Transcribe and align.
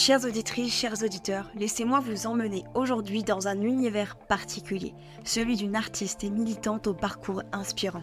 Chères 0.00 0.24
auditrices, 0.24 0.72
chers 0.72 1.02
auditeurs, 1.02 1.50
laissez-moi 1.54 2.00
vous 2.00 2.26
emmener 2.26 2.64
aujourd'hui 2.72 3.22
dans 3.22 3.48
un 3.48 3.60
univers 3.60 4.16
particulier, 4.16 4.94
celui 5.24 5.58
d'une 5.58 5.76
artiste 5.76 6.24
et 6.24 6.30
militante 6.30 6.86
au 6.86 6.94
parcours 6.94 7.42
inspirant, 7.52 8.02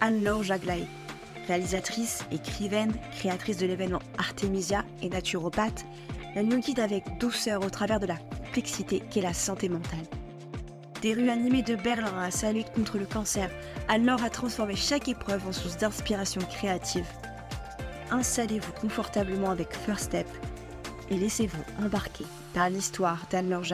Anne-Laure 0.00 0.42
Jaglaé. 0.42 0.88
Réalisatrice, 1.46 2.24
écrivaine, 2.32 2.92
créatrice 3.12 3.58
de 3.58 3.66
l'événement 3.66 4.00
Artemisia 4.18 4.84
et 5.02 5.08
naturopathe, 5.08 5.86
elle 6.34 6.48
nous 6.48 6.58
guide 6.58 6.80
avec 6.80 7.04
douceur 7.20 7.64
au 7.64 7.70
travers 7.70 8.00
de 8.00 8.06
la 8.06 8.16
complexité 8.16 9.00
qu'est 9.08 9.20
la 9.20 9.32
santé 9.32 9.68
mentale. 9.68 10.00
Des 11.00 11.14
rues 11.14 11.30
animées 11.30 11.62
de 11.62 11.76
Berlin 11.76 12.18
à 12.20 12.32
sa 12.32 12.50
lutte 12.50 12.72
contre 12.72 12.98
le 12.98 13.06
cancer, 13.06 13.52
Anne-Laure 13.86 14.24
a 14.24 14.30
transformé 14.30 14.74
chaque 14.74 15.06
épreuve 15.06 15.46
en 15.46 15.52
source 15.52 15.76
d'inspiration 15.76 16.40
créative. 16.40 17.06
Installez-vous 18.10 18.72
confortablement 18.80 19.50
avec 19.50 19.72
First 19.76 20.06
Step 20.06 20.26
et 21.10 21.16
laissez-vous 21.16 21.62
embarquer 21.84 22.24
dans 22.54 22.72
l'histoire 22.72 23.26
d'Anne-Laure. 23.30 23.64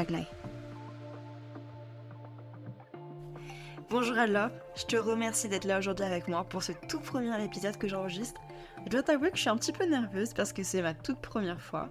Bonjour 3.90 4.16
Anne-Laure, 4.16 4.50
je 4.76 4.84
te 4.84 4.96
remercie 4.96 5.48
d'être 5.48 5.64
là 5.64 5.78
aujourd'hui 5.78 6.04
avec 6.04 6.28
moi 6.28 6.44
pour 6.44 6.62
ce 6.62 6.72
tout 6.88 7.00
premier 7.00 7.42
épisode 7.44 7.76
que 7.76 7.88
j'enregistre. 7.88 8.40
Je 8.84 8.90
dois 8.90 9.02
t'avouer 9.02 9.30
que 9.30 9.36
je 9.36 9.42
suis 9.42 9.50
un 9.50 9.56
petit 9.56 9.72
peu 9.72 9.84
nerveuse 9.84 10.32
parce 10.34 10.52
que 10.52 10.62
c'est 10.62 10.82
ma 10.82 10.94
toute 10.94 11.20
première 11.20 11.60
fois. 11.60 11.88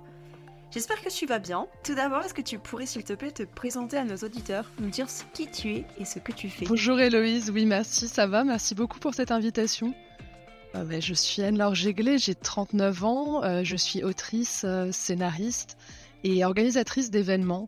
J'espère 0.71 1.01
que 1.01 1.09
tu 1.09 1.25
vas 1.25 1.39
bien. 1.39 1.67
Tout 1.83 1.95
d'abord, 1.95 2.23
est-ce 2.23 2.33
que 2.33 2.41
tu 2.41 2.57
pourrais 2.57 2.85
s'il 2.85 3.03
te 3.03 3.13
plaît 3.13 3.31
te 3.31 3.43
présenter 3.43 3.97
à 3.97 4.05
nos 4.05 4.15
auditeurs, 4.15 4.65
nous 4.79 4.89
dire 4.89 5.07
qui 5.33 5.51
tu 5.51 5.75
es 5.75 5.85
et 5.97 6.05
ce 6.05 6.19
que 6.19 6.31
tu 6.31 6.49
fais? 6.49 6.65
Bonjour 6.65 6.99
Héloïse, 6.99 7.51
oui 7.51 7.65
merci, 7.65 8.07
ça 8.07 8.25
va, 8.25 8.43
merci 8.43 8.73
beaucoup 8.73 8.99
pour 8.99 9.13
cette 9.13 9.31
invitation. 9.31 9.93
Euh, 10.75 10.83
ben, 10.85 11.01
je 11.01 11.13
suis 11.13 11.41
Anne-Laure 11.41 11.75
Jéglé, 11.75 12.17
j'ai 12.17 12.35
39 12.35 13.03
ans, 13.03 13.43
euh, 13.43 13.63
je 13.63 13.75
suis 13.75 14.03
autrice, 14.03 14.63
euh, 14.65 14.91
scénariste 14.91 15.77
et 16.23 16.45
organisatrice 16.45 17.09
d'événements, 17.09 17.67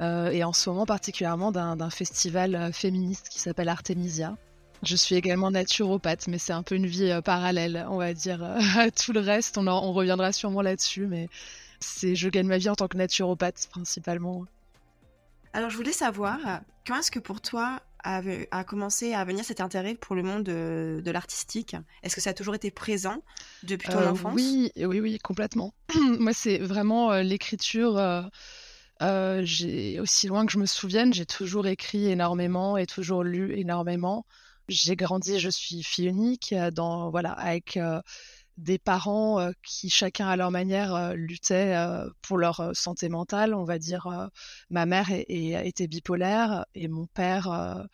et 0.00 0.44
en 0.44 0.52
ce 0.52 0.70
moment 0.70 0.86
particulièrement 0.86 1.50
d'un 1.50 1.90
festival 1.90 2.72
féministe 2.72 3.28
qui 3.30 3.40
s'appelle 3.40 3.68
Artemisia. 3.68 4.36
Je 4.84 4.94
suis 4.94 5.16
également 5.16 5.50
naturopathe, 5.50 6.28
mais 6.28 6.38
c'est 6.38 6.52
un 6.52 6.62
peu 6.62 6.76
une 6.76 6.86
vie 6.86 7.12
parallèle, 7.24 7.84
on 7.90 7.96
va 7.96 8.14
dire, 8.14 8.44
à 8.78 8.92
tout 8.92 9.12
le 9.12 9.18
reste. 9.18 9.58
On, 9.58 9.92
reviendra 9.92 10.30
sûrement 10.30 10.62
là-dessus, 10.62 11.08
mais 11.08 11.28
c'est 11.80 12.14
je 12.14 12.28
gagne 12.28 12.46
ma 12.46 12.58
vie 12.58 12.68
en 12.68 12.76
tant 12.76 12.86
que 12.86 12.96
naturopathe 12.96 13.66
principalement. 13.72 14.44
Alors 15.52 15.68
je 15.68 15.76
voulais 15.76 15.90
savoir, 15.90 16.38
quand 16.86 17.00
est-ce 17.00 17.10
que 17.10 17.18
pour 17.18 17.40
toi 17.40 17.80
a, 18.04 18.64
commencé 18.64 19.14
à 19.14 19.24
venir 19.24 19.44
cet 19.44 19.60
intérêt 19.60 19.94
pour 19.94 20.14
le 20.14 20.22
monde 20.22 20.44
de, 20.44 21.10
l'artistique 21.10 21.76
Est-ce 22.02 22.14
que 22.14 22.20
ça 22.20 22.30
a 22.30 22.34
toujours 22.34 22.54
été 22.54 22.70
présent 22.70 23.22
depuis 23.62 23.88
ton 23.88 23.98
euh, 23.98 24.10
enfance? 24.10 24.34
Oui, 24.34 24.70
oui, 24.76 25.00
oui, 25.00 25.18
complètement. 25.18 25.74
Moi, 26.18 26.32
c'est 26.32 26.58
vraiment 26.58 27.12
euh, 27.12 27.22
l'écriture. 27.22 27.98
Euh, 29.00 29.40
j'ai 29.44 30.00
aussi 30.00 30.26
loin 30.26 30.44
que 30.44 30.52
je 30.52 30.58
me 30.58 30.66
souvienne, 30.66 31.14
j'ai 31.14 31.26
toujours 31.26 31.66
écrit 31.66 32.10
énormément 32.10 32.76
et 32.76 32.86
toujours 32.86 33.22
lu 33.22 33.56
énormément. 33.56 34.26
J'ai 34.68 34.96
grandi, 34.96 35.38
je 35.38 35.48
suis 35.48 35.82
fille 35.82 36.08
unique, 36.08 36.54
dans 36.72 37.10
voilà, 37.10 37.32
avec 37.32 37.78
des 38.58 38.78
parents 38.78 39.40
euh, 39.40 39.52
qui 39.62 39.88
chacun 39.88 40.28
à 40.28 40.36
leur 40.36 40.50
manière 40.50 40.94
euh, 40.94 41.14
luttaient 41.14 41.76
euh, 41.76 42.08
pour 42.22 42.38
leur 42.38 42.70
santé 42.74 43.08
mentale. 43.08 43.54
On 43.54 43.64
va 43.64 43.78
dire, 43.78 44.28
ma 44.68 44.84
mère 44.84 45.06
était 45.10 45.86
bipolaire 45.86 46.66
et 46.74 46.88
mon 46.88 47.06
père 47.06 47.86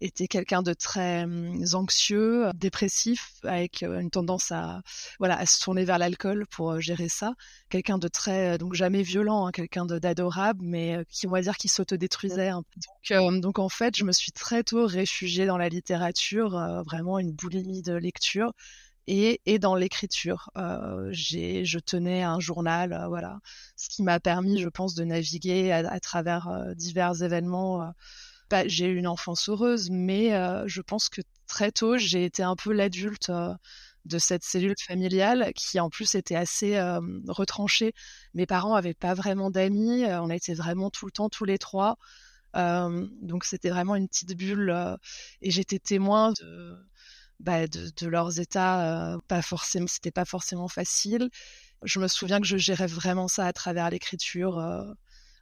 était 0.00 0.26
quelqu'un 0.26 0.62
de 0.62 0.74
très 0.74 1.24
hum, 1.24 1.64
anxieux, 1.72 2.50
dépressif, 2.54 3.34
avec 3.44 3.82
une 3.82 4.10
tendance 4.10 4.52
à 4.52 4.82
voilà 5.18 5.38
à 5.38 5.46
se 5.46 5.60
tourner 5.60 5.84
vers 5.84 5.98
l'alcool 5.98 6.46
pour 6.50 6.80
gérer 6.80 7.08
ça. 7.08 7.32
Quelqu'un 7.70 7.98
de 7.98 8.08
très 8.08 8.58
donc 8.58 8.74
jamais 8.74 9.02
violent, 9.02 9.46
hein, 9.46 9.52
quelqu'un 9.52 9.86
d'adorable, 9.86 10.60
mais 10.62 11.04
qui 11.08 11.26
on 11.26 11.30
va 11.30 11.40
dire 11.40 11.56
qui 11.56 11.68
s'autodétruisait. 11.68 12.50
Peu. 13.08 13.16
Donc, 13.16 13.40
donc 13.40 13.58
en 13.58 13.68
fait, 13.68 13.96
je 13.96 14.04
me 14.04 14.12
suis 14.12 14.32
très 14.32 14.62
tôt 14.62 14.86
réfugiée 14.86 15.46
dans 15.46 15.58
la 15.58 15.68
littérature, 15.68 16.50
vraiment 16.84 17.18
une 17.18 17.32
boulimie 17.32 17.82
de 17.82 17.94
lecture 17.94 18.52
et, 19.06 19.58
dans 19.58 19.74
l'écriture. 19.74 20.50
Euh, 20.56 21.10
je 21.12 21.78
tenais 21.78 22.22
un 22.22 22.40
journal, 22.40 22.92
euh, 22.92 23.08
voilà, 23.08 23.40
ce 23.76 23.88
qui 23.88 24.02
m'a 24.02 24.20
permis, 24.20 24.60
je 24.60 24.68
pense, 24.68 24.94
de 24.94 25.04
naviguer 25.04 25.72
à, 25.72 26.00
travers 26.00 26.48
euh, 26.48 26.74
divers 26.74 27.22
événements. 27.22 27.92
Bah, 28.50 28.66
j'ai 28.68 28.86
eu 28.86 28.96
une 28.96 29.06
enfance 29.06 29.48
heureuse, 29.48 29.90
mais 29.90 30.30
je 30.66 30.80
pense 30.82 31.08
que 31.08 31.22
très 31.46 31.72
tôt, 31.72 31.96
j'ai 31.96 32.24
été 32.24 32.42
un 32.42 32.56
peu 32.56 32.72
l'adulte 32.72 33.30
de 34.04 34.18
cette 34.18 34.44
cellule 34.44 34.74
familiale 34.84 35.52
qui 35.54 35.78
en 35.80 35.88
plus 35.88 36.14
était 36.16 36.34
assez 36.34 36.78
retranchée. 37.28 37.94
Mes 38.34 38.46
parents 38.46 38.74
avaient 38.74 38.94
pas 38.94 39.14
vraiment 39.14 39.50
d'amis, 39.50 40.04
on 40.06 40.28
était 40.28 40.54
vraiment 40.54 40.90
tout 40.90 41.06
le 41.06 41.12
temps 41.12 41.30
tous 41.30 41.46
les 41.46 41.56
trois. 41.56 41.96
donc 42.54 43.44
c'était 43.44 43.70
vraiment 43.70 43.96
une 43.96 44.08
petite 44.08 44.36
bulle 44.36 44.98
et 45.40 45.50
j'étais 45.50 45.78
témoin 45.78 46.32
de 46.32 46.76
bah, 47.42 47.66
de, 47.66 48.06
leurs 48.06 48.38
états, 48.40 49.14
euh, 49.14 49.18
pas 49.28 49.42
forcément, 49.42 49.86
c'était 49.88 50.12
pas 50.12 50.24
forcément 50.24 50.68
facile. 50.68 51.28
Je 51.82 51.98
me 51.98 52.06
souviens 52.08 52.40
que 52.40 52.46
je 52.46 52.56
gérais 52.56 52.86
vraiment 52.86 53.26
ça 53.28 53.46
à 53.46 53.52
travers 53.52 53.90
l'écriture, 53.90 54.58
euh, 54.58 54.84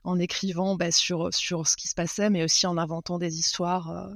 en 0.03 0.17
écrivant 0.19 0.75
bah, 0.75 0.91
sur 0.91 1.33
sur 1.33 1.67
ce 1.67 1.77
qui 1.77 1.87
se 1.87 1.95
passait, 1.95 2.29
mais 2.31 2.43
aussi 2.43 2.65
en 2.67 2.77
inventant 2.77 3.19
des 3.19 3.37
histoires. 3.37 3.91
Euh. 3.91 4.13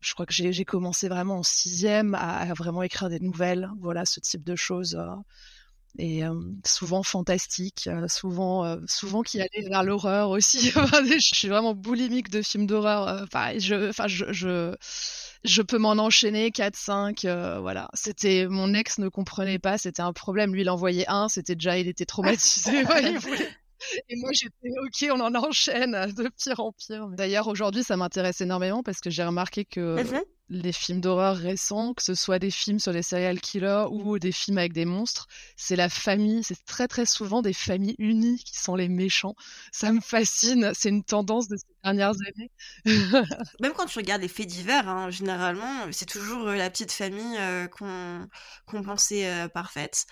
je 0.00 0.14
crois 0.14 0.26
que 0.26 0.34
j'ai 0.34 0.64
commencé 0.66 1.08
vraiment 1.08 1.38
en 1.38 1.42
sixième 1.42 2.14
à, 2.14 2.52
vraiment 2.54 2.82
écrire 2.82 3.08
des 3.08 3.20
nouvelles, 3.20 3.70
voilà, 3.80 4.04
ce 4.04 4.20
type 4.20 4.44
de 4.44 4.56
choses 4.56 4.98
et 5.98 6.22
souvent 6.66 7.02
fantastique, 7.02 7.88
souvent 8.08 8.78
souvent 8.86 9.22
qui 9.22 9.40
allait 9.40 9.68
vers 9.68 9.82
l'horreur 9.82 10.30
aussi. 10.30 10.70
je 10.70 11.34
suis 11.34 11.48
vraiment 11.48 11.74
boulimique 11.74 12.30
de 12.30 12.42
films 12.42 12.66
d'horreur. 12.66 13.26
Je, 13.58 14.76
je 15.44 15.62
peux 15.62 15.78
m'en 15.78 15.92
enchaîner 15.92 16.50
4, 16.50 16.76
5, 16.76 17.24
euh, 17.24 17.58
voilà. 17.60 17.88
C'était, 17.94 18.46
mon 18.48 18.74
ex 18.74 18.98
ne 18.98 19.08
comprenait 19.08 19.58
pas, 19.58 19.78
c'était 19.78 20.02
un 20.02 20.12
problème. 20.12 20.54
Lui, 20.54 20.62
il 20.62 20.70
envoyait 20.70 21.08
un, 21.08 21.28
c'était 21.28 21.54
déjà, 21.54 21.78
il 21.78 21.88
était 21.88 22.06
traumatisé. 22.06 22.82
Et 24.08 24.16
moi, 24.16 24.30
j'étais 24.32 24.70
OK, 24.84 25.10
on 25.12 25.20
en 25.20 25.34
enchaîne 25.34 25.92
de 26.16 26.30
pire 26.42 26.60
en 26.60 26.72
pire. 26.72 27.08
D'ailleurs, 27.08 27.48
aujourd'hui, 27.48 27.82
ça 27.84 27.96
m'intéresse 27.96 28.40
énormément 28.40 28.82
parce 28.82 29.00
que 29.00 29.10
j'ai 29.10 29.24
remarqué 29.24 29.64
que 29.64 30.02
mmh 30.02 30.22
les 30.48 30.72
films 30.72 31.00
d'horreur 31.00 31.36
récents, 31.36 31.92
que 31.94 32.02
ce 32.02 32.14
soit 32.14 32.38
des 32.38 32.50
films 32.50 32.78
sur 32.78 32.92
les 32.92 33.02
serial 33.02 33.40
killers 33.40 33.86
ou 33.90 34.18
des 34.18 34.32
films 34.32 34.58
avec 34.58 34.72
des 34.72 34.84
monstres, 34.84 35.26
c'est 35.56 35.76
la 35.76 35.88
famille, 35.88 36.44
c'est 36.44 36.64
très 36.64 36.86
très 36.86 37.06
souvent 37.06 37.42
des 37.42 37.52
familles 37.52 37.96
unies 37.98 38.38
qui 38.44 38.58
sont 38.58 38.76
les 38.76 38.88
méchants. 38.88 39.34
Ça 39.72 39.92
me 39.92 40.00
fascine, 40.00 40.72
c'est 40.74 40.90
une 40.90 41.04
tendance 41.04 41.48
de 41.48 41.56
ces 41.56 41.66
dernières 41.82 42.14
années. 42.28 42.50
Même 43.60 43.72
quand 43.72 43.86
tu 43.86 43.98
regardes 43.98 44.22
les 44.22 44.28
faits 44.28 44.46
divers, 44.46 44.88
hein, 44.88 45.10
généralement, 45.10 45.90
c'est 45.90 46.06
toujours 46.06 46.48
euh, 46.48 46.56
la 46.56 46.70
petite 46.70 46.92
famille 46.92 47.36
euh, 47.38 47.66
qu'on 47.68 48.82
pensait 48.82 49.26
euh, 49.26 49.48
parfaite. 49.48 50.06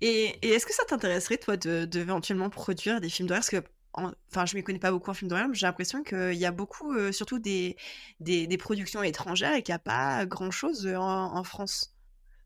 Et, 0.00 0.36
est-ce 0.54 0.66
que 0.66 0.74
ça 0.74 0.84
t'intéresserait, 0.84 1.38
toi, 1.38 1.56
de, 1.56 1.88
éventuellement 1.94 2.50
produire 2.50 3.00
des 3.00 3.08
films 3.08 3.28
d'horreur? 3.28 3.40
Parce 3.40 3.50
que, 3.50 3.68
enfin, 3.94 4.46
je 4.46 4.54
ne 4.54 4.58
m'y 4.58 4.64
connais 4.64 4.78
pas 4.78 4.90
beaucoup 4.90 5.10
en 5.10 5.14
films 5.14 5.28
d'horreur, 5.28 5.48
mais 5.48 5.54
j'ai 5.54 5.66
l'impression 5.66 6.02
qu'il 6.02 6.34
y 6.34 6.46
a 6.46 6.50
beaucoup, 6.50 6.92
euh, 6.92 7.12
surtout 7.12 7.38
des, 7.38 7.76
des, 8.20 8.58
productions 8.58 9.02
étrangères 9.02 9.54
et 9.54 9.62
qu'il 9.62 9.72
n'y 9.72 9.76
a 9.76 9.80
pas 9.80 10.26
grand-chose 10.26 10.86
euh, 10.86 10.96
en, 10.96 11.44
France. 11.44 11.92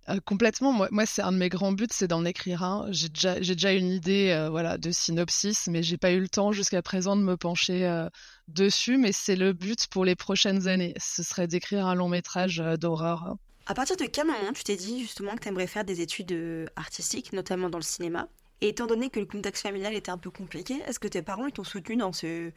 Euh, 0.08 0.20
complètement. 0.25 0.72
Moi, 0.72 0.88
moi 0.91 1.06
c'est 1.06 1.22
un 1.22 1.32
de 1.32 1.37
mes 1.37 1.48
grands 1.48 1.72
buts, 1.72 1.87
c'est 1.91 2.08
d'en 2.08 2.25
écrire 2.25 2.62
un. 2.62 2.87
J'ai 2.91 3.08
déjà, 3.08 3.72
une 3.72 3.91
idée, 3.91 4.47
voilà, 4.50 4.78
de 4.78 4.91
synopsis, 4.91 5.69
mais 5.69 5.82
j'ai 5.82 5.98
pas 5.98 6.12
eu 6.12 6.20
le 6.20 6.28
temps 6.28 6.53
jusqu'à 6.53 6.82
présent 6.82 7.16
de 7.16 7.22
me 7.22 7.37
pencher 7.37 8.06
dessus. 8.48 8.97
Mais 8.97 9.12
c'est 9.12 9.37
le 9.37 9.53
but 9.53 9.87
pour 9.88 10.04
les 10.04 10.16
prochaines 10.16 10.69
années. 10.69 10.94
Ce 10.98 11.22
serait 11.22 11.47
d'écrire 11.47 11.87
un 11.87 11.94
long 11.94 12.08
métrage 12.08 12.62
d'horreur. 12.78 13.37
À 13.70 13.75
partir 13.75 13.99
de 13.99 14.06
quel 14.06 14.26
moment 14.26 14.55
tu 14.55 14.64
t'es 14.64 14.76
dit 14.76 15.00
justement 15.02 15.34
que 15.34 15.40
tu 15.40 15.49
aimerais 15.49 15.67
faire 15.67 15.84
des 15.84 16.00
études 16.00 16.32
euh, 16.32 16.67
artistiques, 16.75 17.34
notamment 17.34 17.69
dans 17.69 17.76
le 17.76 17.84
cinéma? 17.84 18.26
Et 18.60 18.69
étant 18.69 18.87
donné 18.87 19.10
que 19.10 19.20
le 19.20 19.26
contexte 19.26 19.62
familial 19.62 19.94
était 19.94 20.10
un 20.10 20.19
peu 20.19 20.31
compliqué, 20.31 20.75
est-ce 20.87 20.99
que 20.99 21.08
tes 21.08 21.22
parents 21.22 21.49
t'ont 21.50 21.64
soutenu 21.64 21.96
dans 21.96 22.12
ce, 22.12 22.52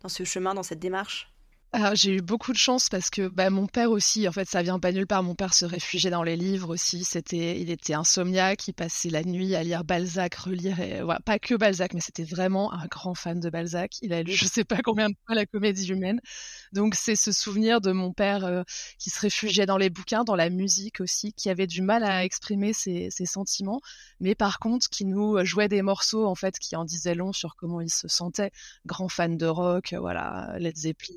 dans 0.00 0.08
ce 0.08 0.24
chemin, 0.24 0.54
dans 0.54 0.62
cette 0.62 0.78
démarche? 0.78 1.32
J'ai 1.94 2.16
eu 2.16 2.22
beaucoup 2.22 2.52
de 2.52 2.56
chance 2.58 2.88
parce 2.88 3.10
que 3.10 3.28
bah, 3.28 3.50
mon 3.50 3.66
père 3.66 3.90
aussi, 3.90 4.28
en 4.28 4.32
fait, 4.32 4.48
ça 4.48 4.62
vient 4.62 4.78
pas 4.78 4.92
nulle 4.92 5.06
part. 5.06 5.22
Mon 5.22 5.34
père 5.34 5.54
se 5.54 5.64
réfugiait 5.64 6.10
dans 6.10 6.22
les 6.22 6.36
livres 6.36 6.70
aussi. 6.70 7.04
C'était, 7.04 7.60
il 7.60 7.70
était 7.70 7.94
insomniaque, 7.94 8.68
il 8.68 8.72
passait 8.72 9.10
la 9.10 9.22
nuit 9.24 9.54
à 9.54 9.62
lire 9.62 9.84
Balzac, 9.84 10.34
relire, 10.34 10.80
et, 10.80 11.02
pas 11.24 11.38
que 11.38 11.54
Balzac, 11.54 11.94
mais 11.94 12.00
c'était 12.00 12.24
vraiment 12.24 12.72
un 12.72 12.86
grand 12.86 13.14
fan 13.14 13.40
de 13.40 13.50
Balzac. 13.50 13.96
Il 14.02 14.12
a 14.12 14.22
lu, 14.22 14.32
je 14.32 14.46
sais 14.46 14.64
pas 14.64 14.78
combien 14.82 15.08
de 15.08 15.14
fois 15.26 15.34
la 15.34 15.46
Comédie 15.46 15.88
humaine. 15.90 16.20
Donc 16.72 16.94
c'est 16.94 17.16
ce 17.16 17.32
souvenir 17.32 17.80
de 17.80 17.92
mon 17.92 18.12
père 18.12 18.44
euh, 18.44 18.62
qui 18.98 19.10
se 19.10 19.20
réfugiait 19.20 19.66
dans 19.66 19.78
les 19.78 19.90
bouquins, 19.90 20.24
dans 20.24 20.36
la 20.36 20.50
musique 20.50 21.00
aussi, 21.00 21.32
qui 21.32 21.50
avait 21.50 21.66
du 21.66 21.82
mal 21.82 22.04
à 22.04 22.24
exprimer 22.24 22.72
ses, 22.72 23.10
ses 23.10 23.26
sentiments, 23.26 23.80
mais 24.20 24.34
par 24.34 24.58
contre 24.58 24.88
qui 24.88 25.04
nous 25.04 25.44
jouait 25.44 25.68
des 25.68 25.82
morceaux 25.82 26.26
en 26.26 26.34
fait 26.34 26.58
qui 26.58 26.76
en 26.76 26.84
disaient 26.84 27.14
long 27.14 27.32
sur 27.32 27.56
comment 27.56 27.80
il 27.80 27.90
se 27.90 28.08
sentait. 28.08 28.50
Grand 28.86 29.08
fan 29.08 29.36
de 29.36 29.46
rock, 29.46 29.94
voilà, 29.98 30.56
Led 30.58 30.76
Zeppelin 30.76 31.16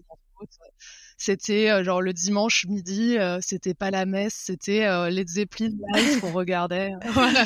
c'était 1.18 1.83
genre 1.83 2.01
le 2.01 2.13
dimanche 2.13 2.65
midi, 2.65 3.18
c'était 3.41 3.74
pas 3.74 3.91
la 3.91 4.06
messe, 4.06 4.41
c'était 4.45 4.88
les 5.09 5.25
Zeppelin 5.25 5.71
live 5.94 6.21
qu'on 6.21 6.31
regardait. 6.31 6.94
voilà, 7.12 7.45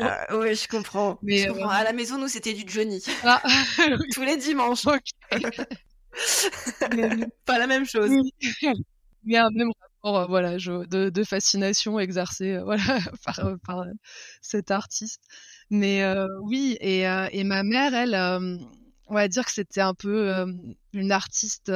ah, 0.00 0.26
oui, 0.36 0.54
je 0.54 0.68
comprends. 0.68 1.18
Mais 1.22 1.46
à 1.46 1.84
la 1.84 1.92
maison, 1.92 2.18
nous, 2.18 2.28
c'était 2.28 2.52
du 2.52 2.64
Johnny. 2.66 3.02
Ah, 3.22 3.40
Tous 4.12 4.22
les 4.22 4.36
dimanches. 4.36 4.84
pas 7.46 7.58
la 7.58 7.66
même 7.66 7.86
chose. 7.86 8.10
Il 9.24 9.32
y 9.32 9.36
a 9.36 9.46
un 9.46 9.50
même 9.50 9.70
rapport, 10.02 10.28
voilà, 10.28 10.56
de, 10.56 11.10
de, 11.10 11.24
fascination 11.24 12.00
exercée, 12.00 12.58
voilà, 12.58 12.98
par, 13.24 13.54
par 13.64 13.84
cet 14.40 14.72
artiste. 14.72 15.22
Mais 15.70 16.04
oui, 16.42 16.76
et, 16.80 17.02
et 17.02 17.44
ma 17.44 17.62
mère, 17.62 17.94
elle, 17.94 18.16
on 19.12 19.14
va 19.14 19.28
dire 19.28 19.44
que 19.44 19.52
c'était 19.52 19.82
un 19.82 19.94
peu 19.94 20.44
une 20.92 21.12
artiste 21.12 21.70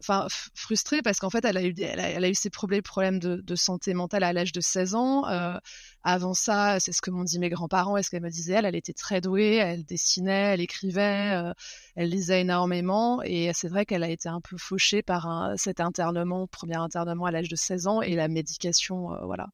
enfin 0.00 0.26
frustrée 0.54 1.02
parce 1.02 1.18
qu'en 1.18 1.30
fait 1.30 1.44
elle 1.44 1.56
a 1.56 1.62
eu 1.62 1.74
elle 1.78 2.24
a, 2.24 2.28
eu 2.28 2.34
ses 2.34 2.50
problèmes 2.50 3.18
de, 3.18 3.56
santé 3.56 3.94
mentale 3.94 4.24
à 4.24 4.32
l'âge 4.32 4.52
de 4.52 4.60
16 4.60 4.94
ans. 4.94 5.26
Euh, 5.28 5.56
avant 6.02 6.34
ça 6.34 6.78
c'est 6.80 6.92
ce 6.92 7.00
que 7.00 7.10
m'ont 7.10 7.24
dit 7.24 7.38
mes 7.38 7.48
grands-parents 7.48 7.96
et 7.96 8.02
ce 8.02 8.10
qu'elle 8.10 8.22
me 8.22 8.30
disait. 8.30 8.54
Elle 8.54 8.66
elle 8.66 8.76
était 8.76 8.92
très 8.92 9.20
douée 9.20 9.56
elle 9.56 9.84
dessinait 9.84 10.54
elle 10.54 10.60
écrivait 10.60 11.32
euh, 11.32 11.52
elle 11.96 12.10
lisait 12.10 12.42
énormément. 12.42 13.22
Et 13.22 13.50
c'est 13.54 13.68
vrai 13.68 13.86
qu'elle 13.86 14.02
a 14.02 14.10
été 14.10 14.28
un 14.28 14.40
peu 14.40 14.56
fauchée 14.58 15.02
par 15.02 15.52
cet 15.56 15.80
internement 15.80 16.46
premier 16.46 16.76
internement 16.76 17.24
à 17.26 17.30
l'âge 17.30 17.48
de 17.48 17.56
16 17.56 17.86
ans 17.86 18.02
et 18.02 18.14
la 18.14 18.28
médication 18.28 19.12
euh, 19.12 19.24
voilà 19.24 19.48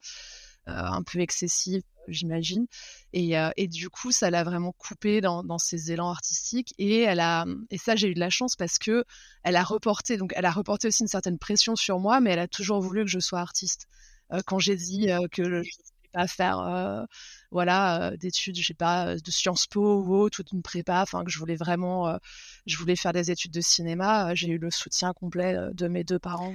un 0.66 1.02
peu 1.02 1.18
excessive 1.20 1.82
j'imagine. 2.12 2.66
Et, 3.12 3.38
euh, 3.38 3.50
et, 3.56 3.68
du 3.68 3.88
coup, 3.90 4.12
ça 4.12 4.30
l'a 4.30 4.44
vraiment 4.44 4.72
coupé 4.72 5.20
dans, 5.20 5.42
dans, 5.42 5.58
ses 5.58 5.92
élans 5.92 6.10
artistiques. 6.10 6.74
Et 6.78 7.00
elle 7.00 7.20
a, 7.20 7.46
et 7.70 7.78
ça, 7.78 7.96
j'ai 7.96 8.08
eu 8.08 8.14
de 8.14 8.20
la 8.20 8.30
chance 8.30 8.56
parce 8.56 8.78
que 8.78 9.04
elle 9.42 9.56
a 9.56 9.62
reporté, 9.62 10.16
donc 10.16 10.32
elle 10.36 10.44
a 10.44 10.50
reporté 10.50 10.88
aussi 10.88 11.02
une 11.02 11.08
certaine 11.08 11.38
pression 11.38 11.76
sur 11.76 11.98
moi, 11.98 12.20
mais 12.20 12.30
elle 12.30 12.38
a 12.38 12.48
toujours 12.48 12.80
voulu 12.80 13.02
que 13.04 13.10
je 13.10 13.20
sois 13.20 13.40
artiste. 13.40 13.86
Euh, 14.32 14.40
quand 14.46 14.58
j'ai 14.58 14.76
dit 14.76 15.10
euh, 15.10 15.26
que 15.30 15.44
je 15.44 15.48
ne 15.48 15.56
voulais 15.58 16.10
pas 16.12 16.26
faire, 16.26 17.06
voilà, 17.50 18.16
d'études, 18.16 18.56
je 18.56 18.66
sais 18.66 18.74
pas, 18.74 19.16
de 19.16 19.30
Sciences 19.30 19.66
Po 19.66 20.02
ou 20.02 20.14
autre, 20.16 20.42
ou 20.42 20.56
une 20.56 20.62
prépa, 20.62 21.02
enfin 21.02 21.24
que 21.24 21.30
je 21.30 21.38
voulais 21.38 21.56
vraiment, 21.56 22.18
je 22.66 22.76
voulais 22.76 22.96
faire 22.96 23.12
des 23.12 23.30
études 23.30 23.52
de 23.52 23.60
cinéma, 23.60 24.34
j'ai 24.34 24.48
eu 24.48 24.58
le 24.58 24.70
soutien 24.70 25.12
complet 25.12 25.56
de 25.72 25.88
mes 25.88 26.04
deux 26.04 26.18
parents. 26.18 26.54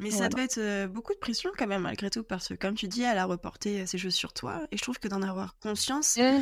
Mais 0.00 0.10
ça 0.10 0.28
doit 0.28 0.42
être 0.42 0.58
euh, 0.58 0.86
beaucoup 0.86 1.12
de 1.14 1.18
pression 1.18 1.50
quand 1.56 1.66
même, 1.66 1.82
malgré 1.82 2.10
tout, 2.10 2.22
parce 2.22 2.48
que 2.48 2.54
comme 2.54 2.74
tu 2.74 2.88
dis, 2.88 3.02
elle 3.02 3.18
a 3.18 3.24
reporté 3.24 3.80
euh, 3.80 3.86
ses 3.86 3.98
jeux 3.98 4.10
sur 4.10 4.32
toi. 4.32 4.66
Et 4.72 4.76
je 4.76 4.82
trouve 4.82 4.98
que 4.98 5.08
d'en 5.08 5.22
avoir 5.22 5.58
conscience, 5.58 6.18
euh, 6.18 6.40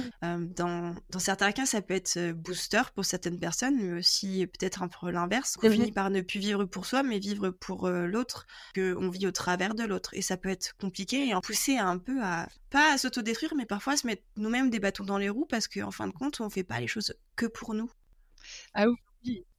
dans, 0.56 0.94
dans, 1.10 1.18
certains 1.18 1.52
cas, 1.52 1.66
ça 1.66 1.82
peut 1.82 1.94
être 1.94 2.32
booster 2.32 2.82
pour 2.94 3.04
certaines 3.04 3.38
personnes, 3.38 3.76
mais 3.76 3.98
aussi 3.98 4.46
peut-être 4.46 4.82
un 4.82 4.88
peu 4.88 5.10
l'inverse. 5.10 5.56
On 5.62 5.70
finit 5.70 5.92
par 5.92 6.10
ne 6.10 6.20
plus 6.20 6.40
vivre 6.40 6.64
pour 6.64 6.86
soi, 6.86 7.02
mais 7.02 7.18
vivre 7.18 7.50
pour 7.50 7.88
l'autre, 7.88 8.46
qu'on 8.74 9.08
vit 9.08 9.26
au 9.26 9.32
travers 9.32 9.74
de 9.74 9.84
l'autre. 9.84 10.10
Et 10.14 10.22
ça 10.22 10.36
peut 10.36 10.48
être 10.48 10.76
compliqué 10.78 11.28
et 11.28 11.34
en 11.34 11.40
pousser 11.40 11.78
un 11.78 11.98
peu 11.98 12.22
à, 12.22 12.48
pas 12.70 12.92
à 12.92 12.98
s'autodétruire, 12.98 13.54
mais 13.56 13.66
parfois 13.66 13.94
à 13.94 13.96
se 13.96 14.06
mettre 14.06 14.22
nous-mêmes 14.36 14.70
des 14.70 14.80
bâtons 14.80 15.04
dans 15.04 15.18
les 15.18 15.28
roues, 15.28 15.46
parce 15.46 15.68
qu'en 15.68 15.88
en 15.88 15.90
fin 15.90 16.06
de 16.06 16.12
compte, 16.12 16.40
on 16.40 16.50
fait 16.50 16.64
pas 16.64 16.80
les 16.80 16.86
choses 16.86 17.14
que 17.36 17.46
pour 17.46 17.74
nous. 17.74 17.90
Ah 18.74 18.88
oui, 18.88 18.96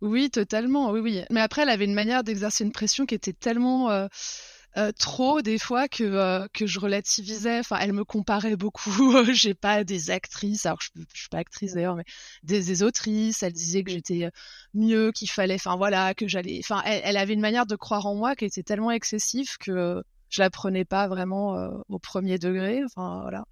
oui, 0.01 0.29
totalement. 0.29 0.91
Oui, 0.91 0.99
oui. 0.99 1.21
Mais 1.29 1.41
après, 1.41 1.63
elle 1.63 1.69
avait 1.69 1.85
une 1.85 1.93
manière 1.93 2.23
d'exercer 2.23 2.63
une 2.63 2.71
pression 2.71 3.05
qui 3.05 3.15
était 3.15 3.33
tellement 3.33 3.89
euh, 3.89 4.07
euh, 4.77 4.91
trop 4.97 5.41
des 5.41 5.57
fois 5.57 5.87
que 5.87 6.03
euh, 6.03 6.47
que 6.53 6.67
je 6.67 6.79
relativisais. 6.79 7.59
Enfin, 7.59 7.77
elle 7.81 7.93
me 7.93 8.03
comparait 8.03 8.55
beaucoup. 8.55 9.13
J'ai 9.33 9.53
pas 9.53 9.83
des 9.83 10.11
actrices. 10.11 10.65
Alors, 10.65 10.79
je, 10.81 10.89
je 11.13 11.19
suis 11.19 11.29
pas 11.29 11.39
actrice 11.39 11.73
d'ailleurs, 11.73 11.95
mais 11.95 12.05
des, 12.43 12.83
autrices. 12.83 13.43
Elle 13.43 13.53
disait 13.53 13.83
que 13.83 13.91
j'étais 13.91 14.29
mieux, 14.73 15.11
qu'il 15.11 15.29
fallait. 15.29 15.55
Enfin, 15.55 15.75
voilà, 15.77 16.13
que 16.13 16.27
j'allais. 16.27 16.59
Enfin, 16.63 16.81
elle, 16.85 17.17
avait 17.17 17.33
une 17.33 17.41
manière 17.41 17.65
de 17.65 17.75
croire 17.75 18.05
en 18.05 18.15
moi 18.15 18.35
qui 18.35 18.45
était 18.45 18.63
tellement 18.63 18.91
excessive 18.91 19.57
que 19.59 20.03
je 20.29 20.41
la 20.41 20.49
prenais 20.49 20.85
pas 20.85 21.07
vraiment 21.07 21.69
au 21.89 21.99
premier 21.99 22.37
degré. 22.37 22.83
Enfin, 22.83 23.19
voilà. 23.21 23.45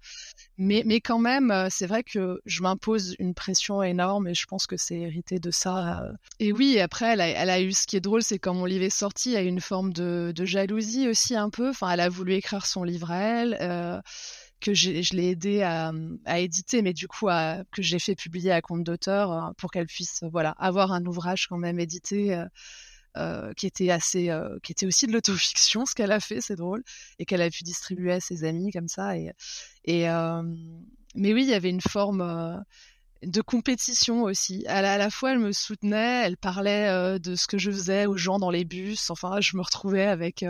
Mais, 0.58 0.82
mais 0.86 1.00
quand 1.00 1.18
même, 1.18 1.50
euh, 1.50 1.68
c'est 1.70 1.86
vrai 1.86 2.02
que 2.02 2.40
je 2.46 2.62
m'impose 2.62 3.14
une 3.18 3.34
pression 3.34 3.82
énorme 3.82 4.28
et 4.28 4.34
je 4.34 4.46
pense 4.46 4.66
que 4.66 4.76
c'est 4.76 4.96
hérité 4.96 5.38
de 5.38 5.50
ça. 5.50 6.02
Euh. 6.02 6.12
Et 6.38 6.52
oui, 6.52 6.80
après, 6.80 7.12
elle 7.12 7.20
a, 7.20 7.28
elle 7.28 7.66
eu 7.66 7.72
ce 7.72 7.86
qui 7.86 7.96
est 7.96 8.00
drôle, 8.00 8.22
c'est 8.22 8.38
quand 8.38 8.54
mon 8.54 8.64
livre 8.64 8.84
est 8.84 8.90
sorti, 8.90 9.32
y 9.32 9.36
a 9.36 9.42
eu 9.42 9.46
une 9.46 9.60
forme 9.60 9.92
de, 9.92 10.32
jalousie 10.44 11.08
aussi 11.08 11.36
un 11.36 11.50
peu. 11.50 11.70
Enfin, 11.70 11.90
elle 11.90 12.00
a 12.00 12.08
voulu 12.08 12.34
écrire 12.34 12.66
son 12.66 12.84
livre 12.84 13.10
à 13.10 13.18
elle. 13.18 13.58
Euh, 13.60 14.00
que 14.58 14.72
je 14.72 15.14
l'ai 15.14 15.28
aidé 15.28 15.60
à, 15.62 15.92
à, 16.24 16.38
éditer, 16.38 16.80
mais 16.80 16.94
du 16.94 17.06
coup 17.08 17.26
que 17.26 17.82
j'ai 17.82 17.98
fait 17.98 18.14
publier 18.14 18.52
à 18.52 18.62
compte 18.62 18.84
d'auteur 18.84 19.30
euh, 19.30 19.50
pour 19.58 19.70
qu'elle 19.70 19.86
puisse 19.86 20.24
voilà 20.32 20.52
avoir 20.58 20.92
un 20.92 21.04
ouvrage 21.04 21.46
quand 21.46 21.58
même 21.58 21.78
édité 21.78 22.42
euh, 23.16 23.52
qui 23.54 23.66
était 23.66 23.90
assez, 23.90 24.30
euh, 24.30 24.58
qui 24.62 24.72
était 24.72 24.86
aussi 24.86 25.06
de 25.06 25.12
l'autofiction, 25.12 25.86
ce 25.86 25.94
qu'elle 25.94 26.12
a 26.12 26.20
fait, 26.20 26.40
c'est 26.40 26.56
drôle, 26.56 26.82
et 27.18 27.24
qu'elle 27.24 27.42
a 27.42 27.50
pu 27.50 27.64
distribuer 27.64 28.12
à 28.12 28.20
ses 28.20 28.44
amis 28.44 28.70
comme 28.72 28.88
ça. 28.88 29.16
Et, 29.16 29.32
et 29.84 30.08
euh, 30.08 30.42
mais 31.14 31.32
oui, 31.32 31.44
il 31.44 31.48
y 31.50 31.54
avait 31.54 31.70
une 31.70 31.80
forme 31.80 32.64
de 33.22 33.40
compétition 33.40 34.22
aussi. 34.22 34.64
À 34.66 34.82
la, 34.82 34.94
à 34.94 34.98
la, 34.98 35.10
fois, 35.10 35.32
elle 35.32 35.38
me 35.38 35.52
soutenait, 35.52 36.22
elle 36.24 36.36
parlait 36.36 37.18
de 37.18 37.34
ce 37.34 37.46
que 37.46 37.58
je 37.58 37.70
faisais 37.70 38.06
aux 38.06 38.16
gens 38.16 38.38
dans 38.38 38.50
les 38.50 38.64
bus. 38.64 39.10
Enfin, 39.10 39.40
je 39.40 39.56
me 39.56 39.62
retrouvais 39.62 40.06
avec 40.06 40.44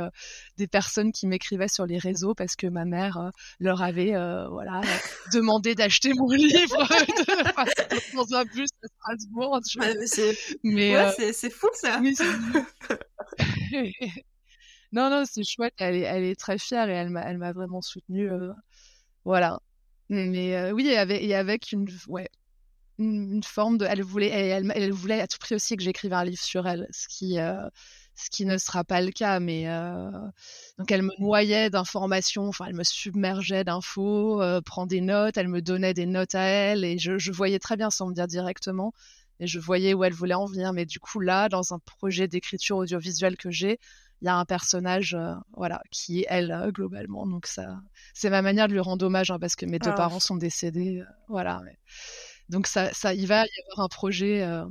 des 0.56 0.66
personnes 0.66 1.12
qui 1.12 1.26
m'écrivaient 1.26 1.68
sur 1.68 1.86
les 1.86 1.98
réseaux 1.98 2.34
parce 2.34 2.56
que 2.56 2.66
ma 2.66 2.84
mère 2.84 3.30
leur 3.60 3.82
avait 3.82 4.12
voilà 4.50 4.80
demandé 5.32 5.74
d'acheter 5.74 6.12
mon 6.14 6.30
livre 6.30 6.88
dans 8.14 8.34
un 8.34 8.44
bus 8.44 8.70
à 8.82 8.88
Strasbourg. 8.88 9.60
mais 10.64 11.32
c'est 11.32 11.50
fou 11.50 11.68
ça. 11.74 12.00
non, 14.92 15.10
non, 15.10 15.24
c'est 15.24 15.44
chouette. 15.44 15.74
Elle 15.78 15.96
est, 15.96 16.00
elle 16.00 16.24
est 16.24 16.38
très 16.38 16.58
fière 16.58 16.88
et 16.88 16.94
elle 16.94 17.10
m'a, 17.10 17.22
elle 17.22 17.38
vraiment 17.38 17.80
soutenue. 17.80 18.30
voilà. 19.24 19.60
Mais 20.08 20.72
oui, 20.72 20.88
et 20.88 20.98
avec, 20.98 21.22
et 21.22 21.34
avec 21.34 21.72
une, 21.72 21.88
ouais, 22.06 22.28
une, 22.98 23.42
forme 23.42 23.78
de. 23.78 23.86
Elle 23.86 24.02
voulait, 24.02 24.28
elle, 24.28 24.72
elle, 24.74 24.92
voulait 24.92 25.20
à 25.20 25.26
tout 25.26 25.38
prix 25.38 25.54
aussi 25.54 25.76
que 25.76 25.82
j'écrive 25.82 26.12
un 26.12 26.24
livre 26.24 26.42
sur 26.42 26.66
elle, 26.66 26.86
ce 26.90 27.06
qui, 27.08 27.38
euh, 27.38 27.68
ce 28.14 28.30
qui 28.30 28.46
ne 28.46 28.58
sera 28.58 28.84
pas 28.84 29.00
le 29.00 29.10
cas. 29.10 29.40
Mais 29.40 29.68
euh, 29.68 30.10
donc 30.78 30.90
elle 30.90 31.02
me 31.02 31.12
noyait 31.18 31.70
d'informations, 31.70 32.48
enfin 32.48 32.66
elle 32.68 32.74
me 32.74 32.84
submergeait 32.84 33.64
d'infos, 33.64 34.40
euh, 34.42 34.60
prend 34.60 34.86
des 34.86 35.00
notes, 35.00 35.36
elle 35.36 35.48
me 35.48 35.62
donnait 35.62 35.94
des 35.94 36.06
notes 36.06 36.34
à 36.34 36.42
elle 36.42 36.84
et 36.84 36.98
je, 36.98 37.18
je 37.18 37.32
voyais 37.32 37.58
très 37.58 37.76
bien 37.76 37.90
sans 37.90 38.08
me 38.08 38.14
dire 38.14 38.26
directement. 38.26 38.92
Et 39.38 39.46
je 39.46 39.58
voyais 39.58 39.92
où 39.92 40.02
elle 40.02 40.14
voulait 40.14 40.34
en 40.34 40.46
venir. 40.46 40.72
Mais 40.72 40.86
du 40.86 40.98
coup 40.98 41.20
là, 41.20 41.50
dans 41.50 41.74
un 41.74 41.78
projet 41.78 42.26
d'écriture 42.26 42.78
audiovisuelle 42.78 43.36
que 43.36 43.50
j'ai, 43.50 43.78
il 44.22 44.24
y 44.24 44.28
a 44.28 44.36
un 44.36 44.46
personnage 44.46 45.14
voilà 45.54 45.82
qui 45.90 46.20
est 46.20 46.26
elle 46.30 46.70
globalement 46.72 47.26
donc 47.26 47.46
ça 47.46 47.80
c'est 48.14 48.30
ma 48.30 48.40
manière 48.40 48.66
de 48.66 48.72
lui 48.72 48.80
rendre 48.80 49.04
hommage 49.04 49.30
hein, 49.30 49.38
parce 49.38 49.56
que 49.56 49.66
mes 49.66 49.78
deux 49.78 49.90
ah. 49.90 49.94
parents 49.94 50.20
sont 50.20 50.36
décédés 50.36 51.02
voilà 51.28 51.60
mais... 51.66 51.76
Donc 52.48 52.66
ça, 52.66 52.92
ça, 52.92 53.14
il 53.14 53.26
va 53.26 53.44
y 53.44 53.62
avoir 53.70 53.84
un 53.84 53.88
projet 53.88 54.42
euh, 54.42 54.66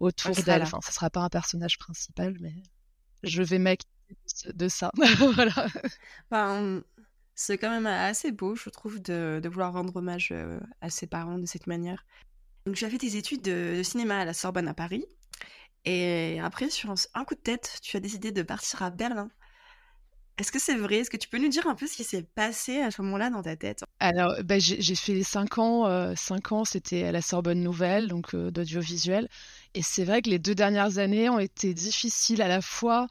autour 0.00 0.34
d'elle. 0.34 0.62
Enfin, 0.62 0.80
ça 0.82 0.92
sera 0.92 1.10
pas 1.10 1.20
un 1.20 1.28
personnage 1.28 1.78
principal, 1.78 2.36
mais 2.40 2.54
je 3.22 3.42
vais 3.42 3.58
m'acquitter 3.58 3.90
de 4.52 4.68
ça. 4.68 4.90
voilà. 5.34 5.66
Ben, 6.30 6.82
c'est 7.34 7.58
quand 7.58 7.70
même 7.70 7.86
assez 7.86 8.32
beau, 8.32 8.56
je 8.56 8.70
trouve, 8.70 9.00
de, 9.00 9.40
de 9.42 9.48
vouloir 9.48 9.72
rendre 9.72 9.94
hommage 9.96 10.30
euh, 10.32 10.58
à 10.80 10.90
ses 10.90 11.06
parents 11.06 11.38
de 11.38 11.46
cette 11.46 11.66
manière. 11.66 12.04
Donc, 12.66 12.74
tu 12.74 12.84
as 12.84 12.90
fait 12.90 12.98
tes 12.98 13.16
études 13.16 13.42
de, 13.42 13.82
cinéma 13.82 14.18
à 14.18 14.24
la 14.24 14.34
Sorbonne 14.34 14.68
à 14.68 14.74
Paris. 14.74 15.04
Et 15.84 16.40
après, 16.40 16.68
sur 16.68 16.92
un 17.14 17.24
coup 17.24 17.34
de 17.34 17.40
tête, 17.40 17.78
tu 17.82 17.96
as 17.96 18.00
décidé 18.00 18.32
de 18.32 18.42
partir 18.42 18.82
à 18.82 18.90
Berlin. 18.90 19.30
Est-ce 20.38 20.52
que 20.52 20.60
c'est 20.60 20.76
vrai? 20.76 20.98
Est-ce 20.98 21.10
que 21.10 21.16
tu 21.16 21.28
peux 21.28 21.38
nous 21.38 21.48
dire 21.48 21.66
un 21.66 21.74
peu 21.74 21.86
ce 21.88 21.96
qui 21.96 22.04
s'est 22.04 22.22
passé 22.22 22.80
à 22.80 22.92
ce 22.92 23.02
moment-là 23.02 23.28
dans 23.30 23.42
ta 23.42 23.56
tête? 23.56 23.82
Alors, 23.98 24.34
bah, 24.44 24.58
j'ai 24.58 24.94
fait 24.94 25.22
cinq 25.24 25.58
ans. 25.58 25.86
Euh, 25.86 26.12
cinq 26.16 26.52
ans, 26.52 26.64
c'était 26.64 27.04
à 27.04 27.12
la 27.12 27.20
Sorbonne 27.20 27.60
Nouvelle, 27.60 28.06
donc 28.06 28.34
euh, 28.34 28.52
d'audiovisuel. 28.52 29.28
Et 29.74 29.82
c'est 29.82 30.04
vrai 30.04 30.22
que 30.22 30.30
les 30.30 30.38
deux 30.38 30.54
dernières 30.54 30.98
années 30.98 31.28
ont 31.28 31.40
été 31.40 31.74
difficiles 31.74 32.40
à 32.40 32.48
la 32.48 32.60
fois. 32.60 33.08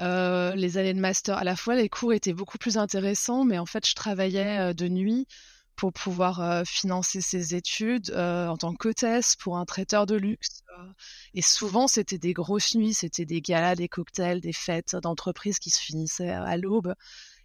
Euh, 0.00 0.56
les 0.56 0.76
années 0.76 0.94
de 0.94 0.98
master, 0.98 1.38
à 1.38 1.44
la 1.44 1.54
fois 1.54 1.76
les 1.76 1.88
cours 1.88 2.12
étaient 2.12 2.32
beaucoup 2.32 2.58
plus 2.58 2.76
intéressants, 2.76 3.44
mais 3.44 3.58
en 3.58 3.66
fait, 3.66 3.86
je 3.88 3.94
travaillais 3.94 4.74
de 4.74 4.88
nuit 4.88 5.28
pour 5.76 5.92
pouvoir 5.92 6.40
euh, 6.40 6.62
financer 6.64 7.20
ses 7.20 7.54
études 7.54 8.10
euh, 8.10 8.46
en 8.48 8.56
tant 8.56 8.74
qu'hôtesse 8.74 9.36
pour 9.36 9.58
un 9.58 9.64
traiteur 9.64 10.06
de 10.06 10.14
luxe. 10.14 10.62
Euh. 10.78 10.92
et 11.34 11.42
souvent, 11.42 11.88
c'était 11.88 12.18
des 12.18 12.32
grosses 12.32 12.74
nuits, 12.74 12.94
c'était 12.94 13.24
des 13.24 13.40
galas, 13.40 13.74
des 13.74 13.88
cocktails, 13.88 14.40
des 14.40 14.52
fêtes 14.52 14.96
d'entreprise 14.96 15.58
qui 15.58 15.70
se 15.70 15.80
finissaient 15.80 16.30
à 16.30 16.56
l'aube. 16.56 16.94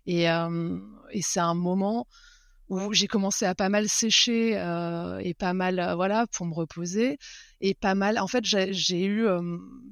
Et, 0.05 0.23
et 0.23 1.21
c'est 1.21 1.39
un 1.39 1.53
moment 1.53 2.07
où 2.67 2.93
j'ai 2.93 3.05
commencé 3.05 3.45
à 3.45 3.53
pas 3.53 3.69
mal 3.69 3.87
sécher 3.87 4.53
et 4.53 5.33
pas 5.35 5.53
mal, 5.53 5.93
voilà, 5.95 6.25
pour 6.27 6.47
me 6.47 6.53
reposer. 6.53 7.19
Et 7.61 7.75
pas 7.75 7.93
mal, 7.93 8.17
en 8.17 8.27
fait, 8.27 8.43
j'ai 8.43 9.05
eu, 9.05 9.27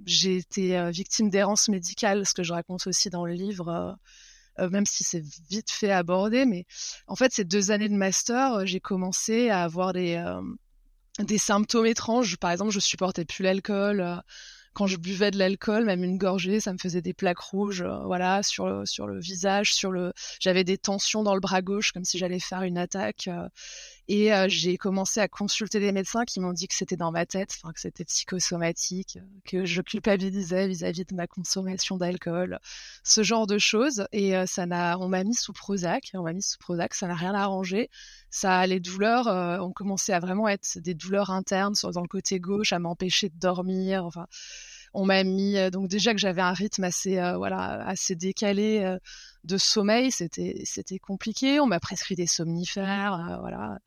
j'ai 0.06 0.38
été 0.38 0.90
victime 0.90 1.30
d'errance 1.30 1.70
médicale, 1.70 2.26
ce 2.26 2.34
que 2.34 2.42
je 2.42 2.54
raconte 2.54 2.88
aussi 2.88 3.12
dans 3.12 3.26
le 3.26 3.34
livre 3.34 3.96
euh, 4.60 4.70
même 4.70 4.86
si 4.86 5.04
c'est 5.04 5.24
vite 5.50 5.72
fait 5.72 5.92
aborder. 5.92 6.46
Mais 6.46 6.66
en 7.08 7.16
fait, 7.16 7.34
ces 7.34 7.44
deux 7.44 7.72
années 7.72 7.90
de 7.90 7.96
master, 7.96 8.54
euh, 8.54 8.66
j'ai 8.66 8.80
commencé 8.80 9.50
à 9.50 9.64
avoir 9.64 9.94
des, 9.94 10.16
euh, 10.16 10.42
des 11.20 11.38
symptômes 11.38 11.86
étranges. 11.86 12.38
Par 12.38 12.52
exemple, 12.52 12.72
je 12.72 12.80
supportais 12.80 13.26
plus 13.26 13.44
l'alcool 13.44 14.22
quand 14.78 14.86
je 14.86 14.98
buvais 14.98 15.32
de 15.32 15.40
l'alcool, 15.40 15.86
même 15.86 16.04
une 16.04 16.20
gorgée, 16.20 16.60
ça 16.60 16.72
me 16.72 16.78
faisait 16.78 17.02
des 17.02 17.16
plaques 17.16 17.40
rouges, 17.40 17.84
voilà, 18.06 18.44
sur 18.44 18.68
le, 18.68 18.86
sur 18.86 19.08
le 19.08 19.20
visage, 19.20 19.74
sur 19.74 19.90
le, 19.92 20.14
j'avais 20.40 20.64
des 20.64 20.78
tensions 20.78 21.24
dans 21.24 21.34
le 21.34 21.40
bras 21.40 21.64
gauche, 21.64 21.92
comme 21.92 22.06
si 22.06 22.20
j'allais 22.20 22.40
faire 22.40 22.62
une 22.62 22.78
attaque. 22.78 23.28
Et 24.10 24.34
euh, 24.34 24.46
j'ai 24.48 24.78
commencé 24.78 25.20
à 25.20 25.28
consulter 25.28 25.80
des 25.80 25.92
médecins 25.92 26.24
qui 26.24 26.40
m'ont 26.40 26.54
dit 26.54 26.68
que 26.68 26.76
c'était 26.76 26.96
dans 26.96 27.12
ma 27.12 27.26
tête, 27.26 27.58
que 27.62 27.80
c'était 27.80 28.06
psychosomatique, 28.06 29.18
que 29.46 29.66
je 29.66 29.82
culpabilisais 29.82 30.68
vis-à-vis 30.68 31.04
de 31.04 31.14
ma 31.14 31.28
consommation 31.28 31.98
d'alcool, 31.98 32.60
ce 33.04 33.22
genre 33.24 33.48
de 33.48 33.58
choses. 33.58 34.08
Et 34.14 34.38
euh, 34.38 34.46
ça 34.46 34.66
n'a, 34.66 34.98
on 35.00 35.10
m'a 35.10 35.24
mis 35.26 35.34
sous 35.34 35.52
Prozac, 35.52 36.12
on 36.14 36.22
m'a 36.22 36.34
mis 36.34 36.42
sous 36.42 36.58
Prozac, 36.58 36.94
ça 36.94 37.08
n'a 37.08 37.16
rien 37.16 37.34
arrangé. 37.34 37.90
Ça, 38.30 38.66
les 38.66 38.80
douleurs 38.80 39.28
euh, 39.28 39.60
ont 39.60 39.74
commencé 39.74 40.14
à 40.14 40.20
vraiment 40.20 40.48
être 40.48 40.78
des 40.78 40.94
douleurs 40.94 41.32
internes 41.32 41.76
sur, 41.76 41.92
dans 41.92 42.02
le 42.02 42.08
côté 42.08 42.40
gauche, 42.40 42.72
à 42.72 42.80
m'empêcher 42.80 43.28
de 43.28 43.38
dormir. 43.38 44.06
Enfin, 44.06 44.28
on 44.94 45.06
m'a 45.06 45.24
mis 45.24 45.56
donc 45.72 45.88
déjà 45.88 46.14
que 46.14 46.20
j'avais 46.20 46.42
un 46.42 46.54
rythme 46.54 46.84
assez 46.84 47.18
assez 47.18 48.16
décalé 48.16 48.98
de 49.48 49.58
sommeil, 49.58 50.12
c'était 50.12 51.00
compliqué. 51.00 51.60
On 51.60 51.66
m'a 51.66 51.80
prescrit 51.80 52.16
des 52.16 52.28
somnifères, 52.28 53.14
euh, 53.14 53.38
voilà. 53.40 53.80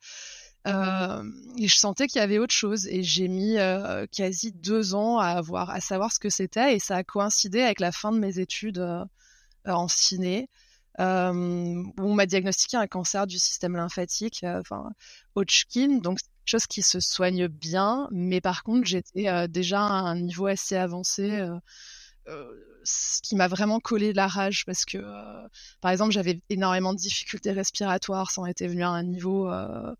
Euh, 0.67 1.23
et 1.57 1.67
je 1.67 1.75
sentais 1.75 2.07
qu'il 2.07 2.19
y 2.19 2.23
avait 2.23 2.39
autre 2.39 2.53
chose. 2.53 2.87
Et 2.87 3.03
j'ai 3.03 3.27
mis 3.27 3.57
euh, 3.57 4.05
quasi 4.11 4.51
deux 4.51 4.93
ans 4.95 5.19
à 5.19 5.27
avoir, 5.27 5.69
à 5.69 5.79
savoir 5.79 6.11
ce 6.11 6.19
que 6.19 6.29
c'était. 6.29 6.75
Et 6.75 6.79
ça 6.79 6.97
a 6.97 7.03
coïncidé 7.03 7.61
avec 7.61 7.79
la 7.79 7.91
fin 7.91 8.11
de 8.11 8.19
mes 8.19 8.39
études 8.39 8.83
en 9.65 9.87
ciné. 9.87 10.49
où 10.99 11.03
on 11.03 12.13
m'a 12.13 12.25
diagnostiqué 12.25 12.77
un 12.77 12.87
cancer 12.87 13.27
du 13.27 13.39
système 13.39 13.75
lymphatique, 13.75 14.43
enfin 14.43 14.91
Hodgkin, 15.35 15.99
donc 15.99 16.19
chose 16.51 16.67
qui 16.67 16.81
se 16.81 16.99
soigne 16.99 17.47
bien, 17.47 18.07
mais 18.11 18.41
par 18.41 18.63
contre 18.63 18.87
j'étais 18.87 19.47
déjà 19.47 19.81
à 19.81 19.91
un 19.91 20.15
niveau 20.19 20.47
assez 20.47 20.75
avancé 20.75 21.43
ce 22.83 23.21
qui 23.21 23.35
m'a 23.35 23.47
vraiment 23.47 23.79
collé 23.79 24.11
de 24.11 24.17
la 24.17 24.27
rage 24.27 24.65
parce 24.65 24.85
que, 24.85 24.97
euh, 24.97 25.47
par 25.81 25.91
exemple, 25.91 26.11
j'avais 26.11 26.41
énormément 26.49 26.93
de 26.93 26.99
difficultés 26.99 27.51
respiratoires, 27.51 28.31
ça 28.31 28.41
en 28.41 28.45
était 28.45 28.67
venu 28.67 28.83
à 28.83 28.89
un 28.89 29.03
niveau, 29.03 29.49
euh, 29.49 29.93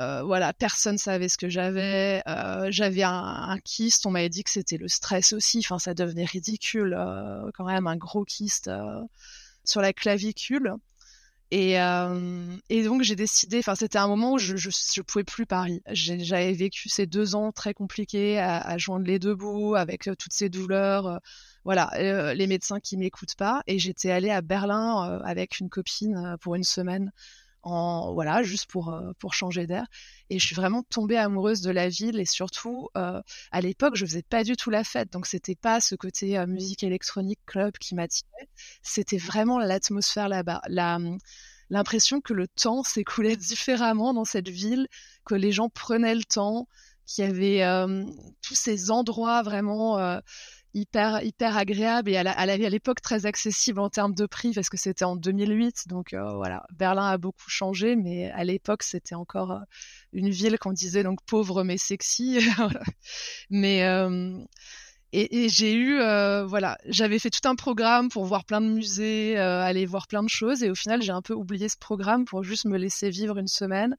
euh, 0.00 0.22
voilà, 0.22 0.52
personne 0.52 0.98
savait 0.98 1.28
ce 1.28 1.38
que 1.38 1.48
j'avais. 1.48 2.22
j'avais 2.68 3.02
un, 3.02 3.58
kyste, 3.64 4.06
on 4.06 4.10
m'avait 4.10 4.28
dit 4.28 4.44
que 4.44 4.50
c'était 4.50 4.76
le 4.78 4.88
stress 4.88 5.32
aussi, 5.32 5.58
enfin, 5.58 5.78
ça 5.78 5.94
devenait 5.94 6.24
ridicule, 6.24 6.96
quand 7.54 7.64
même, 7.64 7.86
un 7.86 7.96
gros 7.96 8.24
kyste 8.24 8.70
sur 9.64 9.80
la 9.80 9.92
clavicule. 9.92 10.74
Et, 11.52 11.76
et, 12.68 12.82
donc 12.82 13.02
j'ai 13.02 13.14
décidé, 13.14 13.60
enfin 13.60 13.76
c'était 13.76 13.98
un 13.98 14.08
moment 14.08 14.32
où 14.32 14.38
je, 14.38 14.56
je, 14.56 14.70
je 14.70 15.00
pouvais 15.02 15.24
plus 15.24 15.46
Paris. 15.46 15.80
J'avais 15.88 16.52
vécu 16.52 16.88
ces 16.88 17.06
deux 17.06 17.34
ans 17.36 17.52
très 17.52 17.72
compliqués 17.72 18.38
à, 18.40 18.76
joindre 18.78 19.06
les 19.06 19.18
deux 19.18 19.34
bouts 19.34 19.76
avec 19.76 20.10
toutes 20.18 20.32
ces 20.32 20.48
douleurs, 20.48 21.20
voilà, 21.66 21.90
euh, 21.96 22.32
les 22.32 22.46
médecins 22.46 22.78
qui 22.78 22.96
m'écoutent 22.96 23.34
pas. 23.34 23.64
Et 23.66 23.80
j'étais 23.80 24.12
allée 24.12 24.30
à 24.30 24.40
Berlin 24.40 25.10
euh, 25.10 25.20
avec 25.24 25.58
une 25.58 25.68
copine 25.68 26.16
euh, 26.16 26.36
pour 26.36 26.54
une 26.54 26.62
semaine, 26.62 27.10
en 27.66 28.12
voilà, 28.14 28.42
juste 28.42 28.70
pour 28.70 28.98
pour 29.18 29.34
changer 29.34 29.66
d'air. 29.66 29.86
Et 30.30 30.38
je 30.38 30.46
suis 30.46 30.56
vraiment 30.56 30.82
tombée 30.82 31.16
amoureuse 31.16 31.60
de 31.60 31.70
la 31.70 31.88
ville 31.88 32.18
et 32.20 32.24
surtout 32.24 32.88
à 32.94 33.60
l'époque, 33.60 33.96
je 33.96 34.06
faisais 34.06 34.22
pas 34.22 34.44
du 34.44 34.56
tout 34.56 34.70
la 34.70 34.84
fête, 34.84 35.12
donc 35.12 35.26
c'était 35.26 35.54
pas 35.56 35.80
ce 35.80 35.94
côté 35.94 36.44
musique 36.46 36.82
électronique 36.82 37.40
club 37.46 37.72
qui 37.78 37.94
m'attirait. 37.94 38.48
C'était 38.82 39.18
vraiment 39.18 39.58
l'atmosphère 39.58 40.28
là-bas, 40.28 40.62
la 40.68 40.98
l'impression 41.70 42.20
que 42.20 42.32
le 42.32 42.46
temps 42.48 42.82
s'écoulait 42.84 43.36
différemment 43.36 44.14
dans 44.14 44.24
cette 44.24 44.48
ville, 44.48 44.86
que 45.24 45.34
les 45.34 45.52
gens 45.52 45.68
prenaient 45.68 46.14
le 46.14 46.24
temps, 46.24 46.68
qu'il 47.06 47.24
y 47.24 47.28
avait 47.28 47.62
tous 48.42 48.54
ces 48.54 48.90
endroits 48.90 49.42
vraiment 49.42 50.20
hyper 50.76 51.56
agréable 51.56 52.10
et 52.10 52.16
à, 52.16 52.46
l'époque 52.46 53.00
très 53.00 53.24
accessible 53.24 53.80
en 53.80 53.88
termes 53.88 54.14
de 54.14 54.26
prix 54.26 54.52
parce 54.52 54.68
que 54.68 54.76
c'était 54.76 55.04
en 55.06 55.16
2008 55.16 55.88
donc 55.88 56.12
euh, 56.12 56.34
voilà. 56.34 56.64
Berlin 56.74 57.06
a 57.06 57.16
beaucoup 57.16 57.48
changé 57.48 57.96
mais 57.96 58.30
à 58.32 58.44
l'époque 58.44 58.82
c'était 58.82 59.14
encore 59.14 59.52
euh, 59.52 59.60
une 60.12 60.28
ville 60.28 60.58
qu'on 60.58 60.72
disait 60.72 61.02
donc 61.02 61.20
pauvre 61.24 61.64
mais 61.64 61.78
sexy. 61.78 62.40
Mais 63.50 63.84
euh, 63.84 64.38
et, 65.12 65.44
et 65.44 65.48
j'ai 65.48 65.74
eu 65.74 65.96
voilà. 66.46 66.76
J'avais 66.84 67.18
fait 67.18 67.30
tout 67.30 67.48
un 67.48 67.54
programme 67.54 68.10
pour 68.10 68.26
voir 68.26 68.44
plein 68.44 68.60
de 68.60 68.66
musées 68.66 69.38
aller 69.38 69.86
voir 69.86 70.08
plein 70.08 70.22
de 70.22 70.28
choses 70.28 70.62
et 70.62 70.70
au 70.70 70.74
final 70.74 71.00
j'ai 71.00 71.12
un 71.12 71.22
peu 71.22 71.32
oublié 71.32 71.68
ce 71.68 71.78
programme 71.78 72.24
pour 72.26 72.42
juste 72.42 72.66
me 72.66 72.76
laisser 72.76 73.08
vivre 73.08 73.38
une 73.38 73.48
semaine. 73.48 73.96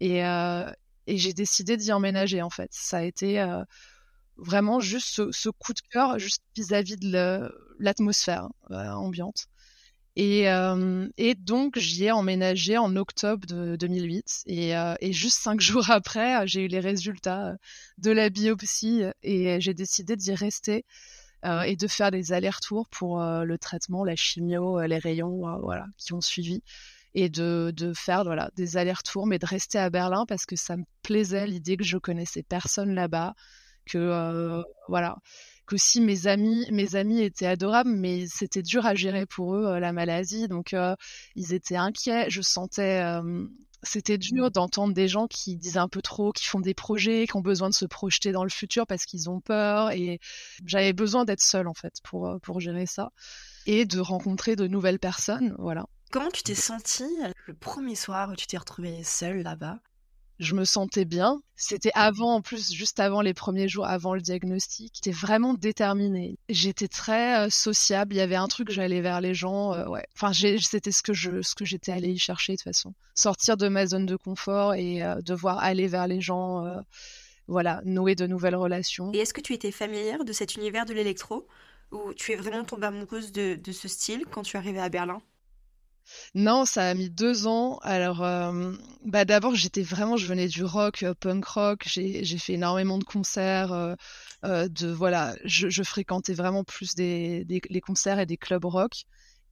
Et 0.00 0.20
et 0.20 1.16
j'ai 1.16 1.32
décidé 1.32 1.76
d'y 1.76 1.90
emménager 1.92 2.42
en 2.42 2.50
fait. 2.50 2.68
Ça 2.70 2.98
a 2.98 3.02
été 3.02 3.40
vraiment 4.36 4.80
juste 4.80 5.30
ce, 5.30 5.48
coup 5.48 5.72
de 5.72 5.80
cœur 5.90 6.18
juste 6.18 6.42
vis-à-vis 6.56 6.96
de 6.96 7.50
l'atmosphère 7.78 8.48
euh, 8.70 8.90
ambiante. 8.90 9.46
Et, 10.14 10.50
euh, 10.50 11.08
et, 11.16 11.34
donc 11.34 11.78
j'y 11.78 12.04
ai 12.04 12.10
emménagé 12.12 12.76
en 12.76 12.96
octobre 12.96 13.46
de 13.46 13.76
2008 13.76 14.42
et, 14.46 14.76
euh, 14.76 14.94
et 15.00 15.12
juste 15.12 15.38
cinq 15.40 15.60
jours 15.62 15.90
après 15.90 16.46
j'ai 16.46 16.64
eu 16.64 16.68
les 16.68 16.80
résultats 16.80 17.54
de 17.96 18.10
la 18.10 18.28
biopsie 18.28 19.04
et 19.22 19.58
j'ai 19.60 19.72
décidé 19.72 20.16
d'y 20.16 20.34
rester 20.34 20.84
et 21.66 21.74
de 21.74 21.88
faire 21.88 22.12
des 22.12 22.32
allers-retours 22.32 22.88
pour 22.88 23.20
le 23.20 23.58
traitement, 23.58 24.04
la 24.04 24.14
chimio, 24.14 24.80
les 24.82 24.98
rayons, 24.98 25.58
voilà, 25.60 25.86
qui 25.98 26.12
ont 26.12 26.20
suivi 26.20 26.62
et 27.14 27.28
de, 27.28 27.72
de 27.76 27.92
faire 27.92 28.24
voilà 28.24 28.50
des 28.54 28.76
allers-retours 28.76 29.26
mais 29.26 29.40
de 29.40 29.46
rester 29.46 29.78
à 29.78 29.90
Berlin 29.90 30.24
parce 30.26 30.46
que 30.46 30.54
ça 30.54 30.76
me 30.76 30.84
plaisait 31.02 31.46
l'idée 31.46 31.76
que 31.76 31.84
je 31.84 31.98
connaissais 31.98 32.42
personne 32.42 32.94
là-bas 32.94 33.34
que 33.86 33.98
euh, 33.98 34.62
voilà 34.88 35.16
que 35.66 35.76
si 35.76 36.00
mes 36.00 36.26
amis 36.26 36.66
mes 36.70 36.96
amis 36.96 37.22
étaient 37.22 37.46
adorables 37.46 37.90
mais 37.90 38.26
c'était 38.26 38.62
dur 38.62 38.86
à 38.86 38.94
gérer 38.94 39.26
pour 39.26 39.54
eux 39.54 39.66
euh, 39.66 39.80
la 39.80 39.92
maladie 39.92 40.48
donc 40.48 40.74
euh, 40.74 40.94
ils 41.36 41.54
étaient 41.54 41.76
inquiets 41.76 42.28
je 42.28 42.42
sentais 42.42 43.02
c'était 43.84 44.18
dur 44.18 44.52
d'entendre 44.52 44.94
des 44.94 45.08
gens 45.08 45.26
qui 45.26 45.56
disent 45.56 45.76
un 45.76 45.88
peu 45.88 46.02
trop, 46.02 46.30
qui 46.30 46.46
font 46.46 46.60
des 46.60 46.72
projets, 46.72 47.26
qui 47.26 47.34
ont 47.34 47.40
besoin 47.40 47.68
de 47.68 47.74
se 47.74 47.84
projeter 47.84 48.30
dans 48.30 48.44
le 48.44 48.48
futur 48.48 48.86
parce 48.86 49.06
qu'ils 49.06 49.28
ont 49.28 49.40
peur. 49.40 49.90
Et 49.90 50.20
j'avais 50.64 50.92
besoin 50.92 51.24
d'être 51.24 51.40
seule 51.40 51.66
en 51.66 51.74
fait 51.74 51.94
pour 52.04 52.38
pour 52.42 52.60
gérer 52.60 52.86
ça 52.86 53.10
et 53.66 53.84
de 53.84 53.98
rencontrer 53.98 54.54
de 54.54 54.68
nouvelles 54.68 55.00
personnes. 55.00 55.56
Voilà. 55.58 55.86
Comment 56.12 56.30
tu 56.30 56.44
t'es 56.44 56.54
sentie 56.54 57.08
le 57.46 57.54
premier 57.54 57.96
soir 57.96 58.30
où 58.30 58.36
tu 58.36 58.46
t'es 58.46 58.56
retrouvée 58.56 59.02
seule 59.02 59.42
là-bas? 59.42 59.80
Je 60.42 60.54
me 60.54 60.64
sentais 60.64 61.04
bien. 61.04 61.40
C'était 61.56 61.92
avant, 61.94 62.34
en 62.34 62.40
plus, 62.42 62.72
juste 62.72 62.98
avant 62.98 63.20
les 63.20 63.34
premiers 63.34 63.68
jours, 63.68 63.86
avant 63.86 64.14
le 64.14 64.20
diagnostic. 64.20 64.92
J'étais 64.96 65.16
vraiment 65.16 65.54
déterminée. 65.54 66.38
J'étais 66.48 66.88
très 66.88 67.46
euh, 67.46 67.50
sociable. 67.50 68.14
Il 68.14 68.18
y 68.18 68.20
avait 68.20 68.36
un 68.36 68.48
truc, 68.48 68.70
j'allais 68.70 69.00
vers 69.00 69.20
les 69.20 69.34
gens. 69.34 69.72
Euh, 69.72 69.86
ouais. 69.86 70.04
Enfin, 70.16 70.32
c'était 70.32 70.90
ce 70.90 71.02
que 71.02 71.12
je, 71.12 71.40
ce 71.42 71.54
que 71.54 71.64
j'étais 71.64 71.92
allée 71.92 72.10
y 72.10 72.18
chercher 72.18 72.54
de 72.54 72.56
toute 72.58 72.64
façon. 72.64 72.94
Sortir 73.14 73.56
de 73.56 73.68
ma 73.68 73.86
zone 73.86 74.06
de 74.06 74.16
confort 74.16 74.74
et 74.74 75.02
euh, 75.02 75.20
devoir 75.22 75.58
aller 75.58 75.86
vers 75.86 76.08
les 76.08 76.20
gens. 76.20 76.64
voilà, 77.46 77.80
nouer 77.84 78.14
de 78.14 78.26
nouvelles 78.26 78.56
relations. 78.56 79.12
Et 79.14 79.18
est-ce 79.18 79.34
que 79.34 79.40
tu 79.40 79.52
étais 79.52 79.70
familière 79.70 80.24
de 80.24 80.32
cet 80.32 80.56
univers 80.56 80.86
de 80.86 80.94
l'électro? 80.94 81.46
Ou 81.92 82.14
tu 82.14 82.32
es 82.32 82.36
vraiment 82.36 82.64
tombée 82.64 82.86
amoureuse 82.86 83.32
de, 83.32 83.58
ce 83.70 83.86
style 83.86 84.24
quand 84.30 84.42
tu 84.42 84.56
arrivée 84.56 84.80
à 84.80 84.88
Berlin? 84.88 85.20
Non, 86.34 86.64
ça 86.64 86.88
a 86.88 86.94
mis 86.94 87.10
deux 87.10 87.46
ans. 87.46 87.78
Alors, 87.82 88.22
euh, 88.22 88.72
bah 89.04 89.24
d'abord, 89.24 89.54
j'étais 89.54 89.82
vraiment, 89.82 90.16
je 90.16 90.26
venais 90.26 90.48
du 90.48 90.64
rock, 90.64 91.02
euh, 91.02 91.14
punk 91.14 91.44
rock. 91.44 91.82
J'ai, 91.86 92.24
fait 92.38 92.54
énormément 92.54 92.98
de 92.98 93.04
concerts. 93.04 93.72
Euh, 93.72 94.68
voilà, 94.94 95.34
je, 95.44 95.82
fréquentais 95.82 96.34
vraiment 96.34 96.64
plus 96.64 96.96
les 96.96 97.80
concerts 97.82 98.18
et 98.18 98.26
des 98.26 98.36
clubs 98.36 98.64
rock. 98.64 99.04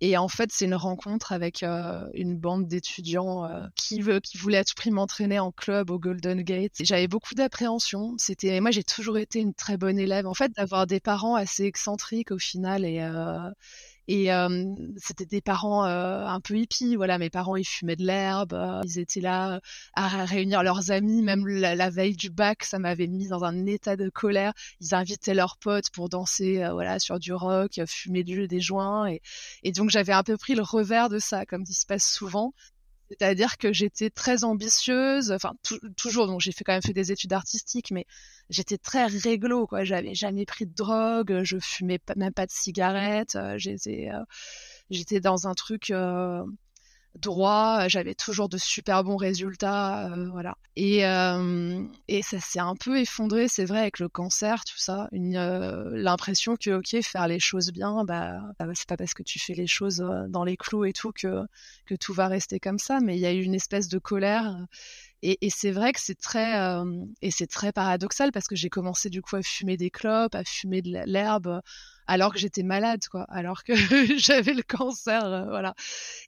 Et 0.03 0.17
en 0.17 0.29
fait, 0.29 0.51
c'est 0.51 0.65
une 0.65 0.75
rencontre 0.75 1.33
avec 1.33 1.63
une 1.63 2.39
bande 2.39 2.67
d'étudiants 2.67 3.47
qui 3.77 4.01
voulaient 4.01 4.57
à 4.57 4.65
tout 4.65 4.75
prix 4.75 4.91
m'entraîner 4.91 5.39
en 5.39 5.53
club 5.53 5.91
au 5.91 5.99
Golden 5.99 6.41
Gate. 6.41 6.73
J'avais 6.81 7.07
beaucoup 7.07 7.35
d'appréhension. 7.35 8.15
C'était, 8.17 8.61
moi, 8.61 8.71
j'ai 8.71 8.85
toujours 8.85 9.19
été 9.19 9.41
une 9.41 9.53
très 9.53 9.77
bonne 9.77 9.99
élève. 9.99 10.27
En 10.27 10.33
fait, 10.33 10.53
d'avoir 10.57 10.87
des 10.87 11.01
parents 11.01 11.35
assez 11.35 11.65
excentriques 11.65 12.31
au 12.31 12.39
final 12.39 12.87
et 12.87 13.01
et 14.13 14.33
euh, 14.33 14.65
c'était 14.97 15.25
des 15.25 15.41
parents 15.41 15.87
euh, 15.87 16.27
un 16.27 16.41
peu 16.41 16.57
hippies, 16.57 16.97
voilà. 16.97 17.17
Mes 17.17 17.31
parents, 17.31 17.55
ils 17.55 17.65
fumaient 17.65 17.95
de 17.95 18.05
l'herbe, 18.05 18.55
euh, 18.55 18.81
ils 18.85 18.99
étaient 18.99 19.21
là 19.21 19.61
à 19.95 20.25
réunir 20.25 20.65
leurs 20.65 20.91
amis. 20.91 21.23
Même 21.23 21.47
la, 21.47 21.91
veille 21.91 22.17
du 22.17 22.29
bac, 22.29 22.65
ça 22.65 22.81
m'avait 22.81 23.07
mis 23.07 23.29
dans 23.29 23.45
un 23.45 23.67
état 23.67 23.95
de 23.95 24.09
colère. 24.09 24.53
Ils 24.81 24.97
invitaient 24.97 25.33
leurs 25.33 25.59
potes 25.59 25.91
pour 25.91 26.09
danser, 26.09 26.57
voilà, 26.73 26.99
sur 26.99 27.21
du 27.21 27.33
rock, 27.33 27.81
fumer 27.87 28.25
du, 28.25 28.49
des 28.49 28.61
joints. 28.61 29.07
Et, 29.07 29.23
et 29.63 29.71
donc 29.71 29.91
j'avais 29.91 30.13
un 30.13 30.25
peu 30.25 30.37
pris 30.37 30.57
le 30.57 30.63
revers 30.63 31.09
de 31.09 31.21
ça, 31.21 31.47
comme 31.47 31.63
il 31.69 31.75
se 31.75 31.87
passe 31.87 32.05
souvent. 32.05 32.53
C'est-à-dire 33.11 33.59
que 33.59 33.73
j'étais 33.73 34.09
très 34.09 34.45
ambitieuse, 34.45 35.33
enfin 35.33 35.53
toujours, 35.97 36.29
donc 36.29 36.41
j'ai 36.41 36.53
quand 36.53 36.73
même 36.73 36.83
fait 36.83 36.93
des 36.93 37.11
études 37.11 37.33
artistiques, 37.33 37.91
mais 37.91 38.07
j'étais 38.51 38.79
très 38.79 39.07
réglo, 39.07 39.67
quoi. 39.67 39.83
J'avais 39.83 40.15
jamais 40.15 40.45
pris 40.47 40.65
de 40.67 40.73
drogue, 40.75 41.41
je 41.43 41.59
fumais 41.59 41.99
même 42.17 42.33
pas 42.33 42.47
de 42.47 42.53
cigarettes, 42.53 43.35
euh, 43.35 43.59
j'étais, 43.59 44.11
euh, 44.13 44.23
j'étais 44.91 45.19
dans 45.21 45.49
un 45.49 45.55
truc, 45.55 45.91
euh, 45.91 46.45
droit, 47.17 47.89
j'avais 47.89 48.15
toujours 48.15 48.49
de 48.49 48.59
super 48.59 49.05
bons 49.05 49.17
résultats, 49.17 50.11
voilà. 50.33 50.57
Et, 50.77 51.01
et 52.09 52.23
ça 52.23 52.41
s'est 52.41 52.61
un 52.61 52.75
peu 52.75 52.99
effondré, 52.99 53.49
c'est 53.49 53.65
vrai, 53.65 53.81
avec 53.81 53.99
le 53.99 54.09
cancer, 54.09 54.65
tout 54.65 54.79
ça, 54.79 55.09
l'impression 55.13 56.57
que 56.57 56.71
ok, 56.71 57.03
faire 57.03 57.29
les 57.29 57.41
choses 57.41 57.73
bien, 57.73 58.05
bah, 58.05 58.41
bah, 58.59 58.67
c'est 58.75 58.89
pas 58.89 58.97
parce 58.97 59.15
que 59.15 59.23
tu 59.23 59.39
fais 59.39 59.55
les 59.55 59.67
choses 59.67 60.05
dans 60.29 60.45
les 60.45 60.57
clous 60.57 60.85
et 60.85 60.93
tout 60.93 61.13
que 61.13 61.43
que 61.87 61.95
tout 61.95 62.13
va 62.15 62.29
rester 62.29 62.61
comme 62.61 62.79
ça, 62.79 63.01
mais 63.01 63.17
il 63.17 63.21
y 63.21 63.27
a 63.27 63.33
eu 63.33 63.43
une 63.43 63.55
espèce 63.55 63.89
de 63.89 63.99
colère. 63.99 64.57
Et, 65.23 65.39
et 65.47 65.51
c'est 65.51 65.71
vrai 65.71 65.93
que 65.93 66.01
c'est 66.01 66.19
très 66.19 66.55
et 67.21 67.31
c'est 67.31 67.47
très 67.47 67.73
paradoxal 67.73 68.33
parce 68.33 68.47
que 68.47 68.57
j'ai 68.57 68.71
commencé 68.71 69.11
du 69.11 69.21
coup 69.21 69.37
à 69.37 69.43
fumer 69.43 69.77
des 69.77 69.91
clopes, 69.91 70.35
à 70.35 70.45
fumer 70.45 70.81
de 70.83 71.03
l'herbe 71.07 71.61
alors 72.11 72.33
que 72.33 72.41
j'étais 72.41 72.65
malade, 72.65 73.07
quoi, 73.09 73.25
alors 73.29 73.63
que 73.63 73.73
j'avais 74.19 74.53
le 74.53 74.65
cancer, 74.65 75.25
euh, 75.25 75.45
voilà. 75.45 75.75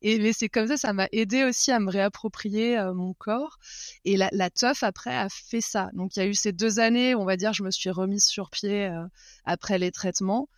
Et 0.01 0.21
mais 0.21 0.33
c'est 0.33 0.49
comme 0.49 0.69
ça, 0.69 0.77
ça 0.77 0.93
m'a 0.93 1.09
aidé 1.11 1.43
aussi 1.43 1.73
à 1.73 1.81
me 1.81 1.91
réapproprier 1.91 2.79
euh, 2.79 2.95
mon 2.95 3.15
corps. 3.15 3.59
Et 4.05 4.17
la, 4.17 4.29
la 4.31 4.49
teuf 4.49 4.85
après 4.85 5.17
a 5.17 5.29
fait 5.29 5.61
ça. 5.61 5.91
Donc 5.95 6.15
il 6.15 6.21
y 6.21 6.23
a 6.23 6.27
eu 6.27 6.35
ces 6.35 6.53
deux 6.53 6.79
années, 6.79 7.17
on 7.17 7.25
va 7.25 7.37
dire, 7.37 7.53
je 7.53 7.65
me 7.65 7.73
suis 7.73 7.91
remise 7.91 8.25
sur 8.25 8.49
pied 8.49 8.87
euh, 8.87 9.05
après 9.45 9.79
les 9.79 9.91
traitements. 9.91 10.49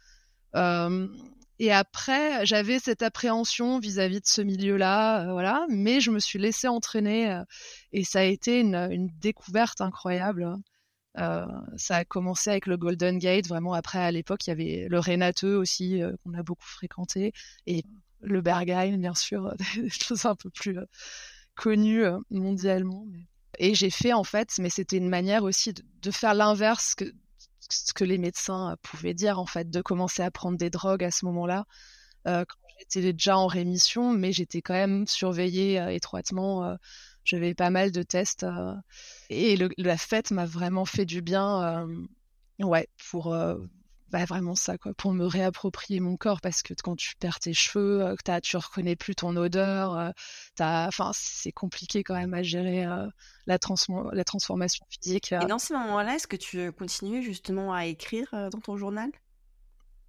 et 1.59 1.73
après, 1.73 2.45
j'avais 2.45 2.79
cette 2.79 3.03
appréhension 3.03 3.79
vis-à-vis 3.79 4.21
de 4.21 4.27
ce 4.27 4.43
milieu-là, 4.43 5.33
voilà. 5.33 5.65
Mais 5.71 6.01
je 6.01 6.11
me 6.11 6.19
suis 6.19 6.39
laissée 6.39 6.69
entraîner 6.69 7.41
et 7.93 8.05
ça 8.05 8.21
a 8.21 8.25
été 8.25 8.61
une, 8.61 8.75
une 8.75 9.09
découverte 9.21 9.81
incroyable. 9.81 10.55
Euh, 11.19 11.47
ça 11.77 11.97
a 11.97 12.05
commencé 12.05 12.51
avec 12.51 12.67
le 12.67 12.77
Golden 12.77 13.19
Gate. 13.19 13.47
Vraiment, 13.47 13.75
après, 13.75 13.99
à 13.99 14.11
l'époque, 14.11 14.47
il 14.47 14.51
y 14.51 14.53
avait 14.53 14.87
le 14.89 14.99
Renateux 14.99 15.57
aussi, 15.57 16.03
euh, 16.03 16.13
qu'on 16.23 16.35
a 16.35 16.43
beaucoup 16.43 16.67
fréquenté, 16.67 17.33
et 17.67 17.85
le 18.21 18.41
Berghain, 18.41 18.97
bien 18.99 19.15
sûr, 19.15 19.55
des 19.77 19.91
choses 19.91 20.27
un 20.27 20.35
peu 20.35 20.51
plus 20.51 20.79
euh, 20.79 20.87
connues 21.55 22.05
mondialement. 22.31 23.07
Et 23.59 23.75
j'ai 23.75 23.91
fait, 23.91 24.13
en 24.13 24.25
fait, 24.25 24.51
mais 24.59 24.71
c'était 24.71 24.97
une 24.97 25.09
manière 25.09 25.45
aussi 25.45 25.73
de, 25.73 26.11
faire 26.11 26.35
l'inverse 26.35 26.95
que 26.97 27.05
ce 27.71 27.95
que 27.95 28.05
les 28.05 28.19
médecins 28.19 28.77
pouvaient 28.83 29.15
dire, 29.15 29.39
en 29.39 29.47
fait, 29.47 29.71
de 29.71 29.81
commencer 29.81 30.23
à 30.23 30.31
prendre 30.31 30.59
des 30.59 30.71
drogues 30.71 31.05
à 31.05 31.11
ce 31.11 31.25
moment-là. 31.27 31.65
quand 32.25 32.45
j'étais 32.81 33.13
déjà 33.13 33.39
en 33.39 33.47
rémission, 33.47 34.13
mais 34.13 34.33
j'étais 34.33 34.63
quand 34.63 34.75
même 34.75 35.07
surveillée 35.07 35.81
étroitement 35.95 36.77
j'avais 37.25 37.55
pas 37.55 37.71
mal 37.71 37.93
de 37.93 38.03
tests 38.03 38.45
euh, 38.45 38.75
et 39.31 39.57
la 39.79 39.97
fête 39.97 40.31
m'a 40.31 40.47
vraiment 40.47 40.85
fait 40.85 41.05
du 41.05 41.23
bien, 41.23 41.63
euh, 41.63 42.65
ouais, 42.65 42.89
pour 43.11 43.33
euh, 43.33 43.57
bah, 44.11 44.25
vraiment 44.25 44.55
ça, 44.55 44.79
quoi, 44.79 44.93
pour 44.95 45.13
me 45.13 45.27
réapproprier 45.27 46.01
mon 46.01 46.17
corps 46.17 46.41
parce 46.41 46.63
que 46.63 46.75
quand 46.83 46.97
tu 46.97 47.17
perds 47.17 47.41
tes 47.41 47.55
cheveux, 47.55 48.15
que 48.17 48.41
tu 48.41 48.57
reconnais 48.57 48.97
plus 48.97 49.15
ton 49.15 49.35
odeur, 49.37 50.13
enfin, 50.61 51.11
c'est 51.15 51.53
compliqué 51.53 52.05
quand 52.05 52.15
même 52.15 52.35
à 52.35 52.43
gérer 52.43 52.85
la, 52.85 53.09
la 53.47 54.25
transformation 54.25 54.87
physique. 54.89 55.33
Et 55.33 55.47
dans 55.47 55.59
ces 55.59 55.75
moments-là, 55.75 56.15
est-ce 56.15 56.27
que 56.27 56.37
tu 56.37 56.71
continues 56.73 57.23
justement 57.23 57.73
à 57.75 57.87
écrire 57.87 58.29
dans 58.53 58.61
ton 58.61 58.77
journal? 58.77 59.11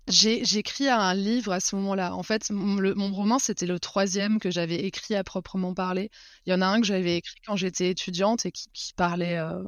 J'ai 0.08 0.58
écrit 0.58 0.88
un 0.88 1.14
livre 1.16 1.52
à 1.52 1.60
ce 1.60 1.76
moment-là. 1.76 2.16
En 2.16 2.22
fait, 2.22 2.52
mon, 2.52 3.12
roman, 3.12 3.40
c'était 3.40 3.66
le 3.66 3.80
troisième 3.80 4.40
que 4.40 4.52
j'avais 4.52 4.86
écrit 4.86 5.16
à 5.16 5.24
proprement 5.24 5.74
parler. 5.74 6.12
Il 6.46 6.52
y 6.52 6.54
en 6.54 6.62
a 6.62 6.68
un 6.68 6.80
que 6.80 6.86
j'avais 6.86 7.18
écrit 7.18 7.40
quand 7.46 7.56
j'étais 7.56 7.90
étudiante 7.90 8.46
et 8.46 8.52
qui, 8.52 8.94
parlait 8.96 9.38
euh, 9.38 9.64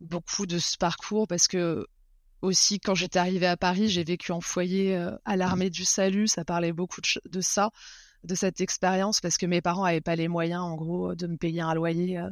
beaucoup 0.00 0.46
de 0.46 0.58
ce 0.58 0.76
parcours 0.76 1.28
parce 1.28 1.46
que 1.46 1.86
aussi 2.42 2.80
quand 2.80 2.94
j'étais 2.94 3.18
arrivée 3.20 3.46
à 3.46 3.56
Paris, 3.56 3.88
j'ai 3.88 4.02
vécu 4.02 4.32
en 4.32 4.40
foyer 4.40 4.96
euh, 4.96 5.12
à 5.24 5.36
l'armée 5.36 5.70
du 5.70 5.84
salut. 5.84 6.26
Ça 6.26 6.44
parlait 6.44 6.72
beaucoup 6.72 7.00
de, 7.00 7.40
ça, 7.40 7.70
de 8.24 8.34
cette 8.34 8.60
expérience 8.60 9.20
parce 9.20 9.36
que 9.36 9.46
mes 9.46 9.60
parents 9.60 9.84
n'avaient 9.84 10.00
pas 10.00 10.16
les 10.16 10.28
moyens, 10.28 10.62
en 10.62 10.74
gros, 10.74 11.14
de 11.14 11.28
me 11.28 11.36
payer 11.36 11.60
un 11.60 11.74
loyer. 11.74 12.18
Euh, 12.18 12.30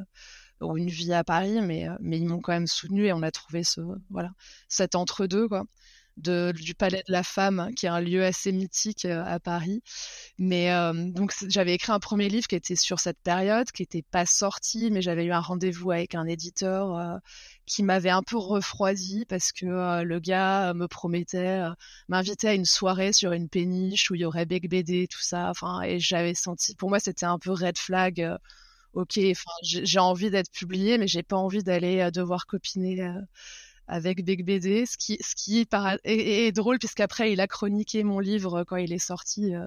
ou 0.61 0.77
une 0.77 0.89
vie 0.89 1.13
à 1.13 1.23
Paris, 1.23 1.61
mais, 1.63 1.87
mais 2.01 2.19
ils 2.19 2.27
m'ont 2.27 2.41
quand 2.41 2.51
même 2.51 2.67
soutenu 2.67 3.07
et 3.07 3.13
on 3.13 3.23
a 3.23 3.31
trouvé 3.31 3.63
ce, 3.63 3.81
voilà, 4.11 4.33
cet 4.67 4.97
entre-deux, 4.97 5.47
quoi 5.47 5.65
du 6.19 6.75
Palais 6.75 7.03
de 7.07 7.13
la 7.13 7.23
Femme, 7.23 7.71
qui 7.77 7.87
est 7.87 7.89
un 7.89 8.01
lieu 8.01 8.25
assez 8.25 8.53
mythique 8.53 9.05
euh, 9.05 9.25
à 9.25 9.41
Paris. 9.41 9.83
Mais 10.39 10.73
euh, 10.73 10.93
donc 10.93 11.33
j'avais 11.49 11.75
écrit 11.75 11.93
un 11.93 12.01
premier 12.01 12.29
livre 12.29 12.47
qui 12.47 12.57
était 12.57 12.77
sur 12.77 13.01
cette 13.01 13.19
période, 13.21 13.71
qui 13.71 13.83
n'était 13.83 14.03
pas 14.03 14.27
sorti, 14.27 14.91
mais 14.91 15.03
j'avais 15.03 15.25
eu 15.25 15.33
un 15.33 15.41
rendez-vous 15.41 15.91
avec 15.91 16.15
un 16.15 16.27
éditeur 16.27 16.97
euh, 16.97 17.19
qui 17.67 17.83
m'avait 17.83 18.11
un 18.11 18.23
peu 18.23 18.37
refroidi 18.37 19.25
parce 19.27 19.53
que 19.53 20.03
le 20.03 20.21
gars 20.21 20.73
me 20.75 20.89
promettait 20.89 21.63
m'inviter 22.09 22.49
à 22.49 22.55
une 22.55 22.65
soirée 22.65 23.13
sur 23.13 23.33
une 23.33 23.49
péniche 23.49 24.11
où 24.11 24.15
il 24.15 24.23
y 24.23 24.25
aurait 24.25 24.47
Bec 24.47 24.69
BD, 24.69 25.07
tout 25.09 25.21
ça. 25.21 25.51
Enfin, 25.51 25.83
et 25.83 26.01
j'avais 26.01 26.35
senti, 26.35 26.75
pour 26.75 26.89
moi, 26.89 27.01
c'était 27.01 27.27
un 27.27 27.39
peu 27.39 27.53
red 27.53 27.79
flag. 27.79 28.37
ok, 28.95 29.21
j'ai 29.63 29.99
envie 29.99 30.31
d'être 30.31 30.51
publié, 30.51 30.99
mais 30.99 31.09
j'ai 31.09 31.23
pas 31.23 31.37
envie 31.37 31.63
d'aller 31.63 32.11
devoir 32.13 32.47
copiner 32.47 32.97
avec 33.89 34.25
Big 34.25 34.45
BD, 34.45 34.85
ce 34.87 34.97
qui, 34.97 35.61
est, 36.05 36.53
drôle 36.53 36.79
puisqu'après 36.79 37.33
il 37.33 37.41
a 37.41 37.47
chroniqué 37.47 38.05
mon 38.05 38.21
livre 38.21 38.65
quand 38.65 38.77
il 38.77 38.93
est 38.93 38.99
sorti. 38.99 39.55
Euh. 39.55 39.67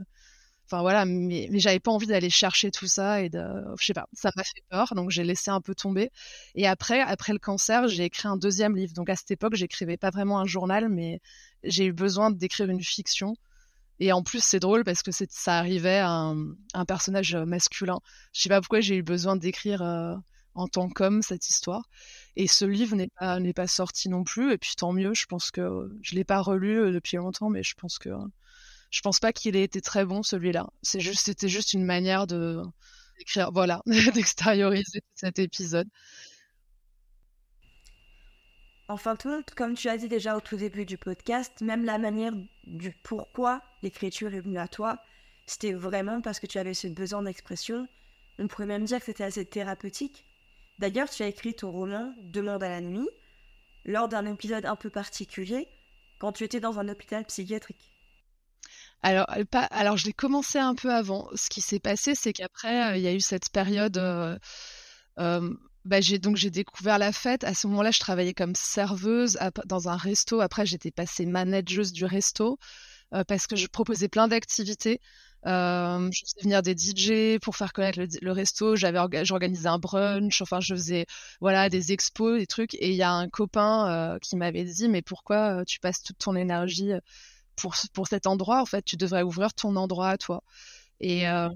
Enfin 0.67 0.81
voilà, 0.81 1.03
mais, 1.05 1.49
j'avais 1.59 1.81
pas 1.81 1.91
envie 1.91 2.07
d'aller 2.07 2.29
chercher 2.29 2.71
tout 2.71 2.87
ça 2.87 3.21
et 3.23 3.29
je 3.33 3.85
sais 3.85 3.93
pas, 3.93 4.07
ça 4.13 4.31
m'a 4.37 4.43
fait 4.43 4.63
peur, 4.69 4.93
donc 4.95 5.09
j'ai 5.09 5.25
laissé 5.25 5.51
un 5.51 5.59
peu 5.59 5.75
tomber. 5.75 6.11
Et 6.55 6.65
après, 6.65 7.01
après 7.01 7.33
le 7.33 7.39
cancer, 7.39 7.89
j'ai 7.89 8.05
écrit 8.05 8.29
un 8.29 8.37
deuxième 8.37 8.77
livre. 8.77 8.93
Donc 8.93 9.09
à 9.09 9.15
cette 9.17 9.31
époque, 9.31 9.55
j'écrivais 9.55 9.97
pas 9.97 10.11
vraiment 10.11 10.39
un 10.39 10.45
journal, 10.45 10.87
mais 10.87 11.19
j'ai 11.63 11.85
eu 11.85 11.93
besoin 11.93 12.31
d'écrire 12.31 12.69
une 12.69 12.81
fiction. 12.81 13.35
Et 13.99 14.13
en 14.13 14.23
plus, 14.23 14.43
c'est 14.43 14.59
drôle 14.59 14.83
parce 14.83 15.03
que 15.03 15.11
ça 15.11 15.57
arrivait 15.57 15.99
à 15.99 16.09
un, 16.09 16.85
personnage 16.85 17.35
masculin. 17.35 17.99
Je 18.33 18.41
sais 18.41 18.49
pas 18.49 18.61
pourquoi 18.61 18.79
j'ai 18.79 18.95
eu 18.95 19.03
besoin 19.03 19.35
d'écrire 19.35 19.81
euh, 19.81 20.15
en 20.55 20.67
tant 20.67 20.89
qu'homme 20.89 21.21
cette 21.21 21.49
histoire. 21.49 21.89
Et 22.35 22.47
ce 22.47 22.65
livre 22.65 22.95
n'est 22.95 23.09
pas, 23.19 23.39
n'est 23.39 23.53
pas 23.53 23.67
sorti 23.67 24.09
non 24.09 24.23
plus. 24.23 24.53
Et 24.53 24.57
puis 24.57 24.73
tant 24.75 24.93
mieux, 24.93 25.13
je 25.13 25.25
pense 25.25 25.51
que 25.51 25.89
je 26.01 26.15
l'ai 26.15 26.23
pas 26.23 26.41
relu 26.41 26.79
euh, 26.79 26.91
depuis 26.91 27.17
longtemps, 27.17 27.49
mais 27.49 27.63
je 27.63 27.75
pense 27.75 27.99
que 27.99 28.09
je 28.89 29.01
pense 29.01 29.19
pas 29.19 29.31
qu'il 29.31 29.55
ait 29.55 29.63
été 29.63 29.81
très 29.81 30.05
bon 30.05 30.21
celui-là. 30.23 30.67
C'est 30.81 30.99
juste, 30.99 31.25
c'était 31.25 31.47
juste 31.49 31.73
une 31.73 31.85
manière 31.85 32.27
de 32.27 32.61
d'écrire, 33.17 33.51
voilà, 33.51 33.81
d'extérioriser 34.13 35.01
cet 35.15 35.39
épisode. 35.39 35.87
Enfin, 38.87 39.15
tout, 39.15 39.41
comme 39.55 39.75
tu 39.75 39.87
as 39.87 39.97
dit 39.97 40.09
déjà 40.09 40.35
au 40.35 40.41
tout 40.41 40.57
début 40.57 40.85
du 40.85 40.97
podcast, 40.97 41.61
même 41.61 41.85
la 41.85 41.97
manière 41.97 42.33
du 42.65 42.91
pourquoi 43.03 43.61
l'écriture 43.83 44.33
est 44.33 44.41
venue 44.41 44.57
à 44.57 44.67
toi, 44.67 44.99
c'était 45.45 45.71
vraiment 45.71 46.19
parce 46.21 46.41
que 46.41 46.47
tu 46.47 46.57
avais 46.57 46.73
ce 46.73 46.87
besoin 46.87 47.21
d'expression. 47.23 47.87
On 48.37 48.47
pourrait 48.47 48.65
même 48.65 48.83
dire 48.83 48.99
que 48.99 49.05
c'était 49.05 49.23
assez 49.23 49.45
thérapeutique. 49.45 50.25
D'ailleurs, 50.81 51.11
tu 51.11 51.21
as 51.21 51.27
écrit 51.27 51.53
ton 51.53 51.71
roman 51.71 52.11
Demande 52.23 52.63
à 52.63 52.69
la 52.69 52.81
nuit 52.81 53.07
lors 53.85 54.09
d'un 54.09 54.25
épisode 54.25 54.65
un 54.65 54.75
peu 54.75 54.89
particulier 54.89 55.67
quand 56.19 56.31
tu 56.31 56.43
étais 56.43 56.59
dans 56.59 56.79
un 56.79 56.89
hôpital 56.89 57.23
psychiatrique. 57.25 57.93
Alors, 59.03 59.27
euh, 59.29 59.95
je 59.95 60.05
l'ai 60.05 60.13
commencé 60.13 60.57
un 60.57 60.73
peu 60.73 60.91
avant. 60.91 61.29
Ce 61.35 61.49
qui 61.49 61.61
s'est 61.61 61.79
passé, 61.79 62.15
c'est 62.15 62.33
qu'après, 62.33 62.93
euh, 62.93 62.97
il 62.97 63.03
y 63.03 63.07
a 63.07 63.13
eu 63.13 63.19
cette 63.19 63.51
période. 63.51 63.97
Euh, 63.97 65.53
bah, 65.85 66.01
j'ai 66.01 66.17
donc 66.17 66.35
j'ai 66.35 66.49
découvert 66.49 66.97
la 66.97 67.11
fête. 67.11 67.43
À 67.43 67.53
ce 67.53 67.67
moment-là, 67.67 67.91
je 67.91 67.99
travaillais 67.99 68.33
comme 68.33 68.55
serveuse 68.55 69.37
dans 69.65 69.87
un 69.87 69.97
resto. 69.97 70.41
Après, 70.41 70.65
j'étais 70.65 70.91
passée 70.91 71.27
manageuse 71.27 71.91
du 71.91 72.05
resto 72.05 72.57
parce 73.27 73.45
que 73.45 73.55
je 73.55 73.67
proposais 73.67 74.07
plein 74.07 74.27
d'activités. 74.27 74.99
Euh, 75.47 76.09
je 76.11 76.21
faisais 76.21 76.41
venir 76.43 76.61
des 76.61 76.75
DJ 76.77 77.39
pour 77.39 77.55
faire 77.55 77.73
connaître 77.73 77.99
le, 78.21 78.31
resto. 78.31 78.75
J'avais 78.75 78.99
j'organisais 79.25 79.67
un 79.67 79.79
brunch. 79.79 80.41
Enfin, 80.41 80.59
je 80.59 80.73
faisais 80.75 81.05
voilà 81.39 81.69
des 81.69 81.91
expos, 81.91 82.39
des 82.39 82.47
trucs. 82.47 82.75
Et 82.75 82.89
il 82.89 82.95
y 82.95 83.03
a 83.03 83.11
un 83.11 83.29
copain 83.29 84.15
euh, 84.15 84.19
qui 84.19 84.35
m'avait 84.35 84.63
dit 84.63 84.87
mais 84.89 85.01
pourquoi 85.01 85.61
euh, 85.61 85.63
tu 85.65 85.79
passes 85.79 86.03
toute 86.03 86.19
ton 86.19 86.35
énergie 86.35 86.91
pour 87.55 87.75
pour 87.93 88.07
cet 88.07 88.27
endroit? 88.27 88.61
En 88.61 88.65
fait, 88.65 88.83
tu 88.83 88.97
devrais 88.97 89.23
ouvrir 89.23 89.53
ton 89.53 89.75
endroit 89.75 90.09
à 90.09 90.17
toi. 90.17 90.43
Et, 91.03 91.27
euh, 91.27 91.49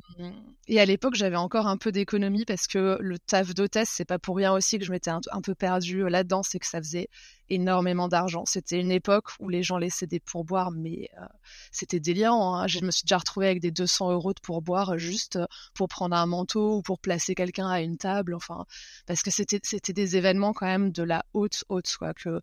et 0.67 0.79
à 0.79 0.85
l'époque, 0.85 1.13
j'avais 1.13 1.35
encore 1.35 1.67
un 1.67 1.77
peu 1.77 1.91
d'économie 1.91 2.45
parce 2.45 2.65
que 2.65 2.97
le 2.99 3.19
taf 3.19 3.53
d'hôtesse, 3.53 3.89
c'est 3.91 4.05
pas 4.05 4.17
pour 4.17 4.37
rien 4.37 4.51
aussi 4.51 4.79
que 4.79 4.85
je 4.85 4.91
m'étais 4.91 5.11
un, 5.11 5.21
peu 5.43 5.53
perdue 5.53 6.09
là-dedans, 6.09 6.41
c'est 6.41 6.57
que 6.57 6.65
ça 6.65 6.79
faisait 6.79 7.09
énormément 7.49 8.07
d'argent. 8.07 8.45
C'était 8.45 8.79
une 8.79 8.89
époque 8.89 9.27
où 9.39 9.47
les 9.47 9.61
gens 9.61 9.77
laissaient 9.77 10.07
des 10.07 10.19
pourboires, 10.19 10.71
mais 10.71 11.09
euh, 11.21 11.25
c'était 11.71 11.99
délirant. 11.99 12.57
Hein. 12.57 12.65
Je 12.65 12.79
me 12.83 12.89
suis 12.89 13.03
déjà 13.03 13.19
retrouvée 13.19 13.45
avec 13.45 13.61
des 13.61 13.69
200 13.69 14.13
euros 14.13 14.33
de 14.33 14.39
pourboire 14.39 14.97
juste 14.97 15.37
pour 15.75 15.89
prendre 15.89 16.15
un 16.15 16.25
manteau 16.25 16.77
ou 16.77 16.81
pour 16.81 16.97
placer 16.97 17.35
quelqu'un 17.35 17.67
à 17.67 17.81
une 17.81 17.97
table. 17.97 18.33
Enfin, 18.33 18.65
parce 19.05 19.21
que 19.21 19.29
c'était 19.29 19.59
c'était 19.61 19.93
des 19.93 20.17
événements 20.17 20.53
quand 20.53 20.65
même 20.65 20.91
de 20.91 21.03
la 21.03 21.23
haute 21.33 21.65
haute 21.69 21.95
quoi 21.99 22.15
que 22.15 22.41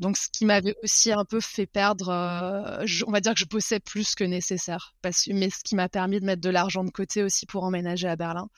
donc, 0.00 0.16
ce 0.16 0.28
qui 0.32 0.46
m'avait 0.46 0.74
aussi 0.82 1.12
un 1.12 1.26
peu 1.26 1.40
fait 1.40 1.66
perdre, 1.66 2.08
euh, 2.08 2.86
on 3.06 3.12
va 3.12 3.20
dire 3.20 3.34
que 3.34 3.40
je 3.40 3.44
bossais 3.44 3.80
plus 3.80 4.14
que 4.14 4.24
nécessaire, 4.24 4.94
mais 5.28 5.50
ce 5.50 5.62
qui 5.62 5.74
m'a 5.74 5.90
permis 5.90 6.20
de 6.20 6.24
mettre 6.24 6.40
de 6.40 6.48
l'argent 6.48 6.84
de 6.84 6.90
côté 6.90 7.22
aussi 7.22 7.44
pour 7.44 7.64
emménager 7.64 8.08
à 8.08 8.16
Berlin 8.16 8.48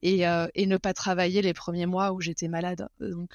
et, 0.00 0.26
euh, 0.26 0.46
ne 0.56 0.76
pas 0.78 0.94
travailler 0.94 1.42
les 1.42 1.52
premiers 1.52 1.84
mois 1.84 2.12
où 2.12 2.22
j'étais 2.22 2.48
malade. 2.48 2.88
Euh, 3.02 3.26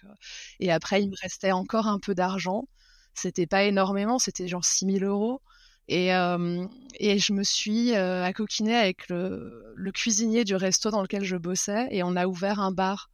et 0.59 0.71
après, 0.71 1.03
il 1.03 1.09
me 1.11 1.15
restait 1.21 1.51
encore 1.51 1.87
un 1.87 1.99
peu 1.99 2.15
d'argent. 2.15 2.67
C'était 3.13 3.47
pas 3.47 3.63
énormément, 3.63 4.17
c'était 4.17 4.47
genre 4.47 4.65
6000 4.65 5.03
euros. 5.03 5.41
Et, 5.87 6.07
je 6.09 7.33
me 7.33 7.43
suis 7.43 7.93
accoquinée 7.93 8.75
avec 8.75 9.07
le, 9.09 9.71
le, 9.75 9.91
cuisinier 9.91 10.45
du 10.45 10.55
resto 10.55 10.89
dans 10.89 11.01
lequel 11.03 11.23
je 11.23 11.35
bossais 11.37 11.87
et 11.91 12.01
on 12.01 12.15
a 12.15 12.25
ouvert 12.25 12.59
un 12.59 12.71
bar. 12.71 13.11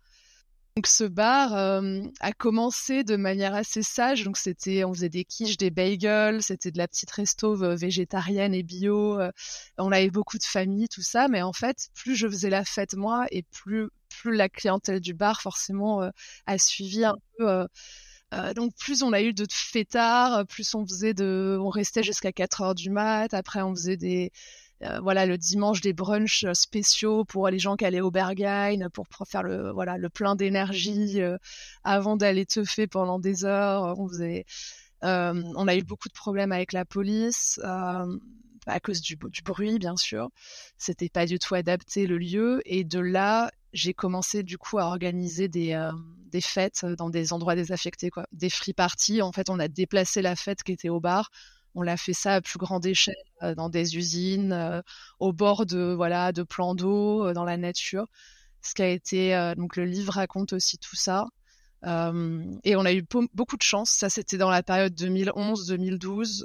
Donc 0.78 0.86
ce 0.86 1.06
bar 1.06 1.56
a 2.20 2.32
commencé 2.34 3.04
de 3.04 3.16
manière 3.16 3.56
assez 3.56 3.82
sage. 3.82 4.24
Donc 4.24 4.38
c'était, 4.38 4.84
on 4.84 4.94
faisait 4.94 5.10
des 5.10 5.26
quiches, 5.26 5.58
des 5.58 5.72
bagels, 5.72 6.44
c'était 6.44 6.70
de 6.70 6.78
la 6.78 6.88
petite 6.88 7.10
resto 7.10 7.56
végétarienne 7.76 8.54
et 8.54 8.62
bio. 8.62 9.20
on 9.80 9.92
avait 9.92 10.12
beaucoup 10.12 10.38
de 10.38 10.44
familles, 10.44 10.88
tout 10.88 11.02
ça. 11.02 11.30
Mais 11.30 11.42
en 11.42 11.52
fait, 11.52 11.90
plus 11.96 12.16
je 12.16 12.28
faisais 12.28 12.52
la 12.52 12.64
fête 12.64 12.94
moi 12.94 13.26
et 13.32 13.42
plus 13.42 13.90
plus 14.22 14.36
la 14.36 14.50
clientèle 14.50 15.00
du 15.00 15.16
bar 15.16 15.42
forcément 15.42 16.12
a 16.46 16.58
suivi 16.60 17.06
un 17.06 17.16
peu 17.40 17.66
euh, 18.34 18.54
donc 18.54 18.76
plus 18.76 19.04
on 19.04 19.14
a 19.14 19.22
eu 19.22 19.34
de 19.34 19.46
fêtards, 19.50 20.46
plus 20.48 20.76
on 20.76 20.86
faisait 20.86 21.14
de, 21.14 21.58
on 21.62 21.70
restait 21.70 22.04
jusqu'à 22.04 22.32
4 22.32 22.62
heures 22.62 22.76
du 22.76 22.90
mat. 22.90 23.34
Après 23.34 23.62
on 23.62 23.74
faisait 23.74 23.98
des, 23.98 24.32
euh, 24.84 25.00
voilà 25.02 25.26
le 25.26 25.38
dimanche 25.38 25.82
des 25.82 25.94
brunchs 25.94 26.46
spéciaux 26.54 27.26
pour 27.26 27.48
les 27.50 27.60
gens 27.60 27.76
qui 27.76 27.86
allaient 27.86 28.02
au 28.02 28.12
Berghain 28.12 28.90
pour, 28.94 29.08
faire 29.28 29.44
le 29.44 29.72
voilà 29.72 29.98
le 29.98 30.10
plein 30.10 30.36
d'énergie 30.36 31.22
euh, 31.22 31.38
avant 31.84 32.18
d'aller 32.18 32.46
teuffer 32.46 32.88
pendant 32.88 33.20
des 33.20 33.46
heures. 33.46 33.98
On 34.00 34.08
faisait, 34.08 34.46
on 35.02 35.68
a 35.68 35.76
eu 35.76 35.84
beaucoup 35.84 36.10
de 36.10 36.14
problèmes 36.14 36.52
avec 36.52 36.74
la 36.74 36.86
police 36.86 37.60
à 37.64 38.80
cause 38.82 39.02
du, 39.02 39.16
du 39.16 39.42
bruit 39.42 39.80
bien 39.80 39.96
sûr. 39.96 40.30
C'était 40.78 41.10
pas 41.10 41.26
du 41.26 41.40
tout 41.40 41.56
adapté 41.56 42.06
le 42.06 42.18
lieu 42.18 42.62
et 42.66 42.84
de 42.84 43.00
là 43.00 43.50
j'ai 43.74 43.94
commencé 43.94 44.44
du 44.44 44.58
coup 44.58 44.80
à 44.80 44.86
organiser 44.86 45.48
des, 45.48 45.74
euh, 45.74 45.92
des 46.32 46.42
fêtes 46.42 46.86
dans 46.86 47.10
des 47.10 47.34
endroits 47.34 47.56
désaffectés, 47.56 48.10
quoi. 48.10 48.26
Des 48.32 48.50
free 48.50 48.74
parties. 48.74 49.22
En 49.22 49.32
fait, 49.32 49.50
on 49.50 49.60
a 49.60 49.68
déplacé 49.68 50.22
la 50.22 50.36
fête 50.36 50.64
qui 50.64 50.72
était 50.72 50.90
au 50.90 51.00
bar. 51.00 51.30
On 51.78 51.82
l'a 51.84 51.98
fait 51.98 52.14
ça 52.14 52.36
à 52.36 52.42
plus 52.42 52.60
grande 52.60 52.86
échelle 52.86 53.16
euh, 53.44 53.56
dans 53.56 53.70
des 53.70 53.98
usines, 53.98 54.52
euh, 54.52 54.82
au 55.20 55.32
bord 55.34 55.66
de 55.66 55.94
voilà 55.96 56.32
de 56.32 56.44
plans 56.44 56.76
d'eau, 56.76 57.34
dans 57.34 57.46
la 57.46 57.58
nature. 57.58 58.08
Ce 58.62 58.74
qui 58.74 58.82
a 58.82 58.90
été 58.90 59.54
donc 59.56 59.78
le 59.78 59.86
livre 59.86 60.14
raconte 60.14 60.52
aussi 60.54 60.78
tout 60.78 60.96
ça. 60.96 61.28
et 61.84 62.76
on 62.76 62.86
a 62.86 62.94
eu 62.94 63.06
beaucoup 63.34 63.56
de 63.56 63.62
chance. 63.62 63.92
Ça, 63.92 64.10
c'était 64.10 64.38
dans 64.38 64.50
la 64.50 64.64
période 64.64 64.94
2011-2012. 64.94 66.44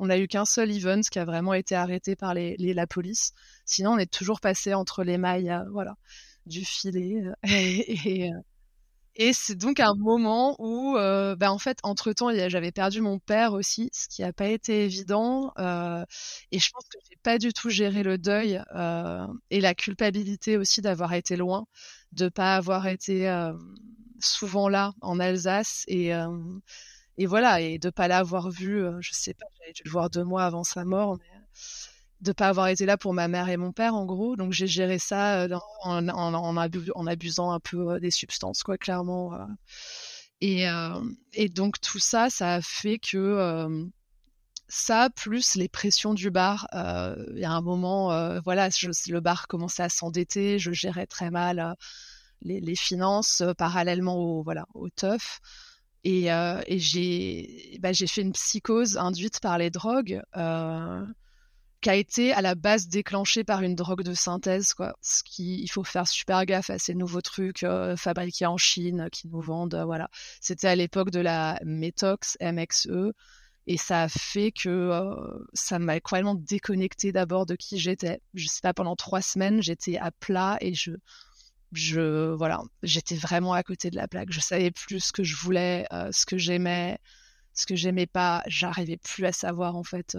on 0.00 0.06
n'a 0.06 0.18
eu 0.18 0.26
qu'un 0.26 0.44
seul 0.44 0.72
event 0.72 1.02
qui 1.02 1.18
a 1.20 1.24
vraiment 1.24 1.54
été 1.54 1.76
arrêté 1.76 2.16
par 2.16 2.34
la 2.34 2.86
police. 2.88 3.32
Sinon, 3.64 3.92
on 3.92 3.98
est 3.98 4.10
toujours 4.12 4.40
passé 4.40 4.74
entre 4.74 5.04
les 5.04 5.18
mailles. 5.18 5.56
voilà 5.70 5.94
du 6.46 6.64
filet. 6.64 7.22
Euh, 7.22 7.32
et, 7.44 8.32
euh, 8.32 8.38
et, 9.16 9.32
c'est 9.32 9.54
donc 9.54 9.80
un 9.80 9.94
moment 9.94 10.56
où, 10.58 10.96
euh, 10.96 11.36
bah, 11.36 11.52
en 11.52 11.58
fait, 11.58 11.78
entre-temps, 11.82 12.30
j'avais 12.48 12.72
perdu 12.72 13.00
mon 13.00 13.18
père 13.18 13.52
aussi, 13.52 13.90
ce 13.92 14.08
qui 14.08 14.22
n'a 14.22 14.32
pas 14.32 14.48
été 14.48 14.84
évident. 14.84 15.52
et 16.50 16.58
je 16.58 16.70
pense 16.70 16.84
que 16.88 16.98
j'ai 17.08 17.16
pas 17.22 17.38
du 17.38 17.52
tout 17.52 17.70
géré 17.70 18.02
le 18.02 18.18
deuil 18.18 18.62
et 19.50 19.60
la 19.60 19.74
culpabilité 19.74 20.56
aussi 20.56 20.80
d'avoir 20.82 21.12
été 21.14 21.36
loin, 21.36 21.66
de 22.12 22.28
pas 22.28 22.56
avoir 22.56 22.86
été 22.86 23.30
souvent 24.20 24.68
là 24.68 24.92
en 25.00 25.18
Alsace 25.20 25.84
et 25.88 26.12
et 27.18 27.26
voilà 27.26 27.60
et 27.60 27.78
de 27.78 27.90
pas 27.90 28.08
l'avoir 28.08 28.50
vu. 28.50 28.82
je 29.00 29.10
sais 29.12 29.34
pas, 29.34 29.46
j'avais 29.58 29.72
dû 29.72 29.82
le 29.84 29.90
voir 29.90 30.10
deux 30.10 30.24
mois 30.24 30.44
avant 30.44 30.64
sa 30.64 30.84
mort, 30.84 31.18
mais 31.18 31.42
de 32.22 32.32
pas 32.32 32.48
avoir 32.48 32.68
été 32.68 32.86
là 32.86 32.96
pour 32.96 33.14
ma 33.14 33.28
mère 33.28 33.48
et 33.48 33.56
mon 33.56 33.72
père 33.72 33.94
en 33.94 34.06
gros 34.06 34.36
donc 34.36 34.52
j'ai 34.52 34.68
géré 34.68 34.98
ça 34.98 35.42
euh, 35.42 35.58
en, 35.82 36.08
en, 36.08 37.06
abusant 37.06 37.50
un 37.50 37.60
peu 37.60 37.94
euh, 37.94 37.98
des 37.98 38.12
substances 38.12 38.62
quoi 38.62 38.78
clairement 38.78 39.34
euh. 39.34 39.44
et, 40.40 40.66
et 41.34 41.48
donc 41.48 41.80
tout 41.80 41.98
ça 41.98 42.30
ça 42.30 42.54
a 42.54 42.60
fait 42.62 42.98
que 42.98 43.82
ça 44.68 45.10
plus 45.10 45.56
les 45.56 45.68
pressions 45.68 46.14
du 46.14 46.30
bar 46.30 46.68
il 46.72 47.38
y 47.38 47.44
a 47.44 47.50
un 47.50 47.60
moment 47.60 48.40
voilà 48.40 48.68
le 48.68 49.20
bar 49.20 49.46
commençait 49.46 49.82
à 49.84 49.88
s'endetter 49.88 50.58
je 50.58 50.72
gérais 50.72 51.06
très 51.06 51.30
mal 51.30 51.76
les, 52.42 52.76
finances 52.76 53.42
parallèlement 53.56 54.16
au 54.16 54.42
voilà 54.42 54.66
au 54.74 54.88
teuf 54.90 55.40
et, 56.02 56.26
et 56.26 57.78
bah, 57.80 57.92
j'ai 57.92 58.06
fait 58.08 58.22
une 58.22 58.32
psychose 58.32 58.96
induite 58.96 59.38
par 59.40 59.58
les 59.58 59.70
drogues 59.70 60.22
qui 61.82 61.90
a 61.90 61.96
été 61.96 62.32
à 62.32 62.40
la 62.40 62.54
base 62.54 62.86
déclenché 62.88 63.42
par 63.44 63.62
une 63.62 63.74
drogue 63.74 64.02
de 64.02 64.14
synthèse, 64.14 64.72
quoi. 64.72 64.94
Ce 65.02 65.22
qui, 65.24 65.60
il 65.60 65.68
faut 65.68 65.82
faire 65.82 66.06
super 66.06 66.46
gaffe 66.46 66.70
à 66.70 66.78
ces 66.78 66.94
nouveaux 66.94 67.20
trucs 67.20 67.64
euh, 67.64 67.96
fabriqués 67.96 68.46
en 68.46 68.56
Chine 68.56 69.08
qui 69.10 69.28
nous 69.28 69.40
vendent, 69.40 69.74
euh, 69.74 69.84
voilà. 69.84 70.08
C'était 70.40 70.68
à 70.68 70.76
l'époque 70.76 71.10
de 71.10 71.18
la 71.20 71.58
Metox, 71.64 72.38
MXE, 72.40 73.12
et 73.66 73.76
ça 73.76 74.02
a 74.02 74.08
fait 74.08 74.52
que 74.52 74.68
euh, 74.68 75.44
ça 75.54 75.80
m'a 75.80 75.98
complètement 76.00 76.36
déconnecté 76.36 77.10
d'abord 77.10 77.46
de 77.46 77.56
qui 77.56 77.78
j'étais. 77.78 78.20
Je 78.34 78.46
sais 78.46 78.60
pas, 78.62 78.72
pendant 78.74 78.94
trois 78.96 79.20
semaines, 79.20 79.60
j'étais 79.60 79.98
à 79.98 80.12
plat 80.12 80.58
et 80.60 80.74
je, 80.74 80.92
je, 81.72 82.32
voilà, 82.34 82.62
j'étais 82.84 83.16
vraiment 83.16 83.54
à 83.54 83.62
côté 83.64 83.90
de 83.90 83.96
la 83.96 84.06
plaque. 84.06 84.32
Je 84.32 84.40
savais 84.40 84.70
plus 84.70 85.00
ce 85.00 85.12
que 85.12 85.24
je 85.24 85.36
voulais, 85.36 85.86
ce 86.12 86.26
que 86.26 86.38
j'aimais, 86.38 86.98
ce 87.54 87.66
que 87.66 87.76
j'aimais 87.76 88.06
pas. 88.06 88.42
J'arrivais 88.46 88.98
plus 88.98 89.24
à 89.26 89.32
savoir 89.32 89.76
en 89.76 89.84
fait. 89.84 90.16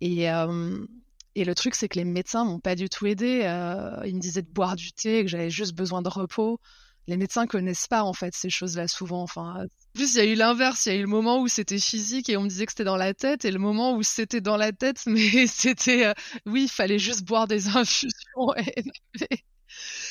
Et, 0.00 0.30
euh, 0.30 0.86
et 1.34 1.44
le 1.44 1.54
truc, 1.54 1.74
c'est 1.74 1.88
que 1.88 1.98
les 1.98 2.04
médecins 2.04 2.44
m'ont 2.44 2.60
pas 2.60 2.74
du 2.74 2.88
tout 2.88 3.06
aidé. 3.06 3.42
Euh, 3.44 4.00
ils 4.06 4.14
me 4.14 4.20
disaient 4.20 4.42
de 4.42 4.50
boire 4.50 4.76
du 4.76 4.92
thé, 4.92 5.22
que 5.22 5.28
j'avais 5.28 5.50
juste 5.50 5.74
besoin 5.74 6.02
de 6.02 6.08
repos. 6.08 6.60
Les 7.06 7.16
médecins 7.16 7.46
connaissent 7.46 7.86
pas 7.88 8.02
en 8.02 8.12
fait 8.12 8.34
ces 8.34 8.50
choses-là 8.50 8.86
souvent. 8.86 9.22
Enfin, 9.22 9.64
plus 9.94 10.14
il 10.14 10.18
y 10.18 10.20
a 10.20 10.24
eu 10.26 10.34
l'inverse. 10.34 10.86
Il 10.86 10.92
y 10.92 10.96
a 10.96 10.98
eu 10.98 11.02
le 11.02 11.08
moment 11.08 11.40
où 11.40 11.48
c'était 11.48 11.78
physique 11.78 12.28
et 12.28 12.36
on 12.36 12.42
me 12.42 12.48
disait 12.48 12.66
que 12.66 12.72
c'était 12.72 12.84
dans 12.84 12.96
la 12.96 13.14
tête, 13.14 13.44
et 13.44 13.50
le 13.50 13.58
moment 13.58 13.94
où 13.94 14.02
c'était 14.02 14.40
dans 14.42 14.56
la 14.56 14.72
tête, 14.72 15.02
mais 15.06 15.46
c'était 15.46 16.06
euh, 16.06 16.14
oui, 16.46 16.64
il 16.64 16.68
fallait 16.68 16.98
juste 16.98 17.24
boire 17.24 17.46
des 17.48 17.68
infusions. 17.76 18.10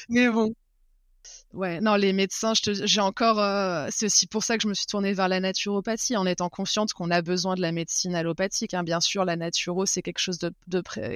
mais 0.09 0.29
bon, 0.29 0.53
Ouais, 1.53 1.79
non, 1.79 1.95
les 1.95 2.11
médecins, 2.11 2.53
j'ai 2.63 3.01
encore, 3.01 3.39
euh, 3.39 3.87
c'est 3.89 4.07
aussi 4.07 4.27
pour 4.27 4.43
ça 4.43 4.57
que 4.57 4.63
je 4.63 4.67
me 4.67 4.73
suis 4.73 4.85
tournée 4.85 5.13
vers 5.13 5.29
la 5.29 5.39
naturopathie, 5.39 6.17
en 6.17 6.25
étant 6.25 6.49
consciente 6.49 6.91
qu'on 6.93 7.09
a 7.09 7.21
besoin 7.21 7.55
de 7.55 7.61
la 7.61 7.71
médecine 7.71 8.15
allopathique. 8.15 8.73
Hein. 8.73 8.83
Bien 8.83 8.99
sûr, 8.99 9.23
la 9.23 9.37
naturo, 9.37 9.85
c'est 9.85 10.01
quelque 10.01 10.19
chose 10.19 10.39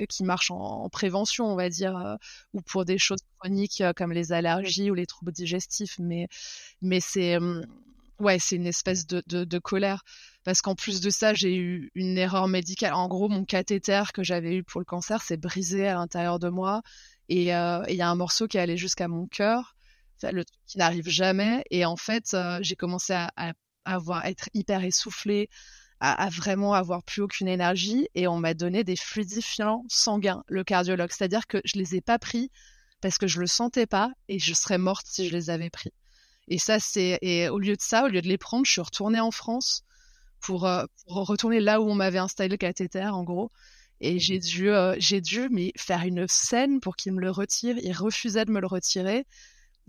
qui 0.10 0.24
marche 0.24 0.50
en, 0.50 0.90
prévention, 0.90 1.48
on 1.52 1.56
va 1.56 1.70
dire, 1.70 1.98
euh, 1.98 2.16
ou 2.54 2.62
pour 2.62 2.86
des 2.86 2.98
choses 2.98 3.20
chroniques 3.40 3.82
euh, 3.82 3.92
comme 3.94 4.14
les 4.14 4.32
allergies 4.32 4.90
ou 4.90 4.94
les 4.94 5.06
troubles 5.06 5.34
digestifs. 5.34 5.96
Mais, 6.00 6.28
mais 6.82 7.02
c'est, 7.02 7.38
ouais, 8.20 8.40
c'est 8.40 8.56
une 8.56 8.68
espèce 8.68 9.06
de, 9.08 9.22
de, 9.28 9.44
de 9.44 9.60
colère. 9.60 10.04
Parce 10.46 10.62
qu'en 10.62 10.76
plus 10.76 11.02
de 11.02 11.10
ça, 11.10 11.34
j'ai 11.34 11.56
eu 11.58 11.92
une 11.94 12.18
erreur 12.18 12.48
médicale. 12.48 12.94
En 12.94 13.08
gros, 13.10 13.28
mon 13.30 13.44
cathéter 13.46 14.04
que 14.14 14.24
j'avais 14.24 14.56
eu 14.56 14.64
pour 14.64 14.80
le 14.82 14.86
cancer 14.86 15.22
s'est 15.22 15.38
brisé 15.38 15.88
à 15.88 15.96
l'intérieur 15.96 16.40
de 16.40 16.50
moi. 16.50 16.82
Et 17.30 17.44
il 17.44 17.48
y 17.48 17.52
a 17.52 18.10
un 18.10 18.16
morceau 18.16 18.48
qui 18.48 18.58
est 18.58 18.62
allé 18.62 18.78
jusqu'à 18.78 19.08
mon 19.08 19.28
cœur 19.28 19.76
le 20.32 20.46
truc 20.46 20.60
qui 20.68 20.78
n'arrive 20.78 21.08
jamais. 21.10 21.64
Et 21.72 21.86
en 21.86 21.98
fait, 21.98 22.34
euh, 22.34 22.60
j'ai 22.62 22.76
commencé 22.76 23.14
à, 23.14 23.32
avoir, 23.86 24.26
être 24.26 24.50
hyper 24.54 24.84
essoufflée, 24.84 25.50
à, 26.00 26.30
vraiment 26.30 26.74
avoir 26.74 27.04
plus 27.04 27.22
aucune 27.22 27.48
énergie. 27.48 28.08
Et 28.16 28.28
on 28.28 28.38
m'a 28.38 28.54
donné 28.54 28.84
des 28.84 28.96
fluidifiants 28.96 29.84
sanguins, 29.88 30.44
le 30.48 30.64
cardiologue. 30.64 31.12
C'est-à-dire 31.12 31.48
que 31.48 31.60
je 31.66 31.78
les 31.78 31.96
ai 31.96 32.02
pas 32.02 32.20
pris 32.20 32.52
parce 33.02 33.18
que 33.18 33.28
je 33.28 33.40
le 33.40 33.48
sentais 33.48 33.88
pas 33.88 34.12
et 34.28 34.40
je 34.40 34.54
serais 34.54 34.78
morte 34.78 35.08
si 35.08 35.28
je 35.28 35.36
les 35.36 35.50
avais 35.50 35.70
pris. 35.70 35.92
Et 36.48 36.58
ça, 36.58 36.80
c'est, 36.80 37.18
et 37.22 37.50
au 37.50 37.60
lieu 37.60 37.76
de 37.76 37.82
ça, 37.82 38.06
au 38.06 38.08
lieu 38.08 38.22
de 38.22 38.28
les 38.28 38.38
prendre, 38.38 38.66
je 38.66 38.72
suis 38.72 38.82
retournée 38.82 39.20
en 39.20 39.32
France 39.32 39.84
pour, 40.42 40.66
euh, 40.66 40.86
pour 41.06 41.26
retourner 41.26 41.60
là 41.60 41.82
où 41.82 41.90
on 41.90 41.96
m'avait 41.96 42.20
installé 42.20 42.50
le 42.50 42.58
cathéter, 42.58 43.06
en 43.06 43.24
gros. 43.24 43.52
Et 44.02 44.20
j'ai 44.20 44.40
dû, 44.40 44.70
euh, 44.70 44.96
j'ai 44.98 45.22
dû 45.22 45.48
mais 45.52 45.72
faire 45.78 46.02
une 46.04 46.28
scène 46.28 46.80
pour 46.80 46.96
qu'il 46.96 47.14
me 47.14 47.22
le 47.22 47.30
retire. 47.30 47.78
Il 47.78 47.94
refusait 47.94 48.46
de 48.46 48.52
me 48.52 48.60
le 48.60 48.68
retirer 48.68 49.26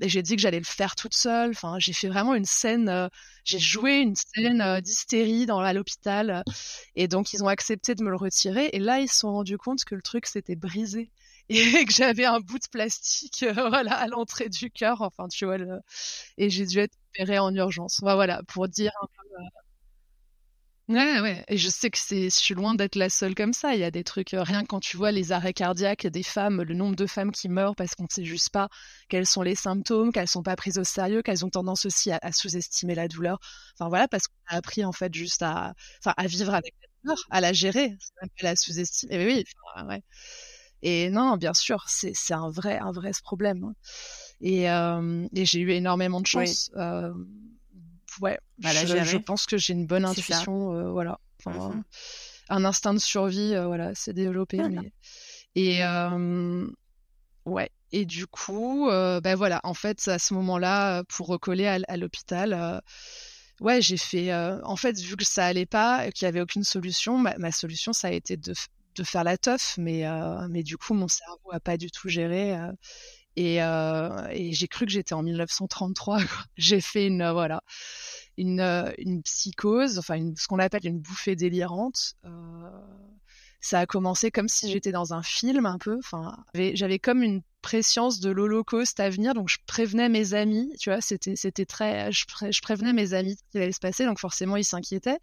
et 0.01 0.09
j'ai 0.09 0.23
dit 0.23 0.37
que 0.37 0.43
j'allais 0.43 0.59
le 0.59 0.65
faire 0.65 0.95
toute 0.97 1.15
seule. 1.15 1.51
Enfin, 1.51 1.77
j'ai 1.79 1.93
fait 1.93 2.09
vraiment 2.09 2.35
une 2.35 2.45
scène, 2.45 2.89
euh, 2.89 3.09
j'ai 3.45 3.59
joué 3.59 3.99
une 3.99 4.17
scène 4.17 4.61
euh, 4.61 4.81
d'hystérie 4.81 5.47
dans 5.47 5.61
à 5.61 5.73
l'hôpital. 5.73 6.43
Et 6.97 7.09
donc 7.09 7.33
ils 7.33 7.43
ont 7.45 7.49
accepté 7.49 7.95
de 7.95 8.03
me 8.03 8.11
le 8.11 8.17
retirer. 8.17 8.71
Et 8.73 8.79
là, 8.79 9.01
ils 9.01 9.09
se 9.09 9.19
sont 9.21 9.33
rendus 9.33 9.59
compte 9.59 9.85
que 9.85 9.95
le 9.95 10.03
truc 10.03 10.27
s'était 10.27 10.57
brisé 10.57 11.11
et 11.49 11.85
que 11.85 11.93
j'avais 11.93 12.25
un 12.25 12.41
bout 12.41 12.59
de 12.59 12.69
plastique, 12.71 13.43
euh, 13.43 13.53
à 13.73 14.07
l'entrée 14.09 14.49
du 14.49 14.71
cœur. 14.71 15.03
Enfin, 15.03 15.29
tu 15.29 15.45
vois. 15.47 15.59
Et 16.39 16.51
j'ai 16.51 16.67
dû 16.67 16.79
être 16.79 16.95
opérée 17.15 17.39
en 17.39 17.55
urgence. 17.55 18.01
voilà, 18.03 18.43
pour 18.49 18.69
dire 18.69 18.93
un 19.03 19.07
peu 19.07 19.23
Ouais, 20.89 21.21
ouais. 21.21 21.45
Et 21.49 21.57
je 21.59 21.69
sais 21.69 21.91
que 21.91 21.99
c'est, 21.99 22.25
je 22.25 22.35
suis 22.35 22.55
loin 22.55 22.75
d'être 22.75 22.97
la 22.97 23.09
seule 23.09 23.35
comme 23.35 23.53
ça. 23.53 23.75
Il 23.75 23.81
y 23.81 23.85
a 23.85 23.91
des 23.91 24.03
trucs, 24.05 24.35
euh, 24.35 24.43
rien 24.43 24.65
quand 24.65 24.81
tu 24.81 24.97
vois 24.97 25.13
les 25.13 25.31
arrêts 25.33 25.53
cardiaques 25.53 26.07
des 26.09 26.23
femmes, 26.25 26.63
le 26.63 26.75
nombre 26.75 26.97
de 26.97 27.07
femmes 27.07 27.31
qui 27.31 27.49
meurent 27.49 27.77
parce 27.77 27.95
qu'on 27.95 28.03
ne 28.05 28.09
sait 28.11 28.25
juste 28.25 28.51
pas 28.51 28.69
quels 29.09 29.27
sont 29.27 29.43
les 29.43 29.55
symptômes, 29.55 30.13
qu'elles 30.13 30.29
sont 30.29 30.43
pas 30.43 30.57
prises 30.57 30.79
au 30.79 30.85
sérieux, 30.85 31.23
qu'elles 31.23 31.45
ont 31.45 31.51
tendance 31.51 31.87
aussi 31.87 32.11
à, 32.11 32.33
sous-estimer 32.33 32.95
la 32.97 33.07
douleur. 33.09 33.39
Enfin 33.79 33.89
voilà, 33.89 34.09
parce 34.09 34.27
qu'on 34.27 34.55
a 34.55 34.57
appris 34.57 34.85
en 34.85 34.93
fait 34.93 35.15
juste 35.15 35.43
à, 35.43 35.73
enfin, 36.01 36.15
à 36.17 36.27
vivre 36.27 36.53
avec 36.53 36.75
la 36.83 36.89
douleur, 37.05 37.25
à 37.31 37.41
la 37.41 37.53
gérer, 37.53 37.97
pas 38.21 38.27
la 38.43 38.57
sous-estimer. 38.57 39.15
Et 39.15 39.25
oui, 39.27 39.45
ouais. 39.89 40.03
Et 40.83 41.11
non, 41.11 41.37
bien 41.37 41.55
sûr, 41.55 41.85
c'est, 41.87 42.13
c'est 42.15 42.35
un 42.35 42.51
vrai, 42.51 42.79
un 42.79 42.91
vrai 42.91 43.13
problème. 43.23 43.65
Hein. 43.65 43.75
Et, 44.41 44.69
euh, 44.69 45.27
et 45.35 45.45
j'ai 45.45 45.61
eu 45.61 45.71
énormément 45.71 46.21
de 46.21 46.27
chance. 46.27 46.71
Euh, 46.77 47.13
ouais, 48.21 48.39
je, 48.59 49.17
pense 49.17 49.47
que 49.47 49.57
j'ai 49.57 49.73
une 49.73 49.87
bonne 49.87 50.05
intuition, 50.05 50.75
euh, 50.75 50.91
voilà. 50.91 51.19
Mmh 51.47 51.83
un 52.49 52.67
instinct 52.67 52.93
de 52.93 52.99
survie, 52.99 53.55
voilà, 53.55 53.95
s'est 53.95 54.13
développé. 54.13 54.59
Mais... 54.59 54.93
Et 55.55 55.81
ouais. 57.47 57.71
Et 57.93 58.05
du 58.05 58.27
coup, 58.27 58.89
ben 58.91 59.35
voilà, 59.37 59.61
en 59.65 59.73
fait, 59.73 60.07
à 60.09 60.19
ce 60.19 60.35
moment-là, 60.35 61.03
pour 61.05 61.29
recoller 61.29 61.67
à, 61.67 61.97
l'hôpital, 61.97 62.83
ouais, 63.61 63.81
j'ai 63.81 63.97
fait. 63.97 64.35
en 64.35 64.77
fait, 64.77 64.99
vu 65.01 65.17
que 65.17 65.25
ça 65.25 65.47
allait 65.47 65.67
pas, 65.67 66.11
qu'il 66.11 66.27
y 66.27 66.29
avait 66.29 66.43
aucune 66.43 66.65
solution, 66.65 67.17
ma, 67.17 67.53
solution, 67.53 67.95
ça 67.95 68.09
a 68.09 68.13
été 68.13 68.37
de, 68.37 68.53
de 68.97 69.03
faire 69.03 69.25
la 69.25 69.39
teuf, 69.39 69.77
mais 69.79 70.05
mais 70.51 70.63
du 70.63 70.77
coup, 70.77 70.93
mon 70.93 71.09
cerveau 71.09 71.53
a 71.53 71.61
pas 71.61 71.79
du 71.79 71.91
tout 71.91 72.09
géré. 72.09 72.55
Et, 73.37 73.57
et 73.57 74.53
j'ai 74.53 74.69
cru 74.69 74.87
que 74.87 74.93
j'étais 74.93 75.15
en 75.15 75.23
1933. 75.23 76.19
J'ai 76.57 76.81
fait 76.81 77.07
une 77.07 77.31
voilà 77.31 77.63
une, 78.37 78.93
une 78.99 79.23
psychose, 79.23 79.99
enfin 79.99 80.33
ce 80.37 80.47
qu'on 80.47 80.59
appelle 80.59 80.87
une 80.87 81.01
bouffée 81.01 81.37
délirante. 81.37 82.15
Euh, 82.25 82.31
ça 83.61 83.81
a 83.81 83.87
commencé 83.87 84.31
comme 84.31 84.49
si 84.49 84.71
j'étais 84.71 84.93
dans 84.93 85.15
un 85.15 85.23
film 85.23 85.67
un 85.67 85.79
peu. 85.79 85.99
Enfin, 85.99 86.37
j'avais 86.55 86.99
comme 86.99 87.23
une 87.23 87.43
préscience 87.61 88.19
de 88.19 88.31
l'Holocauste 88.31 88.99
à 88.99 89.09
venir, 89.09 89.35
donc 89.35 89.49
je 89.49 89.59
prévenais 89.67 90.09
mes 90.09 90.35
amis. 90.35 90.73
Tu 90.81 90.91
vois, 90.91 91.01
c'était 91.01 91.37
c'était 91.37 91.67
très, 91.67 92.11
je, 92.11 92.25
prévenais 92.61 92.93
mes 92.93 93.15
amis 93.15 93.37
ce 93.37 93.43
qui 93.53 93.59
allait 93.59 93.73
se 93.73 93.81
passer, 93.81 94.05
donc 94.05 94.19
forcément 94.19 94.57
ils 94.57 94.65
s'inquiétaient. 94.65 95.19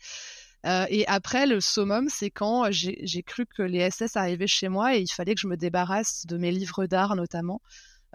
Euh, 0.65 0.86
et 0.89 1.08
après, 1.08 1.48
le 1.48 1.62
summum, 1.62 2.10
c'est 2.10 2.30
quand 2.30 2.69
j'ai 2.69 3.24
cru 3.24 3.45
que 3.45 3.62
les 3.62 3.89
SS 3.89 4.17
arrivaient 4.17 4.48
chez 4.48 4.67
moi 4.67 4.95
et 4.95 5.00
il 5.00 5.12
fallait 5.12 5.34
que 5.34 5.41
je 5.41 5.48
me 5.48 5.56
débarrasse 5.56 6.26
de 6.26 6.38
mes 6.38 6.52
livres 6.52 6.86
d'art 6.86 7.15
notamment, 7.15 7.62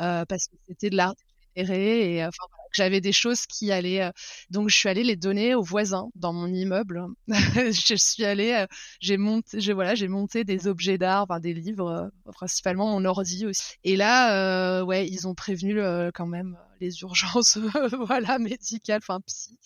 euh, 0.01 0.25
parce 0.27 0.49
que 0.49 0.57
c'était 0.67 0.91
de 0.91 0.97
l'art 0.97 1.15
et 1.57 2.23
euh, 2.23 2.29
enfin, 2.29 2.45
j'avais 2.73 3.01
des 3.01 3.13
choses 3.13 3.47
qui 3.47 3.71
allaient. 3.71 4.03
Euh, 4.03 4.11
donc, 4.51 4.69
je 4.69 4.77
suis 4.77 4.89
allée 4.89 5.05
les 5.05 5.17
donner 5.17 5.55
aux 5.55 5.63
voisins 5.63 6.09
dans 6.15 6.33
mon 6.33 6.53
immeuble. 6.53 7.07
je 7.29 7.95
suis 7.97 8.25
allée, 8.25 8.53
euh, 8.53 8.67
j'ai 9.01 9.17
monté, 9.17 9.61
j'ai 9.61 9.73
voilà, 9.73 9.95
j'ai 9.95 10.09
monté 10.09 10.45
des 10.45 10.67
objets 10.67 10.99
d'art, 10.99 11.25
enfin, 11.25 11.41
des 11.41 11.55
livres, 11.55 12.11
principalement 12.33 12.91
mon 12.91 13.05
ordi 13.05 13.47
aussi. 13.47 13.75
Et 13.85 13.97
là, 13.97 14.83
ouais, 14.85 15.07
ils 15.09 15.29
ont 15.29 15.35
prévenu 15.35 15.81
quand 16.15 16.27
même 16.27 16.57
les 16.81 17.01
urgences, 17.03 17.59
voilà, 18.07 18.39
médicales, 18.39 19.01
enfin 19.03 19.21
psy. 19.27 19.59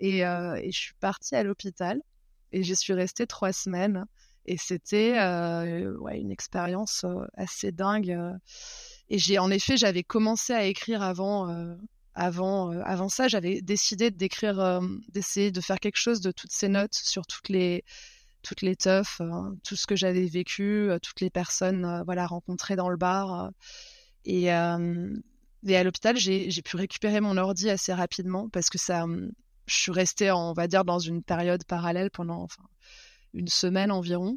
Et, 0.00 0.20
et 0.20 0.72
je 0.72 0.78
suis 0.78 0.94
partie 1.00 1.36
à 1.36 1.42
l'hôpital 1.42 2.00
et 2.52 2.62
j'y 2.62 2.74
suis 2.74 2.92
restée 2.94 3.26
trois 3.26 3.52
semaines. 3.52 4.04
Et 4.46 4.56
c'était 4.56 5.12
ouais, 6.00 6.18
une 6.18 6.32
expérience 6.32 7.04
assez 7.36 7.70
dingue. 7.70 8.18
Et 9.10 9.18
j'ai 9.18 9.38
en 9.38 9.50
effet, 9.50 9.76
j'avais 9.76 10.04
commencé 10.04 10.52
à 10.52 10.64
écrire 10.64 11.02
avant, 11.02 11.50
euh, 11.50 11.74
avant, 12.14 12.72
euh, 12.72 12.80
avant 12.84 13.08
ça. 13.08 13.26
J'avais 13.28 13.60
décidé 13.60 14.10
d'écrire, 14.10 14.60
euh, 14.60 14.80
d'essayer 15.08 15.50
de 15.50 15.60
faire 15.60 15.80
quelque 15.80 15.96
chose 15.98 16.20
de 16.20 16.30
toutes 16.30 16.52
ces 16.52 16.68
notes 16.68 16.94
sur 16.94 17.26
toutes 17.26 17.48
les, 17.48 17.84
toutes 18.42 18.62
les 18.62 18.76
teufs, 18.76 19.20
tout 19.64 19.76
ce 19.76 19.86
que 19.86 19.96
j'avais 19.96 20.26
vécu, 20.26 20.90
toutes 21.02 21.20
les 21.20 21.28
personnes, 21.28 22.02
voilà, 22.06 22.26
rencontrées 22.26 22.76
dans 22.76 22.88
le 22.88 22.96
bar. 22.96 23.50
et, 24.24 24.44
et 24.44 25.76
à 25.76 25.84
l'hôpital, 25.84 26.16
j'ai 26.16 26.62
pu 26.62 26.76
récupérer 26.76 27.20
mon 27.20 27.36
ordi 27.36 27.68
assez 27.68 27.92
rapidement 27.92 28.48
parce 28.48 28.70
que 28.70 28.78
ça, 28.78 29.04
je 29.66 29.76
suis 29.76 29.92
restée, 29.92 30.30
on 30.30 30.54
va 30.54 30.68
dire, 30.68 30.84
dans 30.84 30.98
une 31.00 31.22
période 31.22 31.64
parallèle 31.64 32.10
pendant, 32.10 32.42
enfin, 32.42 32.62
une 33.34 33.48
semaine 33.48 33.92
environ. 33.92 34.36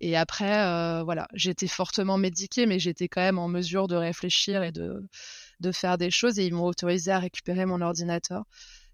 Et 0.00 0.16
après, 0.16 0.64
euh, 0.64 1.02
voilà, 1.04 1.28
j'étais 1.34 1.66
fortement 1.66 2.16
médiquée, 2.16 2.64
mais 2.66 2.78
j'étais 2.78 3.08
quand 3.08 3.20
même 3.20 3.38
en 3.38 3.48
mesure 3.48 3.86
de 3.86 3.96
réfléchir 3.96 4.62
et 4.62 4.72
de, 4.72 5.06
de 5.60 5.72
faire 5.72 5.98
des 5.98 6.10
choses. 6.10 6.38
Et 6.38 6.46
ils 6.46 6.54
m'ont 6.54 6.64
autorisé 6.64 7.12
à 7.12 7.18
récupérer 7.18 7.66
mon 7.66 7.82
ordinateur. 7.82 8.44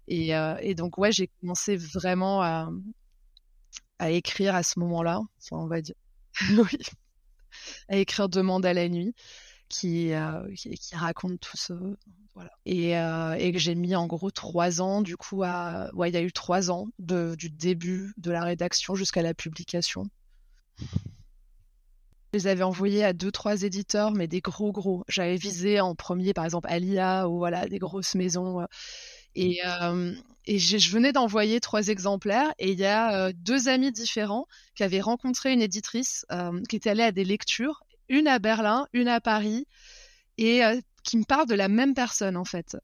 Et, 0.09 0.35
euh, 0.35 0.57
et 0.61 0.75
donc, 0.75 0.97
ouais, 0.97 1.11
j'ai 1.11 1.29
commencé 1.39 1.77
vraiment 1.77 2.41
à, 2.41 2.69
à 3.99 4.11
écrire 4.11 4.53
à 4.53 4.63
ce 4.63 4.79
moment-là, 4.79 5.21
on 5.51 5.67
va 5.67 5.81
dire. 5.81 5.95
oui. 6.51 6.77
À 7.87 7.95
écrire 7.97 8.27
Demande 8.27 8.65
à 8.65 8.73
la 8.73 8.89
nuit, 8.89 9.15
qui, 9.69 10.13
euh, 10.13 10.53
qui, 10.55 10.95
raconte 10.95 11.39
tout 11.39 11.57
ce. 11.57 11.73
Voilà. 12.35 12.51
Et, 12.65 12.91
et 12.91 13.51
que 13.51 13.57
j'ai 13.57 13.75
mis 13.75 13.95
en 13.95 14.07
gros 14.07 14.29
trois 14.29 14.81
ans, 14.81 15.01
du 15.01 15.15
coup, 15.17 15.43
à. 15.43 15.89
Ouais, 15.95 16.09
il 16.09 16.13
y 16.13 16.17
a 16.17 16.21
eu 16.21 16.33
trois 16.33 16.69
ans 16.69 16.87
de, 16.99 17.33
du 17.35 17.49
début 17.49 18.13
de 18.17 18.29
la 18.29 18.43
rédaction 18.43 18.93
jusqu'à 18.93 19.21
la 19.21 19.33
publication. 19.33 20.03
Je 20.79 22.39
les 22.39 22.47
avais 22.47 22.63
envoyés 22.63 23.03
à 23.03 23.13
deux, 23.13 23.31
trois 23.31 23.63
éditeurs, 23.63 24.11
mais 24.11 24.27
des 24.27 24.41
gros, 24.41 24.71
gros. 24.71 25.03
J'avais 25.07 25.37
visé 25.37 25.79
en 25.79 25.95
premier, 25.95 26.33
par 26.33 26.45
exemple, 26.45 26.67
Alia 26.69 27.27
ou 27.29 27.37
voilà, 27.37 27.67
des 27.67 27.79
grosses 27.79 28.15
maisons. 28.15 28.61
Euh. 28.61 28.65
Et, 29.35 29.59
euh, 29.65 30.13
je, 30.47 30.91
venais 30.91 31.13
d'envoyer 31.13 31.59
trois 31.59 31.87
exemplaires 31.87 32.53
et 32.59 32.71
il 32.71 32.79
y 32.79 32.85
a 32.85 33.27
euh, 33.27 33.31
deux 33.35 33.69
amis 33.69 33.91
différents 33.91 34.45
qui 34.75 34.83
avaient 34.83 35.01
rencontré 35.01 35.53
une 35.53 35.61
éditrice 35.61 36.25
qui 36.69 36.75
était 36.75 36.89
allée 36.89 37.03
à 37.03 37.11
des 37.11 37.25
lectures, 37.25 37.83
une 38.09 38.27
à 38.27 38.39
Berlin, 38.39 38.87
une 38.93 39.07
à 39.07 39.21
Paris, 39.21 39.67
et 40.37 40.61
qui 41.03 41.17
me 41.17 41.23
parle 41.23 41.47
de 41.47 41.55
la 41.55 41.67
même 41.67 41.93
personne 41.93 42.37
en 42.37 42.45
fait 42.45 42.77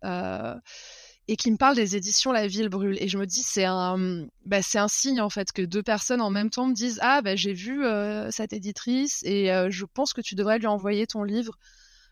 et 1.27 1.37
qui 1.37 1.51
me 1.51 1.57
parle 1.57 1.75
des 1.75 1.95
éditions 1.95 2.31
La 2.31 2.47
Ville 2.47 2.69
brûle. 2.69 2.97
Et 3.01 3.07
je 3.07 3.17
me 3.17 3.25
dis, 3.25 3.43
c'est 3.43 3.65
un, 3.65 4.27
bah, 4.45 4.61
c'est 4.61 4.79
un 4.79 4.87
signe 4.87 5.21
en 5.21 5.29
fait 5.29 5.51
que 5.51 5.61
deux 5.61 5.83
personnes 5.83 6.21
en 6.21 6.29
même 6.29 6.49
temps 6.49 6.67
me 6.67 6.73
disent, 6.73 6.99
ah 7.01 7.21
bah, 7.21 7.35
j'ai 7.35 7.53
vu 7.53 7.85
euh, 7.85 8.29
cette 8.31 8.53
éditrice 8.53 9.23
et 9.23 9.51
euh, 9.51 9.69
je 9.71 9.85
pense 9.85 10.13
que 10.13 10.21
tu 10.21 10.35
devrais 10.35 10.59
lui 10.59 10.67
envoyer 10.67 11.07
ton 11.07 11.23
livre. 11.23 11.57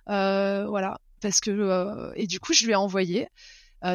Euh, 0.09 0.65
voilà, 0.67 0.99
parce 1.21 1.39
que 1.41 2.11
et 2.15 2.27
du 2.27 2.39
coup 2.39 2.53
je 2.53 2.65
lui 2.65 2.71
ai 2.71 2.75
envoyé 2.75 3.27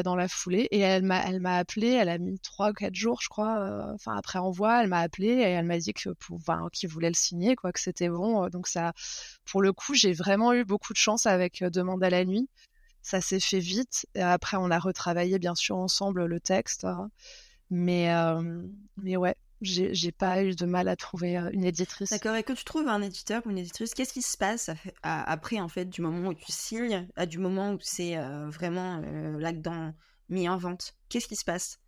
dans 0.03 0.17
la 0.17 0.27
foulée 0.27 0.67
et 0.71 0.79
elle 0.79 1.03
m'a, 1.03 1.21
appelé. 1.55 1.87
Elle 1.87 2.09
a 2.09 2.17
mis 2.17 2.39
trois 2.39 2.71
ou 2.71 2.73
quatre 2.73 2.95
jours, 2.95 3.21
je 3.21 3.29
crois. 3.29 3.89
Enfin 3.93 4.15
après 4.17 4.37
envoi, 4.39 4.81
elle 4.83 4.89
m'a 4.89 4.99
appelé 4.99 5.27
et 5.27 5.41
elle 5.43 5.65
m'a 5.65 5.77
dit 5.77 5.93
qu'il 5.93 6.89
voulait 6.89 7.07
le 7.09 7.15
signer, 7.15 7.55
quoi, 7.55 7.71
que 7.71 7.79
c'était 7.79 8.09
bon. 8.09 8.47
Donc 8.49 8.67
ça, 8.67 8.93
pour 9.45 9.61
le 9.61 9.71
coup, 9.73 9.93
j'ai 9.93 10.11
vraiment 10.13 10.53
eu 10.53 10.65
beaucoup 10.65 10.91
de 10.93 10.97
chance 10.97 11.25
avec 11.25 11.63
Demande 11.63 12.03
à 12.03 12.09
la 12.09 12.25
nuit 12.25 12.49
ça 13.07 13.21
s'est 13.21 13.39
fait 13.39 13.59
vite. 13.59 14.05
Et 14.15 14.21
après, 14.21 14.57
on 14.57 14.69
a 14.69 14.79
retravaillé 14.79 15.39
bien 15.39 15.55
sûr 15.55 15.77
ensemble 15.77 16.25
le 16.25 16.41
texte. 16.41 16.83
Hein. 16.83 17.09
Mais, 17.69 18.13
euh, 18.13 18.61
mais 18.97 19.15
ouais, 19.15 19.35
j'ai 19.61 20.11
pas 20.11 20.43
eu 20.43 20.55
de 20.55 20.65
mal 20.65 20.89
à 20.89 20.97
trouver 20.97 21.37
euh, 21.37 21.49
une 21.53 21.63
éditrice. 21.63 22.09
D'accord. 22.09 22.35
Et 22.35 22.43
quand 22.43 22.55
tu 22.55 22.65
trouves 22.65 22.89
un 22.89 23.01
éditeur 23.01 23.43
ou 23.45 23.51
une 23.51 23.59
éditrice, 23.59 23.93
qu'est-ce 23.93 24.11
qui 24.11 24.21
se 24.21 24.35
passe 24.35 24.71
après, 25.03 25.61
en 25.61 25.69
fait, 25.69 25.85
du 25.85 26.01
moment 26.01 26.29
où 26.29 26.33
tu 26.33 26.51
signes 26.51 27.07
à 27.15 27.25
du 27.25 27.37
moment 27.37 27.71
où 27.71 27.77
c'est 27.79 28.17
euh, 28.17 28.49
vraiment 28.49 28.97
là-dedans 29.39 29.93
mis 30.27 30.49
en 30.49 30.57
vente? 30.57 30.93
Qu'est-ce 31.07 31.29
qui 31.29 31.37
se 31.37 31.45
passe? 31.45 31.79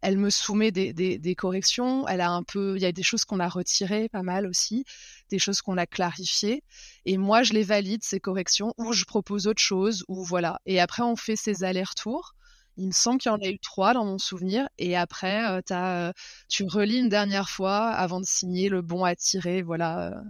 Elle 0.00 0.18
me 0.18 0.30
soumet 0.30 0.72
des, 0.72 0.92
des, 0.92 1.34
corrections. 1.36 2.06
Elle 2.08 2.20
a 2.20 2.30
un 2.30 2.42
peu, 2.42 2.76
il 2.76 2.82
y 2.82 2.86
a 2.86 2.92
des 2.92 3.02
choses 3.02 3.24
qu'on 3.24 3.40
a 3.40 3.48
retirées 3.48 4.08
pas 4.08 4.22
mal 4.22 4.46
aussi, 4.46 4.84
des 5.30 5.38
choses 5.38 5.60
qu'on 5.60 5.76
a 5.78 5.86
clarifiées. 5.86 6.62
Et 7.04 7.18
moi, 7.18 7.42
je 7.42 7.52
les 7.52 7.62
valide 7.62 8.02
ces 8.02 8.20
corrections 8.20 8.74
ou 8.78 8.92
je 8.92 9.04
propose 9.04 9.46
autre 9.46 9.62
chose 9.62 10.04
ou 10.08 10.24
voilà. 10.24 10.60
Et 10.66 10.80
après, 10.80 11.02
on 11.02 11.16
fait 11.16 11.36
ces 11.36 11.64
allers-retours. 11.64 12.34
Il 12.78 12.88
me 12.88 12.92
semble 12.92 13.18
qu'il 13.18 13.30
y 13.30 13.34
en 13.34 13.38
a 13.38 13.48
eu 13.48 13.58
trois 13.58 13.94
dans 13.94 14.04
mon 14.04 14.18
souvenir. 14.18 14.68
Et 14.78 14.96
après, 14.96 15.48
euh, 15.50 15.60
euh, 15.70 16.12
tu 16.48 16.64
relis 16.64 16.98
une 16.98 17.08
dernière 17.08 17.48
fois 17.48 17.88
avant 17.88 18.20
de 18.20 18.26
signer 18.26 18.68
le 18.68 18.82
bon 18.82 19.04
à 19.04 19.14
tirer. 19.16 19.62
Voilà. 19.62 20.08
Euh, 20.08 20.20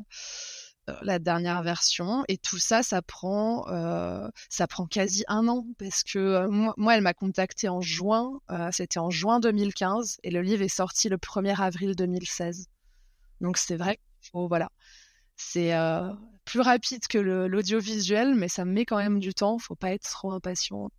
euh, 0.88 0.94
la 1.02 1.18
dernière 1.18 1.62
version 1.64 2.24
et 2.28 2.38
tout 2.38 2.58
ça 2.58 2.84
ça 2.84 3.02
prend 3.02 3.64
ça 4.48 4.66
prend 4.68 4.86
quasi 4.86 5.24
un 5.26 5.48
an 5.48 5.66
parce 5.78 6.04
que 6.04 6.18
euh, 6.18 6.72
moi, 6.76 6.96
elle 6.96 7.02
m'a 7.02 7.14
contacté 7.14 7.68
en 7.68 7.80
juin 7.80 8.40
c'était 8.70 9.00
en 9.00 9.10
juin 9.10 9.40
2015 9.40 10.18
et 10.22 10.30
le 10.30 10.42
livre 10.42 10.62
est 10.62 10.68
sorti 10.68 11.08
le 11.08 11.16
1er 11.16 11.60
avril 11.60 11.96
2016 11.96 12.68
donc 13.40 13.56
c'est 13.58 13.76
vrai 13.76 13.98
qu'il 14.30 14.48
voilà 14.48 14.70
c'est 15.36 15.72
plus 16.44 16.60
rapide 16.60 17.06
que 17.08 17.18
l'audiovisuel 17.18 18.34
mais 18.34 18.48
ça 18.48 18.64
me 18.64 18.72
met 18.72 18.84
quand 18.84 18.98
même 18.98 19.18
du 19.20 19.34
temps 19.34 19.58
faut 19.58 19.74
pas 19.74 19.92
être 19.92 20.08
trop 20.10 20.32
impatient 20.32 20.90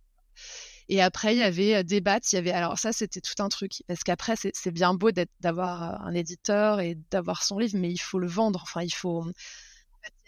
et 0.88 1.02
après, 1.02 1.34
il 1.34 1.38
y 1.38 1.42
avait 1.42 1.84
des 1.84 2.00
battes. 2.00 2.32
Il 2.32 2.36
y 2.36 2.38
avait 2.38 2.52
alors 2.52 2.78
ça, 2.78 2.92
c'était 2.92 3.20
tout 3.20 3.42
un 3.42 3.48
truc 3.48 3.82
parce 3.86 4.02
qu'après, 4.02 4.34
c'est 4.36 4.70
bien 4.70 4.94
beau 4.94 5.10
d'avoir 5.40 6.02
un 6.02 6.14
éditeur 6.14 6.80
et 6.80 6.96
d'avoir 7.10 7.42
son 7.42 7.58
livre, 7.58 7.76
mais 7.78 7.90
il 7.90 7.98
faut 7.98 8.18
le 8.18 8.26
vendre. 8.26 8.60
Enfin, 8.62 8.82
il 8.82 8.94
faut 8.94 9.24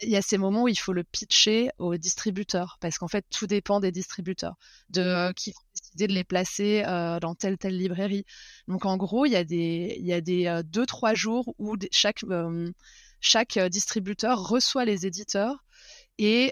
il 0.01 0.09
y 0.09 0.15
a 0.15 0.21
ces 0.21 0.37
moments 0.37 0.63
où 0.63 0.67
il 0.67 0.77
faut 0.77 0.93
le 0.93 1.03
pitcher 1.03 1.69
aux 1.77 1.95
distributeurs 1.97 2.77
parce 2.81 2.97
qu'en 2.97 3.07
fait 3.07 3.25
tout 3.29 3.47
dépend 3.47 3.79
des 3.79 3.91
distributeurs 3.91 4.55
de 4.89 5.01
euh, 5.01 5.33
qui 5.33 5.51
vont 5.51 5.61
décider 5.75 6.07
de 6.07 6.13
les 6.13 6.23
placer 6.23 6.83
euh, 6.87 7.19
dans 7.19 7.35
telle 7.35 7.57
telle 7.57 7.77
librairie. 7.77 8.25
Donc 8.67 8.85
en 8.85 8.97
gros 8.97 9.25
il 9.25 9.31
y 9.31 9.35
a 9.35 9.43
des 9.43 9.95
il 9.99 10.05
y 10.05 10.13
a 10.13 10.21
des 10.21 10.47
euh, 10.47 10.63
deux 10.63 10.85
trois 10.85 11.13
jours 11.13 11.53
où 11.59 11.75
chaque 11.91 12.23
chaque 13.19 13.59
distributeur 13.59 14.47
reçoit 14.47 14.85
les 14.85 15.05
éditeurs 15.05 15.63
et 16.17 16.51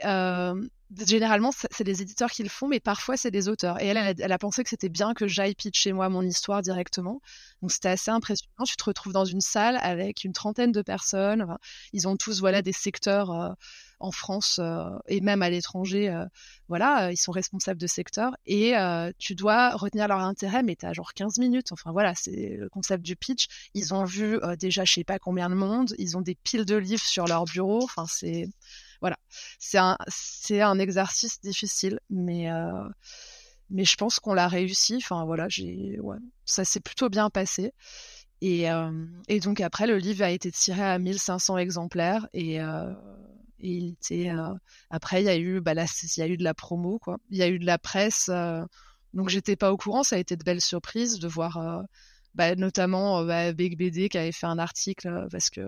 généralement, 1.05 1.51
c'est 1.51 1.83
des 1.83 2.01
éditeurs 2.01 2.31
qui 2.31 2.41
le 2.43 2.49
font, 2.49 2.67
mais 2.67 2.79
parfois 2.79 3.15
c'est 3.15 3.31
des 3.31 3.47
auteurs. 3.47 3.81
Et 3.81 3.87
elle, 3.87 3.97
elle, 3.97 4.31
a 4.31 4.37
pensé 4.37 4.63
que 4.63 4.69
c'était 4.69 4.89
bien 4.89 5.13
que 5.13 5.27
j'aille 5.27 5.53
pitcher 5.55 5.93
moi 5.93 6.09
mon 6.09 6.23
histoire 6.23 6.61
directement. 6.61 7.21
Donc 7.61 7.71
c'était 7.71 7.89
assez 7.89 8.09
impressionnant. 8.11 8.63
Tu 8.65 8.75
te 8.75 8.83
retrouves 8.83 9.13
dans 9.13 9.25
une 9.25 9.41
salle 9.41 9.77
avec 9.81 10.23
une 10.23 10.33
trentaine 10.33 10.71
de 10.71 10.81
personnes. 10.81 11.45
ils 11.93 12.07
ont 12.07 12.17
tous 12.17 12.39
voilà 12.39 12.61
des 12.61 12.71
secteurs 12.71 13.31
euh, 13.31 13.49
en 13.99 14.11
France 14.11 14.59
euh, 14.59 14.89
et 15.07 15.21
même 15.21 15.43
à 15.43 15.49
l'étranger. 15.51 16.09
Euh, 16.09 16.25
voilà, 16.69 17.11
ils 17.11 17.17
sont 17.17 17.31
responsables 17.31 17.79
de 17.79 17.87
secteurs 17.87 18.35
et 18.47 18.73
tu 19.19 19.35
dois 19.35 19.75
retenir 19.75 20.07
leur 20.07 20.19
intérêt, 20.19 20.63
mais 20.63 20.75
tu 20.75 20.85
as 20.85 20.93
genre 20.93 21.13
15 21.13 21.37
minutes. 21.37 21.71
Enfin 21.71 21.91
voilà, 21.91 22.15
c'est 22.15 22.57
le 22.57 22.69
concept 22.69 23.03
du 23.03 23.15
pitch. 23.15 23.47
Ils 23.75 23.93
ont 23.93 24.05
vu 24.05 24.39
déjà 24.59 24.85
je 24.85 24.93
sais 24.93 25.03
pas 25.03 25.19
combien 25.19 25.49
de 25.49 25.55
monde. 25.55 25.93
Ils 25.99 26.17
ont 26.17 26.21
des 26.21 26.35
piles 26.35 26.65
de 26.65 26.75
livres 26.75 27.03
sur 27.03 27.27
leur 27.27 27.45
bureau. 27.45 27.83
Enfin 27.83 28.05
c'est 28.07 28.49
voilà, 29.01 29.17
c'est 29.59 29.77
un, 29.77 29.97
c'est 30.07 30.61
un 30.61 30.79
exercice 30.79 31.39
difficile, 31.41 31.99
mais 32.09 32.51
euh, 32.51 32.83
mais 33.69 33.85
je 33.85 33.95
pense 33.95 34.19
qu'on 34.19 34.33
l'a 34.33 34.47
réussi. 34.47 34.97
Enfin 34.97 35.25
voilà, 35.25 35.47
j'ai, 35.49 35.99
ouais, 36.01 36.17
ça 36.45 36.65
s'est 36.65 36.79
plutôt 36.79 37.09
bien 37.09 37.29
passé. 37.29 37.73
Et, 38.41 38.71
euh, 38.71 39.05
et 39.27 39.39
donc 39.39 39.61
après, 39.61 39.87
le 39.87 39.97
livre 39.97 40.23
a 40.23 40.31
été 40.31 40.51
tiré 40.51 40.81
à 40.81 40.99
1500 40.99 41.57
exemplaires 41.57 42.27
et, 42.33 42.61
euh, 42.61 42.93
et 43.59 43.71
il 43.71 43.89
était. 43.93 44.31
Après, 44.89 45.21
il 45.21 45.25
y 45.25 45.29
a 45.29 45.37
eu, 45.37 45.61
bah 45.61 45.73
là, 45.73 45.85
il 46.03 46.19
y 46.19 46.23
a 46.23 46.27
eu 46.27 46.37
de 46.37 46.43
la 46.43 46.53
promo, 46.53 46.99
quoi. 46.99 47.17
Il 47.29 47.37
y 47.37 47.43
a 47.43 47.49
eu 47.49 47.59
de 47.59 47.65
la 47.65 47.77
presse. 47.77 48.29
Donc 49.13 49.29
j'étais 49.29 49.55
pas 49.55 49.71
au 49.73 49.77
courant. 49.77 50.03
Ça 50.03 50.15
a 50.15 50.19
été 50.19 50.35
de 50.37 50.43
belles 50.43 50.61
surprises 50.61 51.19
de 51.19 51.27
voir, 51.27 51.83
bah, 52.35 52.55
notamment 52.55 53.23
bah, 53.25 53.53
Big 53.53 53.77
BD 53.77 54.09
qui 54.09 54.17
avait 54.17 54.31
fait 54.31 54.47
un 54.47 54.59
article 54.59 55.27
parce 55.31 55.49
que 55.49 55.61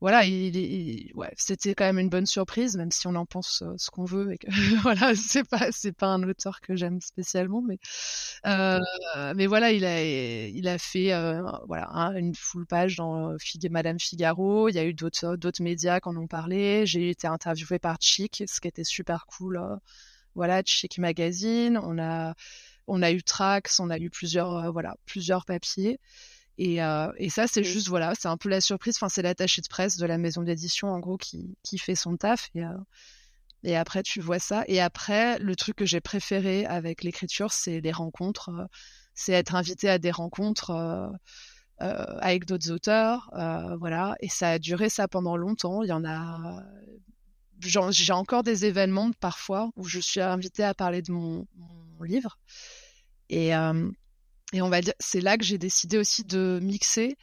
voilà, 0.00 0.24
il, 0.26 1.10
c'était 1.36 1.74
quand 1.74 1.86
même 1.86 1.98
une 1.98 2.10
bonne 2.10 2.26
surprise, 2.26 2.76
même 2.76 2.90
si 2.90 3.06
on 3.06 3.14
en 3.14 3.24
pense 3.24 3.62
euh, 3.62 3.74
ce 3.78 3.90
qu'on 3.90 4.04
veut 4.04 4.32
et 4.32 4.38
que 4.38 4.46
voilà, 4.82 5.14
c'est 5.14 5.44
pas 5.48 5.70
pas 5.98 6.06
un 6.08 6.22
auteur 6.22 6.60
que 6.60 6.76
j'aime 6.76 7.00
spécialement, 7.00 7.62
mais 7.62 7.78
euh, 8.46 8.80
voilà, 9.48 9.72
il 9.72 10.68
a 10.68 10.78
fait 10.78 11.12
euh, 11.14 11.42
voilà 11.66 11.86
une 12.16 12.34
full 12.34 12.66
page 12.66 12.96
dans 12.96 13.36
Madame 13.70 13.98
Figaro. 13.98 14.68
Il 14.68 14.74
y 14.74 14.78
a 14.78 14.84
eu 14.84 14.94
d'autres 14.94 15.62
médias 15.62 16.00
qui 16.00 16.08
en 16.08 16.16
ont 16.16 16.26
parlé. 16.26 16.86
J'ai 16.86 17.10
été 17.10 17.26
interviewée 17.26 17.78
par 17.78 17.96
Chic, 18.00 18.44
ce 18.46 18.60
qui 18.60 18.68
était 18.68 18.84
super 18.84 19.26
cool. 19.26 19.60
voilà, 20.34 20.62
Chic 20.64 20.98
Magazine. 20.98 21.78
On 21.82 21.98
a 21.98 22.34
on 22.86 23.02
a 23.02 23.10
eu 23.12 23.22
Trax, 23.22 23.80
on 23.80 23.90
a 23.90 23.98
eu 23.98 24.10
plusieurs 24.10 24.72
voilà 24.72 24.96
plusieurs 25.06 25.44
papiers. 25.46 25.98
Et, 26.58 26.82
euh, 26.82 27.12
et, 27.18 27.28
ça, 27.28 27.46
c'est 27.46 27.64
juste, 27.64 27.88
voilà, 27.88 28.14
c'est 28.18 28.28
un 28.28 28.36
peu 28.36 28.48
la 28.48 28.60
surprise. 28.60 28.96
Enfin, 28.96 29.08
c'est 29.08 29.22
l'attaché 29.22 29.60
de 29.60 29.68
presse 29.68 29.96
de 29.98 30.06
la 30.06 30.18
maison 30.18 30.42
d'édition, 30.42 30.88
en 30.88 31.00
gros, 31.00 31.18
qui, 31.18 31.56
qui 31.62 31.78
fait 31.78 31.94
son 31.94 32.16
taf. 32.16 32.50
Et, 32.54 32.64
euh, 32.64 32.68
et 33.62 33.76
après, 33.76 34.02
tu 34.02 34.20
vois 34.20 34.38
ça. 34.38 34.64
Et 34.68 34.80
après, 34.80 35.38
le 35.38 35.54
truc 35.56 35.76
que 35.76 35.86
j'ai 35.86 36.00
préféré 36.00 36.64
avec 36.66 37.02
l'écriture, 37.04 37.52
c'est 37.52 37.80
les 37.80 37.92
rencontres. 37.92 38.50
Euh, 38.50 38.64
c'est 39.14 39.32
être 39.32 39.54
invité 39.54 39.88
à 39.88 39.98
des 39.98 40.10
rencontres 40.10 40.70
avec 41.78 42.44
d'autres 42.44 42.70
auteurs. 42.70 43.30
voilà. 43.78 44.14
Et 44.20 44.28
ça 44.28 44.50
a 44.50 44.58
duré 44.58 44.90
ça 44.90 45.08
pendant 45.08 45.38
longtemps. 45.38 45.82
Il 45.82 45.88
y 45.88 45.92
en 45.92 46.04
a. 46.04 46.62
J'ai 47.60 48.12
encore 48.12 48.42
des 48.42 48.66
événements 48.66 49.10
parfois 49.20 49.70
où 49.74 49.84
je 49.84 50.00
suis 50.00 50.20
invitée 50.20 50.64
à 50.64 50.74
parler 50.74 51.00
de 51.00 51.12
mon, 51.12 51.46
mon 51.56 52.02
livre. 52.02 52.38
Et, 53.30 53.54
et 54.52 54.62
on 54.62 54.68
va 54.68 54.80
dire, 54.80 54.94
c'est 55.00 55.20
là 55.20 55.36
que 55.36 55.44
j'ai 55.44 55.58
décidé 55.58 55.98
aussi 55.98 56.24
de 56.24 56.60
mixer 56.62 57.16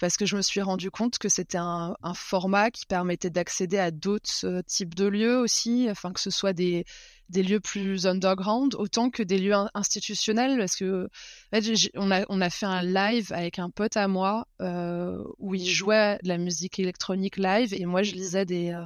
parce 0.00 0.16
que 0.16 0.24
je 0.24 0.34
me 0.34 0.42
suis 0.42 0.62
rendu 0.62 0.90
compte 0.90 1.18
que 1.18 1.28
c'était 1.28 1.58
un, 1.58 1.94
format 2.14 2.70
qui 2.70 2.86
permettait 2.86 3.30
d'accéder 3.30 3.78
à 3.78 3.90
d'autres 3.90 4.44
euh, 4.44 4.62
types 4.62 4.94
de 4.94 5.04
lieux 5.06 5.38
aussi, 5.38 5.88
enfin 5.90 6.10
que 6.12 6.20
ce 6.20 6.30
soit 6.30 6.54
des, 6.54 6.86
lieux 7.32 7.60
plus 7.60 8.06
underground 8.06 8.74
autant 8.76 9.10
que 9.10 9.22
des 9.22 9.38
lieux 9.38 9.54
institutionnels 9.74 10.58
parce 10.58 10.74
que 10.74 11.08
fait, 11.52 11.90
on, 11.94 12.10
a, 12.10 12.24
on 12.30 12.40
a 12.40 12.50
fait 12.50 12.66
un 12.66 12.82
live 12.82 13.32
avec 13.32 13.58
un 13.58 13.70
pote 13.70 13.96
à 13.96 14.08
moi 14.08 14.46
euh, 14.60 15.22
où 15.38 15.54
il 15.54 15.68
jouait 15.68 16.18
de 16.22 16.28
la 16.28 16.38
musique 16.38 16.78
électronique 16.78 17.36
live 17.36 17.74
et 17.74 17.84
moi 17.84 18.02
je 18.02 18.14
lisais 18.14 18.46
des, 18.46 18.70
euh, 18.70 18.84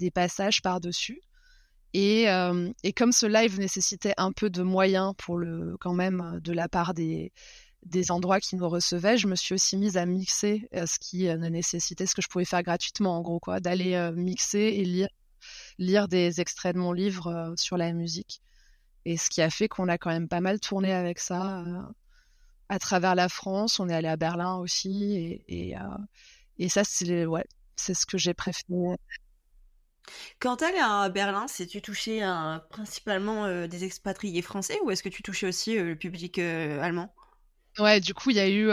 des 0.00 0.10
passages 0.10 0.62
par-dessus. 0.62 1.22
Et, 1.92 2.28
euh, 2.28 2.70
et, 2.82 2.92
comme 2.92 3.12
ce 3.12 3.26
live 3.26 3.58
nécessitait 3.58 4.14
un 4.16 4.32
peu 4.32 4.50
de 4.50 4.62
moyens 4.62 5.14
pour 5.16 5.38
le, 5.38 5.76
quand 5.80 5.94
même, 5.94 6.40
de 6.42 6.52
la 6.52 6.68
part 6.68 6.94
des, 6.94 7.32
des 7.84 8.10
endroits 8.10 8.40
qui 8.40 8.56
nous 8.56 8.68
recevaient, 8.68 9.16
je 9.16 9.28
me 9.28 9.34
suis 9.34 9.54
aussi 9.54 9.76
mise 9.76 9.96
à 9.96 10.04
mixer 10.04 10.68
euh, 10.74 10.86
ce 10.86 10.98
qui 10.98 11.28
euh, 11.28 11.36
ne 11.36 11.48
nécessitait 11.48 12.06
ce 12.06 12.14
que 12.14 12.22
je 12.22 12.28
pouvais 12.28 12.44
faire 12.44 12.62
gratuitement, 12.62 13.16
en 13.16 13.22
gros, 13.22 13.40
quoi, 13.40 13.60
d'aller 13.60 14.10
mixer 14.14 14.58
et 14.58 15.08
lire, 15.78 16.08
des 16.08 16.40
extraits 16.40 16.74
de 16.74 16.80
mon 16.80 16.92
livre 16.92 17.54
sur 17.56 17.76
la 17.76 17.92
musique. 17.92 18.42
Et 19.04 19.16
ce 19.16 19.30
qui 19.30 19.40
a 19.40 19.50
fait 19.50 19.68
qu'on 19.68 19.88
a 19.88 19.98
quand 19.98 20.10
même 20.10 20.28
pas 20.28 20.40
mal 20.40 20.60
tourné 20.60 20.92
avec 20.92 21.18
ça 21.18 21.64
à 22.68 22.78
travers 22.78 23.14
la 23.14 23.28
France. 23.28 23.78
On 23.78 23.88
est 23.88 23.94
allé 23.94 24.08
à 24.08 24.16
Berlin 24.16 24.56
aussi, 24.56 25.14
et, 25.48 25.76
et, 26.58 26.68
ça, 26.68 26.82
c'est 26.84 27.24
ouais, 27.24 27.44
ce 27.76 28.06
que 28.06 28.18
j'ai 28.18 28.34
préféré 28.34 28.96
quand 30.40 30.58
tu 30.58 30.64
allais 30.64 30.80
à 30.80 31.08
Berlin, 31.08 31.46
c'est 31.48 31.66
tu 31.66 31.82
touchais 31.82 32.22
principalement 32.70 33.46
euh, 33.46 33.66
des 33.66 33.84
expatriés 33.84 34.42
français 34.42 34.78
ou 34.84 34.90
est-ce 34.90 35.02
que 35.02 35.08
tu 35.08 35.22
touchais 35.22 35.46
aussi 35.46 35.78
euh, 35.78 35.84
le 35.84 35.96
public 35.96 36.38
euh, 36.38 36.80
allemand? 36.80 37.12
Ouais, 37.78 38.00
du 38.00 38.14
coup, 38.14 38.30
il 38.30 38.36
y 38.36 38.40
a 38.40 38.48
eu, 38.48 38.70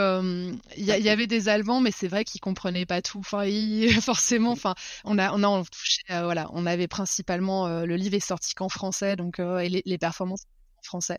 il 0.77 0.85
y, 0.85 1.09
avait 1.09 1.27
des 1.27 1.49
Allemands, 1.49 1.81
mais 1.81 1.91
c'est 1.91 2.07
vrai 2.07 2.23
qu'ils 2.23 2.39
comprenaient 2.39 2.85
pas 2.85 3.01
tout. 3.01 3.19
Enfin, 3.19 3.43
forcément, 4.01 4.51
enfin, 4.51 4.75
on 5.03 5.19
a, 5.19 5.33
on 5.33 5.43
a 5.43 5.47
on 5.47 5.65
touché, 5.65 6.03
voilà, 6.07 6.47
on 6.53 6.65
avait 6.65 6.87
principalement 6.87 7.83
le 7.83 7.95
livre 7.97 8.15
est 8.15 8.21
sorti 8.21 8.53
qu'en 8.53 8.69
français, 8.69 9.17
donc 9.17 9.39
et 9.39 9.67
les, 9.67 9.81
les, 9.83 9.97
performances 9.97 10.45
en 10.77 10.83
français. 10.83 11.17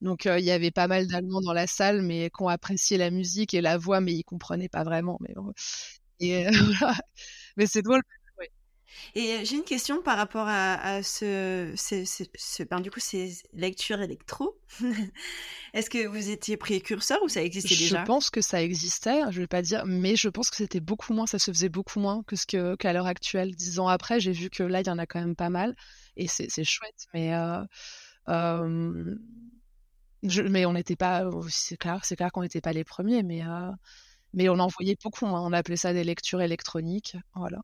Donc 0.00 0.24
il 0.24 0.44
y 0.44 0.50
avait 0.50 0.70
pas 0.70 0.88
mal 0.88 1.08
d'Allemands 1.08 1.42
dans 1.42 1.52
la 1.52 1.66
salle, 1.66 2.00
mais 2.00 2.30
qui 2.30 2.42
ont 2.42 2.48
apprécié 2.48 2.96
la 2.96 3.10
musique 3.10 3.52
et 3.52 3.60
la 3.60 3.76
voix, 3.76 4.00
mais 4.00 4.14
ils 4.14 4.24
comprenaient 4.24 4.70
pas 4.70 4.84
vraiment. 4.84 5.18
Mais 5.20 5.34
et 6.20 6.46
mais 7.58 7.66
c'est 7.66 7.82
drôle 7.82 8.02
et 9.14 9.44
j'ai 9.44 9.56
une 9.56 9.64
question 9.64 10.02
par 10.02 10.16
rapport 10.16 10.46
à, 10.48 11.02
ce, 11.02 11.72
ce, 11.76 12.62
ben, 12.64 12.80
du 12.80 12.90
coup, 12.90 13.00
ces 13.00 13.32
lectures 13.52 14.00
électro. 14.00 14.58
Est-ce 15.74 15.90
que 15.90 16.06
vous 16.06 16.30
étiez 16.30 16.56
précurseur 16.56 17.22
ou 17.22 17.28
ça 17.28 17.42
existait 17.42 17.74
déjà? 17.74 18.00
Je 18.00 18.04
pense 18.04 18.30
que 18.30 18.40
ça 18.40 18.62
existait, 18.62 19.20
je 19.30 19.40
vais 19.40 19.46
pas 19.46 19.62
dire, 19.62 19.84
mais 19.86 20.16
je 20.16 20.28
pense 20.28 20.50
que 20.50 20.56
c'était 20.56 20.80
beaucoup 20.80 21.12
moins, 21.12 21.26
ça 21.26 21.38
se 21.38 21.50
faisait 21.50 21.68
beaucoup 21.68 22.00
moins 22.00 22.22
que 22.24 22.36
ce 22.36 22.46
que 22.46 22.76
qu'à 22.76 22.92
l'heure 22.92 23.06
actuelle. 23.06 23.54
Dix 23.54 23.78
ans 23.78 23.88
après, 23.88 24.20
j'ai 24.20 24.32
vu 24.32 24.50
que 24.50 24.62
là, 24.62 24.80
il 24.80 24.86
y 24.86 24.90
en 24.90 24.98
a 24.98 25.06
quand 25.06 25.20
même 25.20 25.36
pas 25.36 25.50
mal 25.50 25.76
et 26.16 26.28
c'est 26.28 26.64
chouette, 26.64 27.06
mais 27.12 27.34
euh, 27.34 27.62
euh, 28.28 29.14
je, 30.22 30.42
mais 30.42 30.66
on 30.66 30.72
n'était 30.72 30.96
pas, 30.96 31.24
c'est 31.48 31.76
clair, 31.76 32.04
c'est 32.04 32.16
clair 32.16 32.32
qu'on 32.32 32.42
n'était 32.42 32.60
pas 32.60 32.72
les 32.72 32.84
premiers, 32.84 33.22
mais 33.22 33.44
euh, 33.44 33.70
mais 34.32 34.48
on 34.48 34.58
en 34.58 34.68
voyait 34.68 34.96
beaucoup. 35.02 35.26
Hein. 35.26 35.42
On 35.44 35.52
appelait 35.52 35.76
ça 35.76 35.92
des 35.92 36.04
lectures 36.04 36.40
électroniques, 36.40 37.16
voilà 37.34 37.60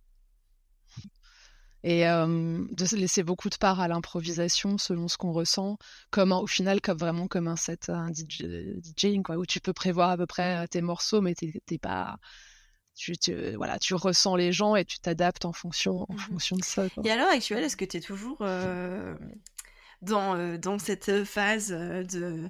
et 1.85 2.09
euh, 2.09 2.65
de 2.71 2.97
laisser 2.97 3.23
beaucoup 3.23 3.51
de 3.51 3.57
part 3.57 3.81
à 3.81 3.89
l'improvisation 3.89 4.79
selon 4.79 5.09
ce 5.09 5.17
qu'on 5.17 5.33
ressent, 5.33 5.79
comme 6.11 6.33
au 6.33 6.47
final 6.47 6.81
comme 6.81 6.99
vraiment 6.99 7.27
comme 7.27 7.49
un 7.49 7.57
set 7.57 7.89
un 7.89 8.13
DJ, 8.13 8.45
DJing 8.97 9.23
quoi, 9.23 9.37
où 9.37 9.47
tu 9.47 9.61
peux 9.61 9.73
prévoir 9.73 10.11
à 10.11 10.17
peu 10.17 10.27
près 10.27 10.67
tes 10.69 10.83
morceaux, 10.83 11.21
mais 11.21 11.35
t'es 11.35 11.79
pas 11.79 12.19
tu, 12.95 13.17
tu, 13.17 13.57
voilà, 13.57 13.79
tu 13.79 13.95
ressens 13.95 14.37
les 14.37 14.53
gens 14.53 14.77
et 14.77 14.85
tu 14.85 14.99
t'adaptes 15.01 15.45
en 15.45 15.53
fonction, 15.53 16.05
en 16.09 16.15
mmh 16.15 16.19
fonction 16.19 16.57
de 16.57 16.65
ça. 16.65 16.89
Quoi. 16.91 17.03
Et 17.07 17.11
à 17.11 17.17
l'heure 17.17 17.31
actuelle, 17.31 17.65
est-ce 17.65 17.77
que 17.77 17.85
tu 17.85 17.97
es 17.97 18.01
toujours 18.01 18.39
euh, 18.43 19.15
dans, 20.03 20.37
euh, 20.37 20.59
dans 20.59 20.79
cette 20.79 21.25
phase 21.25 21.71
de 21.71 22.49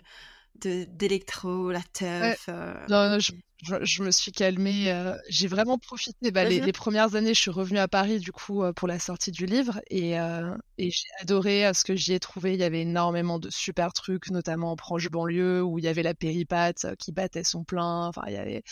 d'électro, 0.67 1.71
la 1.71 1.83
teuf 1.93 2.49
non, 2.89 3.19
je, 3.63 3.77
je, 3.83 4.03
me 4.03 4.11
suis 4.11 4.33
calmée. 4.33 4.91
Euh, 4.91 5.17
j'ai 5.29 5.47
vraiment 5.47 5.79
profité. 5.79 6.31
Bah, 6.31 6.45
les, 6.45 6.61
les, 6.61 6.73
premières 6.73 7.15
années, 7.15 7.35
je 7.35 7.41
suis 7.41 7.51
revenue 7.51 7.79
à 7.79 7.89
Paris 7.89 8.19
du 8.19 8.33
coup 8.33 8.63
euh, 8.63 8.73
pour 8.73 8.89
la 8.89 8.99
sortie 8.99 9.31
du 9.31 9.47
livre 9.47 9.81
et, 9.89 10.19
euh, 10.19 10.55
et 10.79 10.91
j'ai 10.91 11.09
adoré 11.21 11.71
ce 11.73 11.85
que 11.85 11.95
j'y 11.95 12.13
ai 12.13 12.21
trouvé. 12.21 12.55
Il 12.55 12.61
y 12.61 12.65
avait 12.65 12.83
énormément 12.83 13.39
de 13.39 13.51
super 13.51 13.93
trucs, 13.93 14.31
notamment 14.31 14.73
en 14.73 14.77
proche 14.77 15.09
banlieue 15.11 15.63
où 15.63 15.79
il 15.79 15.85
y 15.85 15.89
avait 15.89 16.03
la 16.03 16.15
péripate 16.15 16.87
qui 16.99 17.13
battait 17.13 17.45
son 17.45 17.63
plein. 17.63 18.09
Enfin, 18.09 18.23
il 18.27 18.35
y 18.35 18.37
avait, 18.37 18.63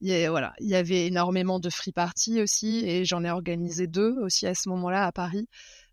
il 0.00 0.08
y 0.08 0.12
avait, 0.12 0.28
voilà, 0.28 0.52
il 0.60 0.68
y 0.68 0.76
avait 0.76 1.06
énormément 1.06 1.58
de 1.58 1.70
free 1.70 1.92
party 1.92 2.42
aussi 2.42 2.84
et 2.86 3.04
j'en 3.04 3.24
ai 3.24 3.30
organisé 3.30 3.86
deux 3.86 4.16
aussi 4.20 4.46
à 4.46 4.54
ce 4.54 4.68
moment-là 4.68 5.06
à 5.06 5.12
Paris 5.12 5.48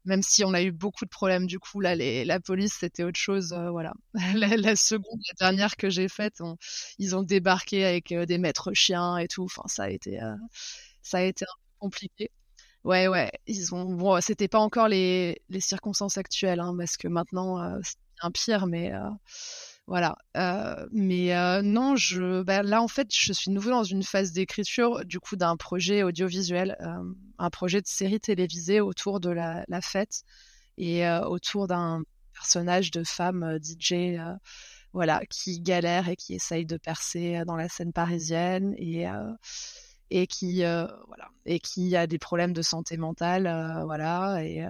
même 0.06 0.22
si 0.24 0.44
on 0.44 0.54
a 0.54 0.62
eu 0.62 0.72
beaucoup 0.72 1.06
de 1.06 1.10
problèmes 1.10 1.46
du 1.46 1.60
coup 1.60 1.80
là 1.80 1.96
la 1.96 2.40
police 2.40 2.78
c'était 2.80 3.04
autre 3.04 3.20
chose 3.20 3.54
euh, 3.54 3.70
voilà. 3.70 3.94
La, 4.36 4.58
la, 4.58 4.76
seconde 4.76 5.20
la 5.28 5.34
dernière 5.46 5.76
que 5.76 5.90
j'ai 5.90 6.08
faite 6.08 6.42
ils 6.98 7.16
ont 7.16 7.24
débarqué 7.24 7.86
avec 7.86 8.12
euh, 8.12 8.26
des 8.26 8.38
maîtres 8.38 8.74
chiens 8.74 9.18
et 9.18 9.28
tout. 9.28 9.44
Enfin 9.44 9.64
ça 9.68 9.84
a 9.84 9.90
été 9.90 10.22
euh, 10.22 10.36
ça 11.02 11.20
a 11.20 11.22
été 11.22 11.46
un 11.46 11.56
peu 11.64 11.80
compliqué. 11.80 12.32
Ouais 12.84 13.08
ouais 13.08 13.32
ils 13.48 13.76
ont 13.76 13.86
bon 13.86 14.22
c'était 14.22 14.48
pas 14.48 14.60
encore 14.60 14.88
les, 14.88 15.42
circonstances 15.60 16.18
actuelles 16.18 16.60
hein, 16.60 16.76
parce 16.78 16.98
que 16.98 17.08
maintenant 17.08 17.80
c'est 17.84 17.98
un 18.22 18.32
pire 18.32 18.68
mais 18.68 18.92
voilà. 19.88 20.15
Euh, 20.38 20.88
mais 20.91 21.36
euh, 21.36 21.62
non, 21.62 21.95
je, 21.95 22.43
bah, 22.43 22.64
là 22.64 22.82
en 22.82 22.88
fait, 22.88 23.08
je 23.14 23.34
suis 23.34 23.51
nouveau 23.51 23.72
dans 23.72 23.84
une 23.84 24.03
phase 24.03 24.32
d'écriture 24.32 25.03
du 25.05 25.20
coup 25.20 25.36
d'un 25.36 25.58
projet 25.58 26.03
audiovisuel, 26.03 26.78
euh, 26.82 27.14
un 27.38 27.49
projet 27.49 27.82
de 27.82 27.88
série 27.88 28.20
télévisée 28.20 28.80
autour 28.80 29.20
de 29.20 29.30
la, 29.30 29.66
fête. 29.82 30.24
et 30.78 31.08
autour 31.26 31.68
d'un 31.68 32.03
personnage 32.34 32.91
de 32.91 33.03
femme 33.03 33.60
DJ 33.62 34.18
voilà, 34.93 35.22
qui 35.30 35.62
galère 35.62 36.10
et 36.10 36.16
qui 36.16 36.36
essaye 36.36 36.66
de 36.66 36.78
percer 36.78 37.43
dans 37.45 37.55
la 37.55 37.70
scène 37.70 37.93
parisienne 37.93 38.74
et 38.78 39.05
et 40.10 40.28
qui 40.28 40.62
voilà 40.62 41.30
et 41.45 41.60
qui 41.60 41.95
a 41.95 42.08
des 42.08 42.20
problèmes 42.20 42.53
de 42.53 42.62
santé 42.62 42.97
mentale 42.97 43.43
voilà 43.86 44.43
et 44.43 44.66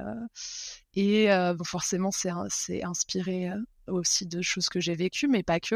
et 0.96 1.28
forcément 1.64 2.12
c'est 2.12 2.32
c'est 2.50 2.84
inspiré 2.84 3.52
aussi 3.88 4.26
de 4.26 4.42
choses 4.42 4.70
que 4.70 4.80
j'ai 4.80 4.96
vécues 4.96 5.28
mais 5.28 5.44
pas 5.44 5.60
que 5.60 5.76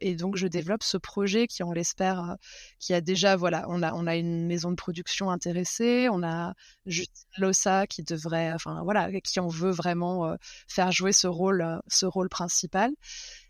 et 0.00 0.14
donc 0.14 0.36
je 0.36 0.46
développe 0.46 0.82
ce 0.82 0.96
projet 0.96 1.46
qui 1.46 1.62
on 1.62 1.72
l'espère 1.72 2.36
qui 2.78 2.94
a 2.94 3.00
déjà 3.00 3.36
voilà 3.36 3.64
on 3.68 3.82
a 3.82 3.92
on 3.94 4.06
a 4.06 4.16
une 4.16 4.46
maison 4.46 4.70
de 4.70 4.76
production 4.76 5.30
intéressée 5.30 6.08
on 6.10 6.22
a 6.22 6.54
Justine 6.86 7.28
Lossa 7.38 7.86
qui 7.86 8.02
devrait 8.02 8.52
enfin 8.52 8.82
voilà 8.84 9.10
qui 9.20 9.40
on 9.40 9.48
veut 9.48 9.70
vraiment 9.70 10.36
faire 10.68 10.92
jouer 10.92 11.12
ce 11.12 11.26
rôle 11.26 11.80
ce 11.88 12.06
rôle 12.06 12.28
principal. 12.28 12.90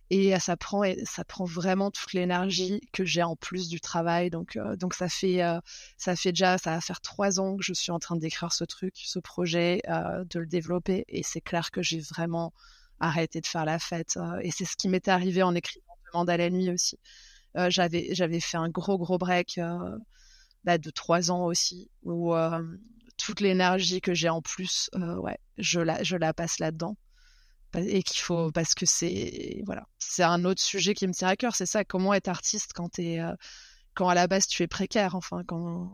Et 0.08 0.38
ça 0.38 0.56
prend 0.56 0.82
ça 1.04 1.24
prend 1.24 1.44
vraiment 1.44 1.90
toute 1.90 2.12
l'énergie 2.12 2.80
que 2.92 3.04
j'ai 3.04 3.24
en 3.24 3.34
plus 3.34 3.68
du 3.68 3.80
travail. 3.80 4.30
Donc 4.30 4.56
donc 4.78 4.94
ça 4.94 5.08
fait 5.08 5.40
ça 5.96 6.14
fait 6.14 6.30
déjà 6.30 6.58
ça 6.58 6.74
va 6.74 6.80
faire 6.80 7.00
trois 7.00 7.40
ans 7.40 7.56
que 7.56 7.64
je 7.64 7.72
suis 7.72 7.90
en 7.90 7.98
train 7.98 8.16
d'écrire 8.16 8.52
ce 8.52 8.64
truc 8.64 8.94
ce 8.96 9.18
projet 9.18 9.82
de 9.88 10.38
le 10.38 10.46
développer. 10.46 11.04
Et 11.08 11.22
c'est 11.24 11.40
clair 11.40 11.72
que 11.72 11.82
j'ai 11.82 11.98
vraiment 12.00 12.52
arrêté 13.00 13.40
de 13.40 13.46
faire 13.46 13.64
la 13.64 13.78
fête 13.78 14.18
et 14.42 14.50
c'est 14.50 14.64
ce 14.64 14.76
qui 14.76 14.88
m'était 14.88 15.10
arrivé 15.10 15.42
en 15.42 15.54
écrivant 15.54 15.84
Demande 16.12 16.30
à 16.30 16.36
la 16.36 16.50
nuit 16.50 16.70
aussi. 16.70 16.98
J'avais 17.68 18.08
j'avais 18.12 18.40
fait 18.40 18.56
un 18.56 18.68
gros 18.68 18.98
gros 18.98 19.18
break 19.18 19.60
bah, 20.64 20.78
de 20.78 20.90
trois 20.90 21.30
ans 21.30 21.44
aussi 21.46 21.90
où 22.04 22.34
toute 23.16 23.40
l'énergie 23.40 24.00
que 24.00 24.14
j'ai 24.14 24.28
en 24.28 24.42
plus 24.42 24.90
ouais 24.94 25.38
je 25.58 25.80
la 25.80 26.02
je 26.02 26.16
la 26.16 26.32
passe 26.32 26.58
là 26.58 26.70
dedans 26.70 26.96
et 27.74 28.02
qu'il 28.02 28.20
faut 28.20 28.50
parce 28.52 28.74
que 28.74 28.86
c'est 28.86 29.62
voilà 29.66 29.86
c'est 29.98 30.22
un 30.22 30.44
autre 30.44 30.62
sujet 30.62 30.94
qui 30.94 31.06
me 31.06 31.12
tient 31.12 31.28
à 31.28 31.36
cœur. 31.36 31.54
C'est 31.54 31.66
ça 31.66 31.84
comment 31.84 32.14
être 32.14 32.28
artiste 32.28 32.72
quand 32.74 32.90
t'es 32.90 33.20
euh, 33.20 33.34
quand 33.94 34.08
à 34.08 34.14
la 34.14 34.26
base 34.26 34.46
tu 34.46 34.62
es 34.62 34.66
précaire 34.66 35.14
enfin 35.14 35.42
quand 35.46 35.92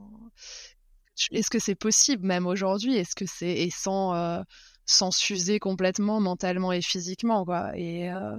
est-ce 1.31 1.51
que 1.51 1.59
c'est 1.59 1.75
possible 1.75 2.27
même 2.27 2.47
aujourd'hui? 2.47 2.97
Est-ce 2.97 3.15
que 3.15 3.27
c'est 3.27 3.53
et 3.53 3.71
sans 3.71 4.15
euh, 4.15 4.43
sans 4.87 5.11
s'user 5.11 5.59
complètement 5.59 6.21
mentalement 6.21 6.73
et 6.73 6.83
physiquement 6.83 7.45
quoi 7.45 7.77
et 7.77 8.11
euh, 8.11 8.37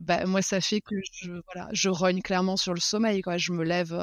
bah, 0.00 0.26
moi 0.26 0.42
ça 0.42 0.60
fait 0.60 0.80
que 0.80 0.96
je 1.12 1.32
voilà 1.52 1.68
je 1.72 1.88
rogne 1.88 2.22
clairement 2.22 2.56
sur 2.56 2.74
le 2.74 2.80
sommeil 2.80 3.22
quoi 3.22 3.38
je 3.38 3.52
me 3.52 3.64
lève 3.64 3.96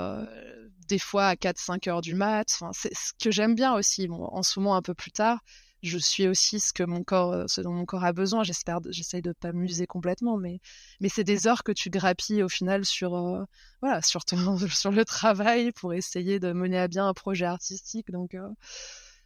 des 0.88 1.00
fois 1.00 1.28
à 1.28 1.36
4 1.36 1.58
5 1.58 1.88
heures 1.88 2.02
du 2.02 2.16
mat 2.16 2.48
enfin 2.54 2.72
c'est 2.74 2.94
ce 2.94 3.12
que 3.22 3.32
j'aime 3.32 3.56
bien 3.56 3.74
aussi 3.74 4.08
bon, 4.08 4.26
en 4.26 4.44
ce 4.44 4.60
moment 4.60 4.76
un 4.76 4.82
peu 4.82 4.94
plus 4.94 5.12
tard 5.12 5.40
je 5.82 5.98
suis 5.98 6.28
aussi 6.28 6.60
ce 6.60 6.74
que 6.74 6.84
mon 6.84 7.04
corps, 7.04 7.34
euh, 7.34 7.46
ce 7.48 7.62
dont 7.62 7.72
mon 7.72 7.86
corps 7.86 8.04
a 8.04 8.14
besoin. 8.14 8.44
J'espère, 8.44 8.80
j'essaye 8.90 9.22
de 9.22 9.32
pas 9.32 9.54
m'user 9.54 9.88
complètement, 9.88 10.38
mais 10.38 10.60
mais 11.00 11.10
c'est 11.10 11.24
des 11.24 11.48
heures 11.48 11.64
que 11.64 11.72
tu 11.72 11.90
grappilles 11.90 12.44
au 12.44 12.50
final 12.50 12.86
sur 12.86 13.16
euh, 13.16 13.44
voilà 13.82 14.02
sur 14.02 14.26
ton 14.26 14.58
sur 14.70 14.92
le 14.92 15.06
travail 15.06 15.72
pour 15.72 15.94
essayer 15.94 16.40
de 16.40 16.52
mener 16.52 16.80
à 16.80 16.88
bien 16.88 17.08
un 17.08 17.14
projet 17.14 17.46
artistique. 17.46 18.12
Donc 18.12 18.36
euh, 18.36 18.50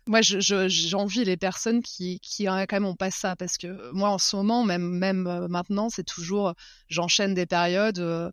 moi, 0.07 0.19
j'envie 0.21 1.23
les 1.23 1.37
personnes 1.37 1.81
qui, 1.81 2.19
qui 2.19 2.45
quand 2.45 2.71
même 2.73 2.85
ont 2.85 2.95
pas 2.95 3.11
ça 3.11 3.35
parce 3.35 3.57
que 3.57 3.91
moi 3.93 4.09
en 4.09 4.17
ce 4.17 4.35
moment, 4.35 4.63
même 4.63 4.83
même 4.83 5.47
maintenant, 5.49 5.89
c'est 5.89 6.03
toujours 6.03 6.53
j'enchaîne 6.89 7.33
des 7.33 7.45
périodes 7.45 8.31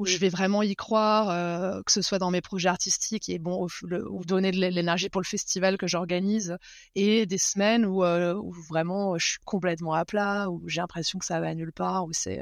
où 0.00 0.06
je 0.06 0.16
vais 0.16 0.30
vraiment 0.30 0.62
y 0.62 0.74
croire, 0.74 1.28
euh, 1.28 1.82
que 1.84 1.92
ce 1.92 2.00
soit 2.00 2.18
dans 2.18 2.30
mes 2.30 2.40
projets 2.40 2.70
artistiques 2.70 3.28
et 3.28 3.38
bon, 3.38 3.66
ou, 3.92 4.24
donner 4.24 4.50
de 4.50 4.56
l'énergie 4.58 5.10
pour 5.10 5.20
le 5.20 5.26
festival 5.26 5.76
que 5.76 5.86
j'organise, 5.86 6.56
et 6.94 7.26
des 7.26 7.36
semaines 7.36 7.84
où, 7.84 8.02
euh, 8.02 8.34
où, 8.34 8.50
vraiment 8.50 9.18
je 9.18 9.32
suis 9.32 9.38
complètement 9.44 9.92
à 9.92 10.06
plat, 10.06 10.48
où 10.48 10.62
j'ai 10.66 10.80
l'impression 10.80 11.18
que 11.18 11.26
ça 11.26 11.38
va 11.40 11.54
nulle 11.54 11.72
part, 11.72 12.06
où 12.06 12.12
c'est 12.12 12.40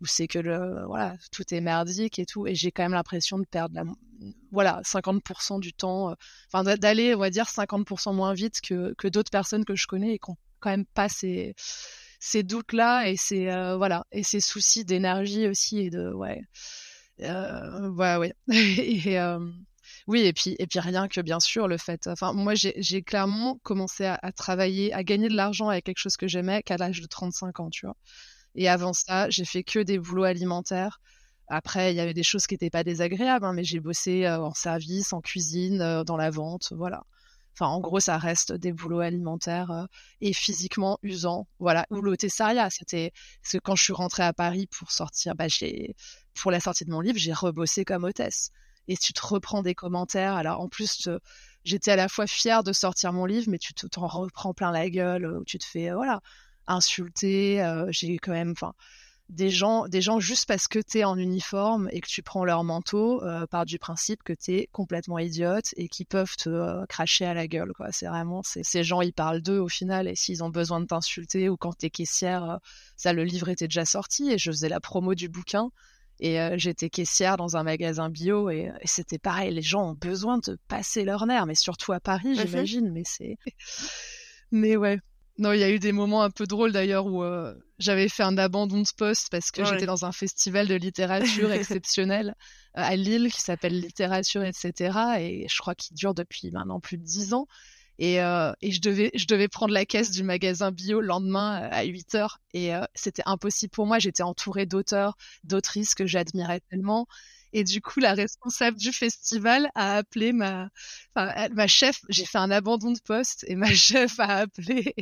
où 0.00 0.06
c'est 0.06 0.28
que 0.28 0.38
le 0.38 0.84
voilà 0.86 1.16
tout 1.32 1.42
est 1.54 1.60
merdique 1.60 2.18
et 2.18 2.26
tout, 2.26 2.46
et 2.46 2.54
j'ai 2.54 2.70
quand 2.72 2.82
même 2.82 2.92
l'impression 2.92 3.38
de 3.38 3.44
perdre 3.44 3.74
la, 3.74 3.84
voilà 4.52 4.80
50% 4.84 5.60
du 5.60 5.72
temps, 5.72 6.10
euh, 6.10 6.14
enfin 6.52 6.64
d'aller 6.76 7.14
on 7.14 7.18
va 7.18 7.30
dire 7.30 7.46
50% 7.46 8.14
moins 8.14 8.34
vite 8.34 8.60
que 8.60 8.94
que 8.98 9.08
d'autres 9.08 9.30
personnes 9.30 9.64
que 9.64 9.76
je 9.76 9.86
connais 9.86 10.14
et 10.14 10.18
qui 10.18 10.30
ont 10.30 10.36
quand 10.60 10.70
même 10.70 10.86
pas 10.86 11.08
ces 11.08 11.54
ces 12.20 12.42
doutes 12.42 12.72
là 12.72 13.08
et 13.08 13.16
ces 13.16 13.46
voilà 13.76 14.04
et 14.12 14.22
ces 14.22 14.40
soucis 14.40 14.84
d'énergie 14.84 15.46
aussi 15.48 15.78
et 15.80 15.90
de 15.90 16.12
ouais 16.12 16.42
euh, 17.20 17.90
ouais, 17.90 18.32
euh, 19.06 19.52
oui, 20.06 20.20
et 20.20 20.32
puis, 20.32 20.56
et 20.58 20.66
puis 20.66 20.80
rien 20.80 21.08
que 21.08 21.20
bien 21.20 21.40
sûr 21.40 21.68
le 21.68 21.78
fait. 21.78 22.06
Enfin, 22.06 22.32
moi, 22.32 22.54
j'ai 22.54 23.02
clairement 23.02 23.58
commencé 23.62 24.04
à, 24.04 24.32
travailler, 24.32 24.92
à 24.92 25.02
gagner 25.04 25.28
de 25.28 25.34
l'argent 25.34 25.68
avec 25.68 25.84
quelque 25.84 25.98
chose 25.98 26.16
que 26.16 26.28
j'aimais 26.28 26.62
qu'à 26.62 26.76
l'âge 26.76 27.00
de 27.00 27.06
35 27.06 27.60
ans, 27.60 27.70
tu 27.70 27.86
vois. 27.86 27.96
Et 28.56 28.68
avant 28.68 28.92
ça, 28.92 29.28
j'ai 29.30 29.44
fait 29.44 29.62
que 29.62 29.78
des 29.78 29.98
boulots 29.98 30.24
alimentaires. 30.24 31.00
Après, 31.48 31.92
il 31.92 31.96
y 31.96 32.00
avait 32.00 32.14
des 32.14 32.22
choses 32.22 32.46
qui 32.46 32.54
n'étaient 32.54 32.70
pas 32.70 32.84
désagréables, 32.84 33.44
hein, 33.44 33.52
mais 33.52 33.64
j'ai 33.64 33.80
bossé 33.80 34.26
euh, 34.26 34.40
en 34.40 34.54
service, 34.54 35.12
en 35.12 35.20
cuisine, 35.20 35.80
euh, 35.80 36.04
dans 36.04 36.16
la 36.16 36.30
vente, 36.30 36.72
voilà. 36.76 37.04
Enfin, 37.54 37.66
en 37.70 37.80
gros, 37.80 38.00
ça 38.00 38.18
reste 38.18 38.52
des 38.52 38.72
boulots 38.72 39.00
alimentaires 39.00 39.70
euh, 39.70 39.84
et 40.20 40.32
physiquement 40.32 40.98
usants. 41.02 41.46
Voilà. 41.58 41.86
Ou 41.90 42.02
l'hôtessariat, 42.02 42.68
c'était 42.70 43.12
que 43.50 43.58
quand 43.58 43.76
je 43.76 43.84
suis 43.84 43.92
rentrée 43.92 44.24
à 44.24 44.32
Paris 44.32 44.66
pour 44.66 44.90
sortir, 44.90 45.34
bah, 45.34 45.46
pour 46.34 46.50
la 46.50 46.60
sortie 46.60 46.84
de 46.84 46.90
mon 46.90 47.00
livre, 47.00 47.18
j'ai 47.18 47.32
rebossé 47.32 47.84
comme 47.84 48.04
hôtesse. 48.04 48.50
Et 48.88 48.96
tu 48.96 49.12
te 49.12 49.24
reprends 49.24 49.62
des 49.62 49.74
commentaires. 49.74 50.34
Alors, 50.34 50.60
en 50.60 50.68
plus, 50.68 51.08
j'étais 51.64 51.92
à 51.92 51.96
la 51.96 52.08
fois 52.08 52.26
fière 52.26 52.62
de 52.62 52.72
sortir 52.72 53.12
mon 53.12 53.24
livre, 53.24 53.46
mais 53.48 53.58
tu 53.58 53.72
t'en 53.74 54.06
reprends 54.06 54.52
plein 54.52 54.70
la 54.70 54.90
gueule, 54.90 55.26
où 55.26 55.44
tu 55.44 55.58
te 55.58 55.64
fais, 55.64 55.92
voilà, 55.92 56.20
insulter. 56.66 57.62
Euh, 57.62 57.86
j'ai 57.90 58.18
quand 58.18 58.32
même, 58.32 58.52
enfin, 58.52 58.72
des 59.28 59.50
gens, 59.50 59.88
des 59.88 60.00
gens 60.00 60.20
juste 60.20 60.46
parce 60.46 60.68
que 60.68 60.78
tu 60.78 60.98
es 60.98 61.04
en 61.04 61.16
uniforme 61.16 61.88
et 61.90 62.00
que 62.00 62.06
tu 62.06 62.22
prends 62.22 62.44
leur 62.44 62.62
manteau, 62.62 63.24
euh, 63.24 63.46
part 63.46 63.66
du 63.66 63.78
principe 63.78 64.22
que 64.22 64.32
tu 64.32 64.54
es 64.54 64.68
complètement 64.70 65.18
idiote 65.18 65.74
et 65.76 65.88
qui 65.88 66.04
peuvent 66.04 66.36
te 66.36 66.48
euh, 66.48 66.86
cracher 66.86 67.24
à 67.24 67.34
la 67.34 67.48
gueule. 67.48 67.72
Quoi. 67.74 67.88
C'est 67.90 68.06
vraiment, 68.06 68.42
ces 68.44 68.84
gens, 68.84 69.00
ils 69.00 69.12
parlent 69.12 69.42
d'eux 69.42 69.58
au 69.58 69.68
final 69.68 70.06
et 70.06 70.14
s'ils 70.14 70.44
ont 70.44 70.50
besoin 70.50 70.80
de 70.80 70.86
t'insulter 70.86 71.48
ou 71.48 71.56
quand 71.56 71.76
tu 71.76 71.86
es 71.86 71.90
caissière, 71.90 72.60
ça, 72.96 73.12
le 73.12 73.24
livre 73.24 73.48
était 73.48 73.66
déjà 73.66 73.84
sorti 73.84 74.30
et 74.30 74.38
je 74.38 74.50
faisais 74.50 74.68
la 74.68 74.80
promo 74.80 75.14
du 75.14 75.28
bouquin. 75.28 75.70
Et 76.18 76.38
j'étais 76.56 76.88
caissière 76.88 77.36
dans 77.36 77.58
un 77.58 77.62
magasin 77.62 78.08
bio 78.08 78.48
et, 78.48 78.72
et 78.80 78.86
c'était 78.86 79.18
pareil, 79.18 79.52
les 79.52 79.60
gens 79.60 79.90
ont 79.90 79.94
besoin 79.94 80.38
de 80.38 80.56
passer 80.66 81.04
leur 81.04 81.26
nerf, 81.26 81.44
mais 81.44 81.54
surtout 81.54 81.92
à 81.92 82.00
Paris, 82.00 82.34
j'imagine. 82.34 82.90
Mais 82.90 83.02
c'est, 83.04 83.36
mais 84.50 84.76
ouais, 84.76 84.98
non, 85.38 85.52
il 85.52 85.60
y 85.60 85.64
a 85.64 85.70
eu 85.70 85.78
des 85.78 85.92
moments 85.92 86.22
un 86.22 86.30
peu 86.30 86.46
drôles 86.46 86.72
d'ailleurs 86.72 87.06
où 87.06 87.22
euh, 87.22 87.54
j'avais 87.78 88.08
fait 88.08 88.22
un 88.22 88.38
abandon 88.38 88.80
de 88.80 88.88
poste 88.96 89.28
parce 89.30 89.50
que 89.50 89.64
j'étais 89.64 89.84
dans 89.84 90.06
un 90.06 90.12
festival 90.12 90.66
de 90.66 90.74
littérature 90.74 91.52
exceptionnel 91.52 92.34
euh, 92.76 92.82
à 92.82 92.96
Lille 92.96 93.30
qui 93.30 93.40
s'appelle 93.40 93.78
Littérature, 93.78 94.42
etc. 94.44 94.98
Et 95.20 95.46
je 95.48 95.58
crois 95.58 95.74
qu'il 95.74 95.94
dure 95.94 96.14
depuis 96.14 96.50
maintenant 96.50 96.80
plus 96.80 96.96
de 96.96 97.02
dix 97.02 97.34
ans. 97.34 97.46
Et, 97.98 98.22
euh, 98.22 98.52
et, 98.60 98.72
je 98.72 98.80
devais 98.80 99.10
je 99.14 99.26
devais 99.26 99.48
prendre 99.48 99.72
la 99.72 99.86
caisse 99.86 100.10
du 100.10 100.22
magasin 100.22 100.70
bio 100.70 101.00
le 101.00 101.06
lendemain 101.06 101.68
à 101.70 101.84
8 101.84 102.14
heures 102.14 102.40
et 102.52 102.72
c'était 102.94 103.22
impossible 103.24 103.70
pour 103.70 103.86
moi 103.86 103.98
j'étais 103.98 104.22
entourée 104.22 104.66
d'auteurs 104.66 105.16
d'autrices 105.44 105.94
que 105.94 106.06
j'admirais 106.06 106.60
tellement 106.68 107.06
et 107.52 107.64
du 107.64 107.80
coup, 107.80 108.00
la 108.00 108.14
responsable 108.14 108.76
du 108.76 108.92
festival 108.92 109.70
a 109.74 109.96
appelé 109.96 110.32
ma, 110.32 110.68
enfin, 111.14 111.48
ma 111.52 111.66
chef. 111.66 112.00
J'ai 112.08 112.24
fait 112.24 112.38
un 112.38 112.50
abandon 112.50 112.92
de 112.92 113.00
poste 113.04 113.44
et 113.48 113.54
ma 113.56 113.66
chef 113.74 114.18
a 114.20 114.36
appelé. 114.38 114.94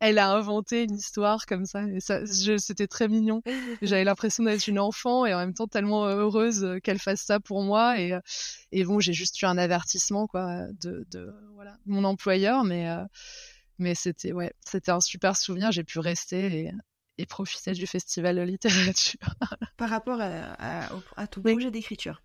elle 0.00 0.18
a 0.18 0.30
inventé 0.30 0.84
une 0.84 0.94
histoire 0.94 1.46
comme 1.46 1.66
ça. 1.66 1.82
Et 1.84 2.00
ça, 2.00 2.20
c'était 2.58 2.86
très 2.86 3.08
mignon. 3.08 3.42
J'avais 3.82 4.04
l'impression 4.04 4.44
d'être 4.44 4.66
une 4.68 4.78
enfant 4.78 5.26
et 5.26 5.34
en 5.34 5.38
même 5.38 5.54
temps 5.54 5.66
tellement 5.66 6.06
heureuse 6.06 6.78
qu'elle 6.82 6.98
fasse 6.98 7.22
ça 7.22 7.40
pour 7.40 7.62
moi. 7.62 8.00
Et, 8.00 8.16
et 8.72 8.84
bon, 8.84 9.00
j'ai 9.00 9.12
juste 9.12 9.40
eu 9.42 9.46
un 9.46 9.58
avertissement 9.58 10.26
quoi 10.26 10.66
de, 10.80 11.06
de 11.10 11.32
voilà 11.54 11.76
mon 11.86 12.04
employeur, 12.04 12.64
mais 12.64 12.88
euh, 12.88 13.04
mais 13.78 13.94
c'était 13.94 14.32
ouais, 14.32 14.52
c'était 14.64 14.90
un 14.90 15.00
super 15.00 15.36
souvenir. 15.36 15.72
J'ai 15.72 15.84
pu 15.84 15.98
rester 15.98 16.66
et, 16.66 16.72
et 17.18 17.26
profiter 17.26 17.72
du 17.72 17.86
festival 17.86 18.36
de 18.36 18.42
littérature. 18.42 19.34
Par 19.76 19.90
rapport 19.90 20.20
à, 20.20 20.88
à, 21.16 21.26
ton 21.26 21.42
projet 21.42 21.70
d'écriture, 21.70 22.22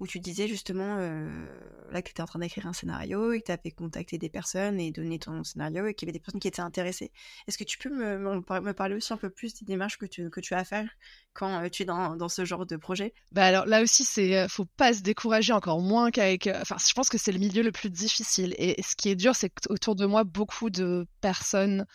où 0.00 0.06
tu 0.06 0.20
disais 0.20 0.46
justement 0.46 0.96
euh, 0.98 1.46
là 1.90 2.02
que 2.02 2.08
tu 2.08 2.12
étais 2.12 2.22
en 2.22 2.26
train 2.26 2.38
d'écrire 2.38 2.66
un 2.66 2.72
scénario 2.72 3.32
et 3.32 3.40
que 3.40 3.46
tu 3.46 3.52
avais 3.52 3.70
contacté 3.70 4.16
des 4.18 4.28
personnes 4.28 4.78
et 4.78 4.92
donné 4.92 5.18
ton 5.18 5.42
scénario 5.42 5.86
et 5.86 5.94
qu'il 5.94 6.06
y 6.06 6.10
avait 6.10 6.18
des 6.18 6.22
personnes 6.22 6.40
qui 6.40 6.48
étaient 6.48 6.60
intéressées. 6.60 7.10
Est-ce 7.46 7.58
que 7.58 7.64
tu 7.64 7.78
peux 7.78 7.90
me, 7.90 8.18
me, 8.18 8.72
parler 8.72 8.94
aussi 8.94 9.12
un 9.12 9.16
peu 9.16 9.30
plus 9.30 9.54
des 9.54 9.64
démarches 9.64 9.98
que 9.98 10.06
tu, 10.06 10.30
que 10.30 10.40
tu 10.40 10.54
as 10.54 10.58
à 10.58 10.64
faire 10.64 10.88
quand 11.32 11.64
euh, 11.64 11.68
tu 11.68 11.82
es 11.82 11.86
dans, 11.86 12.16
dans, 12.16 12.28
ce 12.28 12.44
genre 12.44 12.64
de 12.64 12.76
projet? 12.76 13.12
Bah 13.32 13.46
alors 13.46 13.66
là 13.66 13.82
aussi 13.82 14.04
c'est 14.04 14.36
euh, 14.36 14.48
faut 14.48 14.66
pas 14.76 14.92
se 14.92 15.02
décourager 15.02 15.52
encore 15.52 15.80
moins 15.80 16.10
qu'avec 16.10 16.48
enfin 16.60 16.76
je 16.78 16.92
pense 16.92 17.08
que 17.08 17.18
c'est 17.18 17.32
le 17.32 17.38
milieu 17.38 17.62
le 17.62 17.72
plus 17.72 17.90
difficile 17.90 18.54
et 18.58 18.80
ce 18.82 18.94
qui 18.94 19.08
est 19.08 19.16
dur 19.16 19.34
c'est 19.34 19.50
qu'autour 19.50 19.96
de 19.96 20.06
moi 20.06 20.22
beaucoup 20.24 20.70
de 20.70 21.06
personnes 21.20 21.86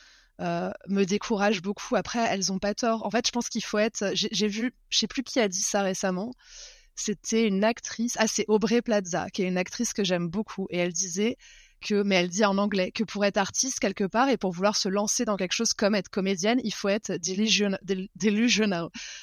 euh, 0.42 0.72
me 0.88 1.04
décourage 1.06 1.62
beaucoup. 1.62 1.96
Après, 1.96 2.20
elles 2.20 2.52
ont 2.52 2.60
pas 2.60 2.74
tort. 2.74 3.06
En 3.06 3.12
fait, 3.12 3.26
je 3.28 3.32
pense 3.32 3.50
qu'il 3.50 3.64
faut 3.64 3.78
être. 3.78 4.12
J'ai 4.14 4.48
vu, 4.48 4.74
je 4.90 4.98
sais 4.98 5.08
plus 5.08 5.24
qui 5.24 5.40
a 5.40 5.48
dit 5.48 5.62
ça 5.62 5.82
récemment. 5.82 6.34
C'était 6.96 7.48
une 7.48 7.64
actrice. 7.64 8.16
Ah, 8.20 8.28
c'est 8.28 8.46
Aubrey 8.48 8.82
Plaza, 8.82 9.30
qui 9.32 9.44
est 9.44 9.48
une 9.48 9.58
actrice 9.58 9.94
que 9.94 10.04
j'aime 10.04 10.28
beaucoup, 10.28 10.68
et 10.70 10.78
elle 10.78 10.94
disait 10.94 11.38
que, 11.84 12.02
mais 12.02 12.16
elle 12.16 12.30
dit 12.30 12.46
en 12.46 12.58
anglais, 12.58 12.92
que 12.92 13.04
pour 13.04 13.26
être 13.26 13.38
artiste 13.38 13.80
quelque 13.80 14.06
part 14.06 14.30
et 14.30 14.38
pour 14.38 14.52
vouloir 14.52 14.76
se 14.76 14.90
lancer 14.90 15.26
dans 15.26 15.38
quelque 15.38 15.54
chose 15.54 15.74
comme 15.74 15.96
être 15.96 16.10
comédienne, 16.10 16.60
il 16.64 16.74
faut 16.74 16.90
être. 16.90 17.12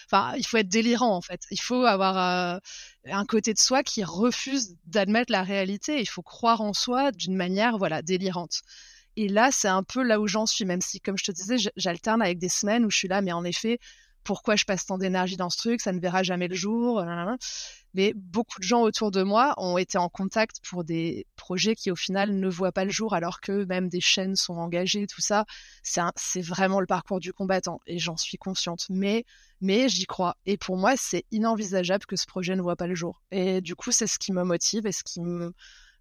Enfin, 0.07 0.35
il 0.37 0.47
faut 0.47 0.57
être 0.59 0.69
délirant 0.69 1.17
en 1.17 1.23
fait. 1.23 1.43
Il 1.51 1.61
faut 1.61 1.85
avoir 1.85 2.55
euh, 2.57 2.59
un 3.07 3.25
côté 3.25 3.53
de 3.53 3.59
soi 3.59 3.83
qui 3.83 4.05
refuse 4.05 4.77
d'admettre 4.85 5.33
la 5.33 5.43
réalité. 5.43 6.01
Il 6.01 6.09
faut 6.09 6.23
croire 6.23 6.61
en 6.61 6.73
soi 6.73 7.13
d'une 7.13 7.37
manière, 7.37 7.79
voilà, 7.79 8.03
délirante. 8.03 8.61
Et 9.17 9.29
là, 9.29 9.51
c'est 9.53 9.69
un 9.69 9.83
peu 9.83 10.03
là 10.03 10.21
où 10.21 10.27
j'en 10.27 10.47
suis, 10.47 10.65
même 10.65 10.81
si, 10.81 11.01
comme 11.01 11.19
je 11.19 11.25
te 11.25 11.33
disais, 11.33 11.57
j'alterne 11.77 12.23
avec 12.23 12.39
des 12.39 12.49
semaines 12.49 12.85
où 12.85 12.91
je 12.91 12.97
suis 12.97 13.09
là, 13.09 13.23
mais 13.23 13.33
en 13.33 13.45
effet, 13.45 13.79
pourquoi 14.25 14.57
je 14.57 14.65
passe 14.65 14.87
tant 14.87 14.99
d'énergie 14.99 15.37
dans 15.37 15.51
ce 15.51 15.59
truc? 15.59 15.81
Ça 15.81 15.93
ne 15.93 16.01
verra 16.01 16.23
jamais 16.23 16.49
le 16.49 16.55
jour 16.55 17.03
mais 17.95 18.13
beaucoup 18.15 18.61
de 18.61 18.65
gens 18.65 18.83
autour 18.83 19.11
de 19.11 19.23
moi 19.23 19.55
ont 19.57 19.77
été 19.79 19.99
en 19.99 20.09
contact 20.09 20.57
pour 20.69 20.85
des 20.85 21.27
projets 21.37 21.75
qui 21.75 21.91
au 21.91 21.97
final 21.97 22.39
ne 22.39 22.49
voient 22.49 22.73
pas 22.73 22.85
le 22.85 22.91
jour 22.91 23.15
alors 23.15 23.41
que 23.41 23.65
même 23.65 23.89
des 23.89 24.01
chaînes 24.01 24.37
sont 24.37 24.55
engagées, 24.55 25.07
tout 25.07 25.21
ça. 25.21 25.45
C'est 25.83 26.41
vraiment 26.41 26.81
le 26.81 26.87
parcours 26.87 27.21
du 27.21 27.33
combattant 27.33 27.81
et 27.87 27.99
j'en 27.99 28.17
suis 28.17 28.39
consciente. 28.39 28.87
Mais, 28.91 29.25
mais 29.61 29.89
j'y 29.89 30.07
crois. 30.07 30.37
Et 30.47 30.57
pour 30.57 30.77
moi, 30.77 30.95
c'est 30.97 31.25
inenvisageable 31.33 32.07
que 32.07 32.17
ce 32.17 32.27
projet 32.27 32.55
ne 32.55 32.63
voit 32.63 32.77
pas 32.77 32.87
le 32.87 32.95
jour. 32.95 33.23
Et 33.33 33.61
du 33.61 33.75
coup, 33.75 33.91
c'est 33.93 34.07
ce 34.07 34.19
qui 34.19 34.33
me 34.33 34.45
motive 34.45 34.87
et 34.87 34.93
ce 34.93 35.03
qui 35.03 35.21
me, 35.21 35.53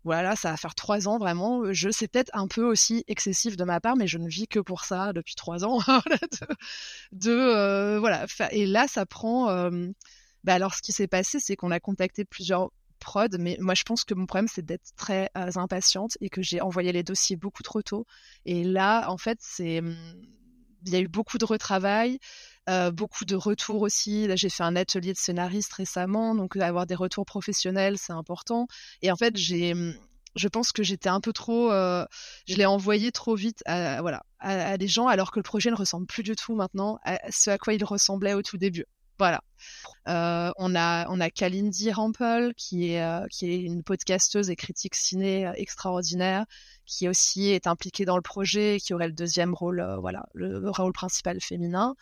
voilà, 0.05 0.35
ça 0.35 0.51
va 0.51 0.57
faire 0.57 0.75
trois 0.75 1.07
ans 1.07 1.17
vraiment. 1.17 1.73
Je 1.73 1.89
c'est 1.89 2.07
peut-être 2.07 2.31
un 2.33 2.47
peu 2.47 2.63
aussi 2.63 3.03
excessif 3.07 3.57
de 3.57 3.63
ma 3.63 3.81
part, 3.81 3.95
mais 3.97 4.07
je 4.07 4.17
ne 4.17 4.27
vis 4.29 4.47
que 4.47 4.59
pour 4.59 4.85
ça 4.85 5.13
depuis 5.13 5.35
trois 5.35 5.65
ans. 5.65 5.79
de, 7.11 7.31
euh, 7.31 7.99
voilà. 7.99 8.25
Et 8.51 8.65
là, 8.65 8.87
ça 8.87 9.05
prend. 9.05 9.49
Euh, 9.49 9.89
bah, 10.43 10.53
alors, 10.53 10.73
ce 10.73 10.81
qui 10.81 10.93
s'est 10.93 11.07
passé, 11.07 11.39
c'est 11.39 11.55
qu'on 11.55 11.71
a 11.71 11.79
contacté 11.79 12.23
plusieurs 12.23 12.71
prods, 12.99 13.37
mais 13.39 13.57
moi, 13.59 13.73
je 13.75 13.83
pense 13.83 14.03
que 14.03 14.13
mon 14.13 14.25
problème, 14.25 14.47
c'est 14.47 14.65
d'être 14.65 14.91
très 14.95 15.29
euh, 15.37 15.51
impatiente 15.55 16.17
et 16.21 16.29
que 16.29 16.41
j'ai 16.41 16.61
envoyé 16.61 16.91
les 16.91 17.03
dossiers 17.03 17.35
beaucoup 17.35 17.63
trop 17.63 17.81
tôt. 17.81 18.05
Et 18.45 18.63
là, 18.63 19.09
en 19.09 19.17
fait, 19.17 19.37
c'est 19.41 19.81
mmh, 19.81 19.95
il 20.85 20.93
y 20.93 20.95
a 20.95 20.99
eu 20.99 21.07
beaucoup 21.07 21.37
de 21.37 21.45
retravail, 21.45 22.19
euh, 22.69 22.91
beaucoup 22.91 23.25
de 23.25 23.35
retours 23.35 23.81
aussi. 23.81 24.27
Là, 24.27 24.35
j'ai 24.35 24.49
fait 24.49 24.63
un 24.63 24.75
atelier 24.75 25.13
de 25.13 25.17
scénariste 25.17 25.73
récemment, 25.73 26.35
donc 26.35 26.55
avoir 26.57 26.85
des 26.85 26.95
retours 26.95 27.25
professionnels, 27.25 27.97
c'est 27.97 28.13
important. 28.13 28.67
Et 29.01 29.11
en 29.11 29.15
fait, 29.15 29.33
mmh, 29.33 29.93
je 30.35 30.47
pense 30.47 30.71
que 30.71 30.83
j'étais 30.83 31.09
un 31.09 31.21
peu 31.21 31.33
trop, 31.33 31.71
euh, 31.71 32.05
je 32.47 32.55
l'ai 32.55 32.65
envoyé 32.65 33.11
trop 33.11 33.35
vite 33.35 33.63
voilà, 33.65 34.23
à, 34.39 34.77
des 34.77 34.87
gens, 34.87 35.07
alors 35.07 35.31
que 35.31 35.39
le 35.39 35.43
projet 35.43 35.71
ne 35.71 35.75
ressemble 35.75 36.05
plus 36.05 36.23
du 36.23 36.35
tout 36.35 36.55
maintenant 36.55 36.99
à 37.03 37.19
ce 37.31 37.49
à 37.49 37.57
quoi 37.57 37.73
il 37.73 37.83
ressemblait 37.83 38.33
au 38.33 38.41
tout 38.41 38.57
début. 38.57 38.85
Voilà. 39.19 39.41
Euh, 40.07 40.51
on 40.55 40.75
a 40.75 41.05
on 41.09 41.19
a 41.19 41.29
Kalindi 41.29 41.91
Rampel 41.91 42.53
qui 42.55 42.93
est 42.93 43.03
euh, 43.03 43.27
qui 43.29 43.51
est 43.51 43.59
une 43.59 43.83
podcasteuse 43.83 44.49
et 44.49 44.55
critique 44.55 44.95
ciné 44.95 45.45
euh, 45.45 45.51
extraordinaire 45.55 46.45
qui 46.85 47.09
aussi 47.09 47.49
est 47.49 47.67
impliquée 47.67 48.05
dans 48.05 48.15
le 48.15 48.21
projet 48.21 48.77
et 48.77 48.79
qui 48.79 48.93
aurait 48.93 49.07
le 49.07 49.13
deuxième 49.13 49.53
rôle 49.53 49.85
voilà 49.99 50.25
le 50.33 50.69
rôle 50.69 50.93
principal 50.93 51.41
féminin. 51.41 51.95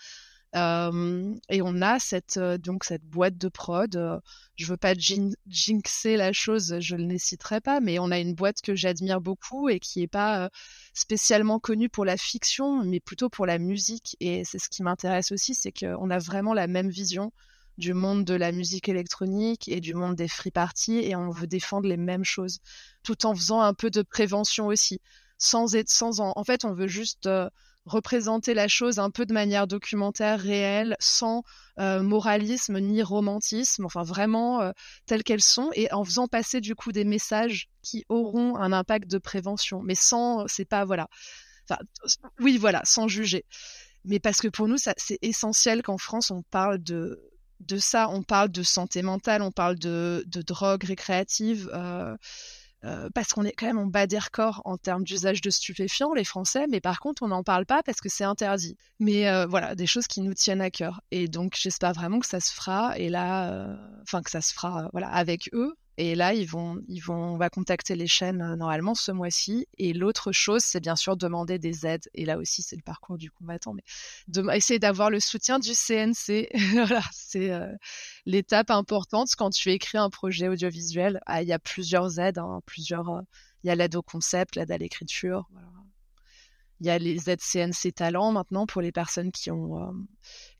Et 0.54 1.62
on 1.62 1.82
a 1.82 2.00
cette 2.00 2.40
donc 2.40 2.84
cette 2.84 3.04
boîte 3.04 3.38
de 3.38 3.50
prod. 3.50 4.22
je 4.56 4.66
veux 4.66 4.78
pas 4.78 4.94
jinxer 4.96 6.18
la 6.18 6.34
chose, 6.34 6.78
je 6.80 6.96
ne 6.96 7.08
les 7.08 7.20
citerai 7.20 7.62
pas, 7.62 7.80
mais 7.80 8.00
on 8.00 8.12
a 8.12 8.20
une 8.20 8.34
boîte 8.34 8.62
que 8.62 8.76
j'admire 8.76 9.22
beaucoup 9.22 9.70
et 9.70 9.80
qui 9.80 10.02
est 10.04 10.08
pas 10.08 10.50
spécialement 10.94 11.60
connue 11.60 11.90
pour 11.90 12.06
la 12.06 12.18
fiction, 12.18 12.84
mais 12.84 13.00
plutôt 13.00 13.30
pour 13.30 13.46
la 13.46 13.60
musique. 13.60 14.18
Et 14.20 14.44
c'est 14.46 14.60
ce 14.60 14.70
qui 14.70 14.84
m'intéresse 14.84 15.32
aussi, 15.32 15.54
c'est 15.54 15.72
qu'on 15.72 16.10
a 16.10 16.20
vraiment 16.20 16.54
la 16.54 16.68
même 16.68 16.90
vision 16.90 17.32
du 17.78 17.94
monde 17.94 18.26
de 18.26 18.34
la 18.34 18.52
musique 18.52 18.90
électronique 18.90 19.68
et 19.68 19.80
du 19.82 19.94
monde 19.94 20.16
des 20.16 20.28
free 20.28 20.52
parties 20.52 20.98
et 20.98 21.16
on 21.16 21.30
veut 21.30 21.48
défendre 21.48 21.88
les 21.88 21.98
mêmes 21.98 22.24
choses 22.24 22.60
tout 23.04 23.26
en 23.26 23.36
faisant 23.36 23.62
un 23.62 23.74
peu 23.74 23.90
de 23.92 24.02
prévention 24.02 24.68
aussi 24.68 25.00
sans 25.38 25.76
être 25.76 25.90
sans 25.90 26.20
en, 26.20 26.34
en 26.36 26.44
fait 26.44 26.66
on 26.66 26.74
veut 26.74 26.88
juste 26.88 27.28
euh, 27.28 27.50
représenter 27.88 28.54
la 28.54 28.68
chose 28.68 29.00
un 29.00 29.10
peu 29.10 29.26
de 29.26 29.34
manière 29.34 29.68
documentaire 29.68 30.40
réelle 30.40 30.96
sans 31.00 31.44
euh, 31.80 32.02
moralisme 32.04 32.80
ni 32.80 33.02
romantisme 33.02 33.86
enfin 33.86 34.04
vraiment 34.04 34.62
euh, 34.62 34.72
telles 35.06 35.24
qu'elles 35.24 35.42
sont 35.42 35.70
et 35.74 35.92
en 35.94 36.04
faisant 36.04 36.28
passer 36.28 36.62
du 36.62 36.76
coup 36.76 36.92
des 36.92 37.06
messages 37.06 37.70
qui 37.82 38.06
auront 38.10 38.56
un 38.58 38.72
impact 38.74 39.10
de 39.10 39.18
prévention 39.18 39.82
mais 39.84 39.96
sans 39.96 40.46
c'est 40.48 40.66
pas 40.66 40.86
voilà. 40.86 41.08
Oui 42.40 42.58
voilà 42.58 42.82
sans 42.86 43.08
juger. 43.08 43.46
Mais 44.06 44.20
parce 44.20 44.40
que 44.40 44.48
pour 44.48 44.70
nous, 44.70 44.78
c'est 44.78 45.20
essentiel 45.22 45.84
qu'en 45.84 45.98
France, 45.98 46.32
on 46.32 46.42
parle 46.44 46.82
de, 46.82 47.20
de 47.60 47.78
ça, 47.78 48.10
on 48.10 48.24
parle 48.24 48.50
de 48.50 48.64
santé 48.64 49.02
mentale, 49.02 49.42
on 49.42 49.52
parle 49.52 49.78
de, 49.78 50.24
de 50.28 50.42
drogue 50.42 50.86
récréative, 50.86 51.70
euh, 51.74 52.16
euh, 52.88 53.10
parce 53.14 53.34
qu'on 53.34 53.44
est 53.44 53.52
quand 53.52 53.68
même 53.68 53.78
en 53.78 53.86
bas 53.86 54.08
des 54.08 54.20
records 54.20 54.62
en 54.66 54.78
termes 54.78 55.04
d'usage 55.04 55.42
de 55.42 55.50
stupéfiants, 55.50 56.14
les 56.14 56.24
Français, 56.24 56.66
mais 56.70 56.82
par 56.82 57.00
contre, 57.00 57.24
on 57.24 57.28
n'en 57.28 57.44
parle 57.44 57.66
pas 57.66 57.84
parce 57.84 58.00
que 58.02 58.10
c'est 58.10 58.24
interdit. 58.24 58.78
Mais 59.00 59.30
euh, 59.30 59.46
voilà, 59.46 59.76
des 59.76 59.88
choses 59.88 60.08
qui 60.08 60.22
nous 60.22 60.34
tiennent 60.34 60.62
à 60.62 60.72
cœur. 60.72 61.02
Et 61.12 61.28
donc, 61.28 61.56
j'espère 61.60 61.94
vraiment 61.94 62.20
que 62.20 62.28
ça 62.28 62.40
se 62.40 62.54
fera, 62.54 62.98
et 62.98 63.10
là, 63.10 63.78
enfin, 64.04 64.22
que 64.22 64.32
ça 64.32 64.42
se 64.42 64.54
fera 64.54 64.90
voilà, 64.94 65.10
avec 65.10 65.50
eux, 65.54 65.76
et 66.00 66.14
là, 66.14 66.36
ils 66.36 66.48
vont, 66.48 66.80
ils 66.88 67.00
vont, 67.00 67.34
on 67.34 67.38
va 67.38 67.50
contacter 67.50 67.96
les 67.96 68.06
chaînes 68.06 68.44
euh, 68.44 68.56
normalement 68.56 68.94
ce 68.94 69.12
mois-ci. 69.12 69.68
Et 69.80 69.94
l'autre 69.94 70.32
chose, 70.32 70.62
c'est 70.64 70.80
bien 70.80 70.96
sûr 70.96 71.18
demander 71.18 71.58
des 71.58 71.88
aides. 71.88 72.08
Et 72.14 72.24
là 72.24 72.38
aussi, 72.38 72.62
c'est 72.62 72.76
le 72.76 72.84
parcours 72.84 73.18
du 73.18 73.32
combattant, 73.32 73.74
mais 73.74 74.56
essayer 74.56 74.78
d'avoir 74.78 75.10
le 75.10 75.20
soutien 75.20 75.58
du 75.58 75.72
CNC. 75.74 76.50
voilà, 76.74 77.02
c'est 77.12 77.50
euh, 77.50 77.74
l'étape 78.28 78.70
importante 78.70 79.30
quand 79.36 79.50
tu 79.50 79.72
écris 79.72 79.98
un 79.98 80.12
projet 80.12 80.48
audiovisuel. 80.48 81.20
Ah, 81.26 81.42
il 81.42 81.48
y 81.48 81.54
a 81.54 81.60
plusieurs 81.60 82.20
aides, 82.20 82.38
hein, 82.38 82.62
plusieurs. 82.68 83.10
Euh, 83.10 83.22
il 83.64 83.68
y 83.68 83.72
a 83.72 83.76
l'aide 83.76 83.96
au 83.96 84.04
concept, 84.04 84.56
l'aide 84.56 84.72
à 84.72 84.78
l'écriture. 84.78 85.50
Il 86.80 86.86
y 86.86 86.92
a 86.92 87.00
les 87.00 87.28
aides 87.28 87.42
CNC 87.42 87.92
Talent 87.96 88.32
maintenant 88.32 88.68
pour 88.68 88.84
les 88.84 88.92
personnes 88.92 89.32
qui 89.32 89.50
ont, 89.50 89.92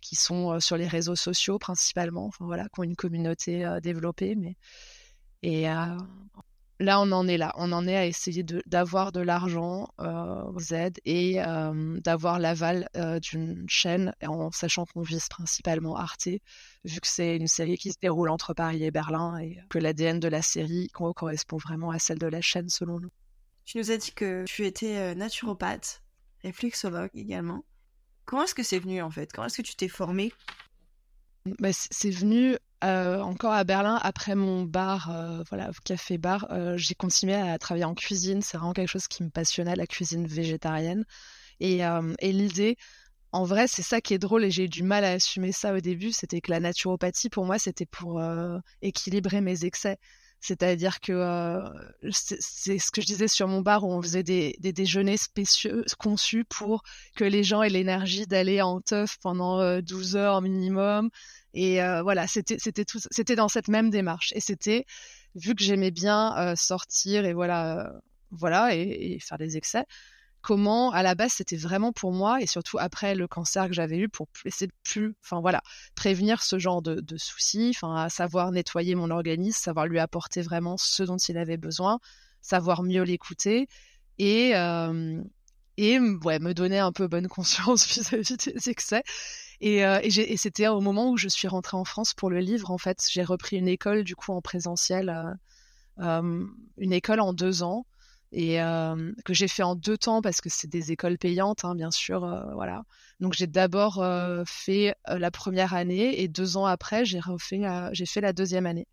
qui 0.02 0.16
sont 0.16 0.60
sur 0.60 0.78
les 0.78 0.88
réseaux 0.88 1.16
sociaux 1.16 1.60
principalement. 1.60 2.26
Enfin 2.26 2.46
voilà, 2.46 2.64
qui 2.74 2.80
ont 2.80 2.84
une 2.84 2.96
communauté 2.96 3.70
développée, 3.84 4.34
mais 4.36 4.58
et 5.44 5.70
euh, 5.70 5.98
là, 6.80 7.00
on 7.00 7.12
en 7.12 7.28
est 7.28 7.38
là. 7.38 7.54
On 7.56 7.72
en 7.72 7.88
est 7.88 7.96
à 7.96 8.06
essayer 8.06 8.44
d'avoir 8.66 9.12
de, 9.12 9.20
l'argent 9.20 9.90
euh, 10.00 10.44
aux 10.44 10.74
aides 10.74 11.00
et 11.06 11.42
euh, 11.42 12.00
d'avoir 12.02 12.40
l'aval 12.40 12.90
d'une 13.22 13.66
chaîne, 13.68 14.14
en 14.26 14.52
sachant 14.52 14.86
qu'on 14.86 15.02
vise 15.02 15.28
principalement 15.30 15.96
Arte, 15.96 16.28
vu 16.84 17.00
que 17.00 17.08
c'est 17.08 17.36
une 17.36 17.48
série 17.48 17.78
qui 17.78 17.92
se 17.92 17.98
déroule 18.02 18.30
entre 18.30 18.54
Paris 18.54 18.84
et 18.84 18.92
Berlin 18.92 19.38
et 19.38 19.60
que 19.70 19.80
l'ADN 19.80 20.20
de 20.20 20.28
la 20.28 20.42
série 20.42 20.90
correspond 20.90 21.58
vraiment 21.58 21.92
à 21.92 22.00
celle 22.00 22.20
de 22.20 22.28
la 22.28 22.42
chaîne, 22.42 22.70
selon 22.70 23.00
nous. 23.00 23.12
Tu 23.66 23.78
nous 23.78 23.92
as 23.92 23.98
dit 23.98 24.12
que 24.12 24.46
tu 24.46 24.66
étais 24.66 25.14
naturopathe, 25.14 26.02
réflexologue 26.44 27.12
également. 27.16 27.66
Comment 28.26 28.44
est-ce 28.44 28.56
que 28.56 28.64
c'est 28.64 28.80
venu 28.80 29.02
en 29.02 29.10
fait? 29.10 29.32
Comment 29.32 29.48
est-ce 29.48 29.58
que 29.58 29.68
tu 29.68 29.76
t'es 29.76 29.88
formée? 29.88 30.34
Bah, 31.60 31.70
c'est 31.72 32.10
venu 32.10 32.58
euh, 32.84 33.22
encore 33.22 33.54
à 33.54 33.64
Berlin, 33.64 34.00
après 34.02 34.36
mon 34.36 34.64
bar, 34.64 35.10
euh, 35.12 35.44
voilà, 35.50 35.72
café-bar, 35.84 36.48
euh, 36.52 36.78
j'ai 36.78 36.96
continué 36.96 37.34
à 37.34 37.58
travailler 37.58 37.86
en 37.86 37.96
cuisine. 37.96 38.42
C'est 38.42 38.58
vraiment 38.58 38.74
quelque 38.74 38.90
chose 38.90 39.08
qui 39.08 39.24
me 39.24 39.30
passionnait, 39.30 39.76
la 39.76 39.88
cuisine 39.88 40.28
végétarienne. 40.28 41.06
Et, 41.60 41.80
et 42.20 42.32
l'idée, 42.32 42.78
en 43.32 43.44
vrai, 43.44 43.68
c'est 43.68 43.82
ça 43.82 44.00
qui 44.00 44.14
est 44.14 44.20
drôle 44.20 44.46
et 44.46 44.52
j'ai 44.52 44.66
eu 44.66 44.70
du 44.70 44.84
mal 44.84 45.04
à 45.04 45.14
assumer 45.14 45.52
ça 45.52 45.74
au 45.74 45.80
début. 45.80 46.12
C'était 46.12 46.40
que 46.40 46.52
la 46.52 46.60
naturopathie, 46.60 47.30
pour 47.30 47.46
moi, 47.46 47.58
c'était 47.58 47.88
pour 47.88 48.22
équilibrer 48.84 49.42
mes 49.42 49.66
excès. 49.66 49.98
C'est-à-dire 50.40 51.00
que 51.00 51.62
c'est 52.12 52.80
ce 52.80 52.92
que 52.92 53.02
je 53.02 53.08
disais 53.08 53.28
sur 53.28 53.48
mon 53.48 53.62
bar 53.62 53.84
où 53.84 53.92
on 53.92 54.02
faisait 54.02 54.24
des, 54.24 54.56
déjeuners 54.62 55.18
spéciaux 55.18 55.84
conçus 55.98 56.46
pour 56.46 56.84
que 57.16 57.24
les 57.24 57.44
gens 57.44 57.64
aient 57.64 57.70
l'énergie 57.70 58.28
d'aller 58.28 58.62
en 58.62 58.80
teuf 58.82 59.18
pendant 59.22 59.82
12 59.82 60.16
heures 60.16 60.42
minimum, 60.42 61.10
et 61.54 61.80
voilà, 62.04 62.28
c'était 62.28 63.36
dans 63.36 63.48
cette 63.48 63.68
même 63.68 63.90
démarche. 63.90 64.32
Et 64.36 64.40
c'était 64.40 64.86
vu 65.36 65.56
que 65.56 65.64
j'aimais 65.64 65.92
bien 65.92 66.56
sortir 66.56 67.26
et 67.26 67.34
voilà 67.34 68.76
et, 68.76 69.18
faire 69.20 69.38
des 69.38 69.58
excès. 69.58 69.86
Comment, 70.42 70.92
à 70.92 71.04
la 71.04 71.16
base, 71.16 71.34
c'était 71.34 71.58
vraiment 71.58 71.92
pour 71.92 72.14
moi 72.14 72.42
et 72.42 72.48
surtout 72.48 72.78
après 72.80 73.16
le 73.16 73.28
cancer 73.28 73.68
que 73.68 73.74
j'avais 73.74 73.98
eu 73.98 74.08
pour 74.08 74.28
essayer 74.46 74.68
de 74.68 74.74
plus, 74.84 75.16
enfin 75.24 75.42
voilà, 75.42 75.62
prévenir 75.96 76.42
ce 76.42 76.58
genre 76.58 76.82
de, 76.82 77.18
soucis, 77.18 77.74
enfin 77.76 78.08
savoir 78.10 78.52
nettoyer 78.52 78.96
mon 78.96 79.10
organisme, 79.12 79.60
savoir 79.60 79.88
lui 79.88 80.00
apporter 80.00 80.42
vraiment 80.42 80.78
ce 80.78 81.04
dont 81.04 81.18
il 81.18 81.38
avait 81.38 81.58
besoin, 81.58 82.00
savoir 82.42 82.84
mieux 82.84 83.04
l'écouter 83.04 83.68
et 84.20 84.54
et 85.78 86.00
ouais, 86.00 86.40
me 86.40 86.54
donner 86.54 86.80
un 86.80 86.92
peu 86.92 87.08
bonne 87.08 87.28
conscience 87.28 87.88
vis-à-vis 87.88 88.38
des 88.38 88.70
excès. 88.70 89.04
Et, 89.62 89.86
euh, 89.86 90.00
et, 90.04 90.38
c'était 90.38 90.68
au 90.68 90.82
moment 90.82 91.10
où 91.10 91.18
je 91.18 91.28
suis 91.28 91.48
rentrée 91.48 91.78
en 91.78 91.86
France 91.86 92.14
pour 92.14 92.30
le 92.30 92.40
livre. 92.40 92.72
En 92.72 92.78
fait, 92.78 93.00
j'ai 93.10 93.24
repris 93.24 93.58
une 93.58 93.68
école 93.68 94.04
du 94.04 94.16
coup 94.16 94.32
en 94.32 94.42
présentiel, 94.42 95.10
euh, 95.10 96.04
euh 96.04 96.46
une 96.78 96.94
école 96.94 97.20
en 97.20 97.34
deux 97.34 97.64
ans 97.64 97.86
et 98.32 98.58
que 99.26 99.34
j'ai 99.34 99.48
fait 99.48 99.64
en 99.64 99.76
deux 99.76 99.98
temps 99.98 100.22
parce 100.22 100.42
que 100.42 100.50
c'est 100.50 100.68
des 100.68 100.92
écoles 100.92 101.18
payantes, 101.18 101.66
hein, 101.66 101.76
bien 101.76 101.92
sûr. 101.92 102.20
Voilà. 102.54 102.84
Donc 103.20 103.34
j'ai 103.34 103.48
d'abord 103.48 104.04
fait 104.46 104.96
la 105.08 105.32
première 105.32 105.74
année 105.74 106.22
et 106.22 106.28
deux 106.28 106.58
ans 106.58 106.66
après 106.66 107.06
j'ai 107.06 107.20
refait, 107.20 107.62
j'ai 107.94 108.06
fait 108.06 108.22
la 108.22 108.34
deuxième 108.34 108.66
année. 108.66 108.88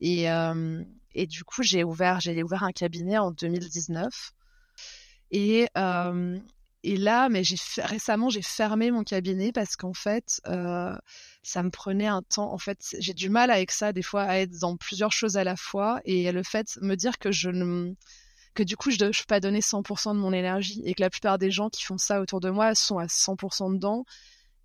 Et, 0.00 0.26
Et 1.14 1.26
du 1.26 1.44
coup, 1.44 1.62
j'ai 1.62 1.82
ouvert, 1.82 2.20
j'ai 2.20 2.42
ouvert 2.42 2.62
un 2.62 2.72
cabinet 2.72 3.16
en 3.18 3.30
2019. 3.30 4.32
Et, 5.30 5.66
et 6.82 6.96
là, 6.96 7.28
mais 7.28 7.42
j'ai 7.42 7.56
récemment, 7.78 8.28
j'ai 8.30 8.42
fermé 8.42 8.90
mon 8.90 9.02
cabinet 9.02 9.50
parce 9.50 9.76
qu'en 9.76 9.94
fait, 9.94 10.40
ça 10.44 11.62
me 11.62 11.70
prenait 11.70 12.06
un 12.06 12.22
temps. 12.22 12.52
En 12.52 12.58
fait, 12.58 12.96
j'ai 12.98 13.14
du 13.14 13.30
mal 13.30 13.50
avec 13.50 13.70
ça, 13.70 13.92
des 13.92 14.02
fois, 14.02 14.24
à 14.24 14.36
être 14.38 14.58
dans 14.60 14.76
plusieurs 14.76 15.12
choses 15.12 15.36
à 15.36 15.44
la 15.44 15.56
fois. 15.56 16.00
Et 16.04 16.30
le 16.30 16.42
fait 16.42 16.78
de 16.80 16.86
me 16.86 16.96
dire 16.96 17.18
que 17.18 17.32
je 17.32 17.48
ne 17.50 17.94
que 18.56 18.64
du 18.64 18.76
coup 18.76 18.90
je 18.90 19.04
ne 19.04 19.10
peux 19.10 19.24
pas 19.28 19.38
donner 19.38 19.60
100% 19.60 20.14
de 20.14 20.18
mon 20.18 20.32
énergie 20.32 20.82
et 20.84 20.94
que 20.94 21.02
la 21.02 21.10
plupart 21.10 21.38
des 21.38 21.52
gens 21.52 21.68
qui 21.70 21.84
font 21.84 21.98
ça 21.98 22.20
autour 22.20 22.40
de 22.40 22.50
moi 22.50 22.74
sont 22.74 22.98
à 22.98 23.06
100% 23.06 23.74
dedans 23.74 24.04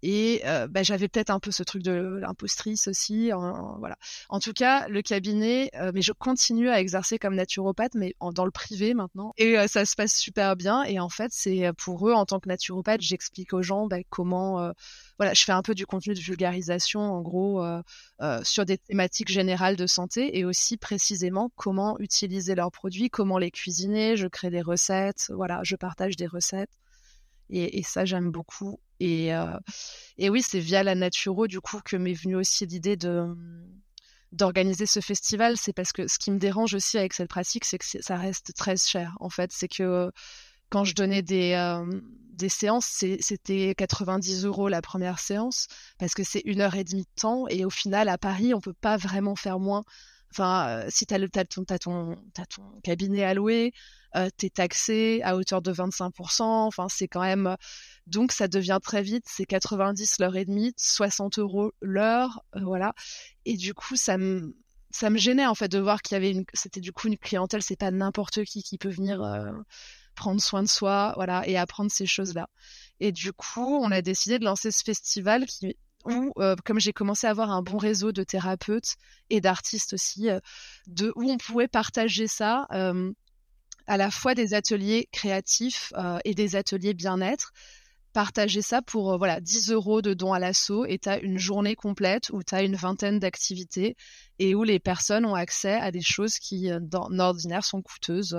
et 0.03 0.41
euh, 0.45 0.67
bah, 0.67 0.83
j'avais 0.83 1.07
peut-être 1.07 1.29
un 1.29 1.39
peu 1.39 1.51
ce 1.51 1.63
truc 1.63 1.83
de 1.83 2.19
l'impostrice 2.21 2.87
aussi. 2.87 3.31
En, 3.33 3.77
voilà. 3.79 3.97
En 4.29 4.39
tout 4.39 4.53
cas, 4.53 4.87
le 4.87 5.01
cabinet, 5.01 5.69
euh, 5.75 5.91
mais 5.93 6.01
je 6.01 6.11
continue 6.11 6.69
à 6.69 6.79
exercer 6.79 7.19
comme 7.19 7.35
naturopathe, 7.35 7.93
mais 7.95 8.15
dans 8.33 8.45
le 8.45 8.51
privé 8.51 8.93
maintenant. 8.93 9.33
Et 9.37 9.57
euh, 9.57 9.67
ça 9.67 9.85
se 9.85 9.95
passe 9.95 10.13
super 10.13 10.55
bien. 10.55 10.83
Et 10.83 10.99
en 10.99 11.09
fait, 11.09 11.31
c'est 11.33 11.71
pour 11.77 12.07
eux, 12.09 12.13
en 12.13 12.25
tant 12.25 12.39
que 12.39 12.49
naturopathe, 12.49 13.01
j'explique 13.01 13.53
aux 13.53 13.61
gens 13.61 13.87
bah, 13.87 13.97
comment. 14.09 14.71
voilà, 15.17 15.33
je 15.33 15.43
fais 15.43 15.51
un 15.51 15.61
peu 15.61 15.75
du 15.75 15.85
contenu 15.85 16.13
de 16.13 16.19
vulgarisation, 16.19 17.01
en 17.01 17.21
gros, 17.21 17.63
sur 18.43 18.65
des 18.65 18.77
thématiques 18.77 19.29
générales 19.29 19.75
de 19.75 19.87
santé 19.87 20.37
et 20.37 20.45
aussi 20.45 20.77
précisément 20.77 21.51
comment 21.55 21.97
utiliser 21.99 22.55
leurs 22.55 22.71
produits, 22.71 23.09
comment 23.09 23.37
les 23.37 23.51
cuisiner. 23.51 24.17
Je 24.17 24.27
crée 24.27 24.49
des 24.49 24.61
recettes. 24.61 25.31
Voilà, 25.35 25.61
je 25.63 25.75
partage 25.75 26.15
des 26.15 26.27
recettes. 26.27 26.71
Et, 27.51 27.83
ça, 27.83 28.05
j'aime 28.05 28.31
beaucoup. 28.31 28.79
Et, 28.99 29.35
euh, 29.35 29.57
et 30.17 30.29
oui, 30.29 30.41
c'est 30.41 30.59
via 30.59 30.83
la 30.83 30.95
Naturo, 30.95 31.47
du 31.47 31.59
coup, 31.59 31.79
que 31.83 31.97
m'est 31.97 32.13
venue 32.13 32.35
aussi 32.35 32.65
l'idée 32.65 32.95
de 32.95 33.35
d'organiser 34.31 34.85
ce 34.85 35.01
festival. 35.01 35.57
C'est 35.57 35.73
parce 35.73 35.91
que 35.91 36.07
ce 36.07 36.17
qui 36.17 36.31
me 36.31 36.39
dérange 36.39 36.73
aussi 36.73 36.97
avec 36.97 37.13
cette 37.13 37.29
pratique, 37.29 37.65
c'est 37.65 37.77
que 37.77 37.85
ça 37.85 38.15
reste 38.15 38.53
très 38.55 38.77
cher. 38.77 39.17
En 39.19 39.29
fait, 39.29 39.51
c'est 39.51 39.67
que 39.67 40.09
quand 40.69 40.85
je 40.85 40.95
donnais 40.95 41.21
des, 41.21 41.51
euh, 41.53 41.85
des 42.31 42.49
séances, 42.49 43.03
c'était 43.19 43.75
90 43.75 44.45
euros 44.45 44.69
la 44.69 44.81
première 44.81 45.19
séance, 45.19 45.67
parce 45.99 46.13
que 46.13 46.23
c'est 46.23 46.41
une 46.45 46.61
heure 46.61 46.75
et 46.75 46.85
demie 46.85 47.03
de 47.03 47.21
temps. 47.21 47.47
Et 47.49 47.65
au 47.65 47.69
final, 47.69 48.07
à 48.07 48.17
Paris, 48.17 48.53
on 48.53 48.61
peut 48.61 48.73
pas 48.73 48.97
vraiment 48.97 49.35
faire 49.35 49.59
moins. 49.59 49.83
Enfin, 50.31 50.85
euh, 50.85 50.87
si 50.89 51.05
tu 51.05 51.13
as, 51.13 51.45
ton, 51.77 52.15
cabinet 52.83 53.33
louer, 53.33 53.73
euh, 54.15 54.29
tu 54.37 54.45
es 54.45 54.49
taxé 54.49 55.21
à 55.23 55.35
hauteur 55.35 55.61
de 55.61 55.73
25%. 55.73 56.43
Enfin, 56.43 56.87
c'est 56.89 57.07
quand 57.07 57.21
même. 57.21 57.55
Donc, 58.07 58.31
ça 58.31 58.47
devient 58.47 58.79
très 58.81 59.01
vite, 59.01 59.25
c'est 59.27 59.45
90 59.45 60.19
l'heure 60.19 60.35
et 60.37 60.45
demie, 60.45 60.73
60 60.77 61.39
euros 61.39 61.73
l'heure, 61.81 62.43
euh, 62.55 62.61
voilà. 62.63 62.93
Et 63.45 63.57
du 63.57 63.73
coup, 63.73 63.97
ça 63.97 64.17
me 64.17 64.53
gênait 65.15 65.45
en 65.45 65.55
fait 65.55 65.69
de 65.69 65.79
voir 65.79 66.01
qu'il 66.01 66.15
y 66.15 66.17
avait 66.17 66.31
une 66.31 66.45
c'était 66.53 66.81
du 66.81 66.91
coup 66.91 67.07
une 67.07 67.17
clientèle 67.17 67.61
c'est 67.63 67.77
pas 67.77 67.91
n'importe 67.91 68.43
qui 68.43 68.61
qui 68.61 68.77
peut 68.77 68.89
venir 68.89 69.21
prendre 70.15 70.41
soin 70.41 70.63
de 70.63 70.67
soi 70.67 71.13
voilà 71.15 71.47
et 71.47 71.57
apprendre 71.57 71.89
ces 71.89 72.05
choses 72.05 72.33
là 72.33 72.49
et 72.99 73.13
du 73.13 73.31
coup 73.31 73.79
on 73.81 73.89
a 73.89 74.01
décidé 74.01 74.37
de 74.37 74.43
lancer 74.43 74.69
ce 74.69 74.83
festival 74.83 75.45
qui 75.45 75.77
où, 76.05 76.33
euh, 76.37 76.55
comme 76.65 76.79
j'ai 76.79 76.93
commencé 76.93 77.27
à 77.27 77.31
avoir 77.31 77.51
un 77.51 77.61
bon 77.61 77.77
réseau 77.77 78.11
de 78.11 78.23
thérapeutes 78.23 78.95
et 79.29 79.41
d'artistes 79.41 79.93
aussi, 79.93 80.29
euh, 80.29 80.39
de 80.87 81.11
où 81.15 81.29
on 81.29 81.37
pouvait 81.37 81.67
partager 81.67 82.27
ça, 82.27 82.67
euh, 82.71 83.11
à 83.87 83.97
la 83.97 84.11
fois 84.11 84.35
des 84.35 84.53
ateliers 84.53 85.07
créatifs 85.11 85.91
et 86.23 86.33
des 86.33 86.55
ateliers 86.55 86.93
bien-être, 86.93 87.51
partager 88.13 88.61
ça 88.61 88.81
pour 88.81 89.17
voilà 89.17 89.41
10 89.41 89.71
euros 89.71 90.01
de 90.01 90.13
dons 90.13 90.33
à 90.33 90.39
l'assaut 90.39 90.85
et 90.85 90.99
tu 90.99 91.09
as 91.09 91.19
une 91.19 91.39
journée 91.39 91.75
complète 91.75 92.29
où 92.31 92.43
tu 92.43 92.53
as 92.53 92.63
une 92.63 92.75
vingtaine 92.75 93.19
d'activités 93.19 93.97
et 94.39 94.53
où 94.53 94.63
les 94.63 94.79
personnes 94.79 95.25
ont 95.25 95.35
accès 95.35 95.73
à 95.73 95.91
des 95.91 96.01
choses 96.01 96.37
qui, 96.37 96.69
dans 96.79 97.09
l'ordinaire, 97.09 97.65
sont 97.65 97.81
coûteuses. 97.81 98.37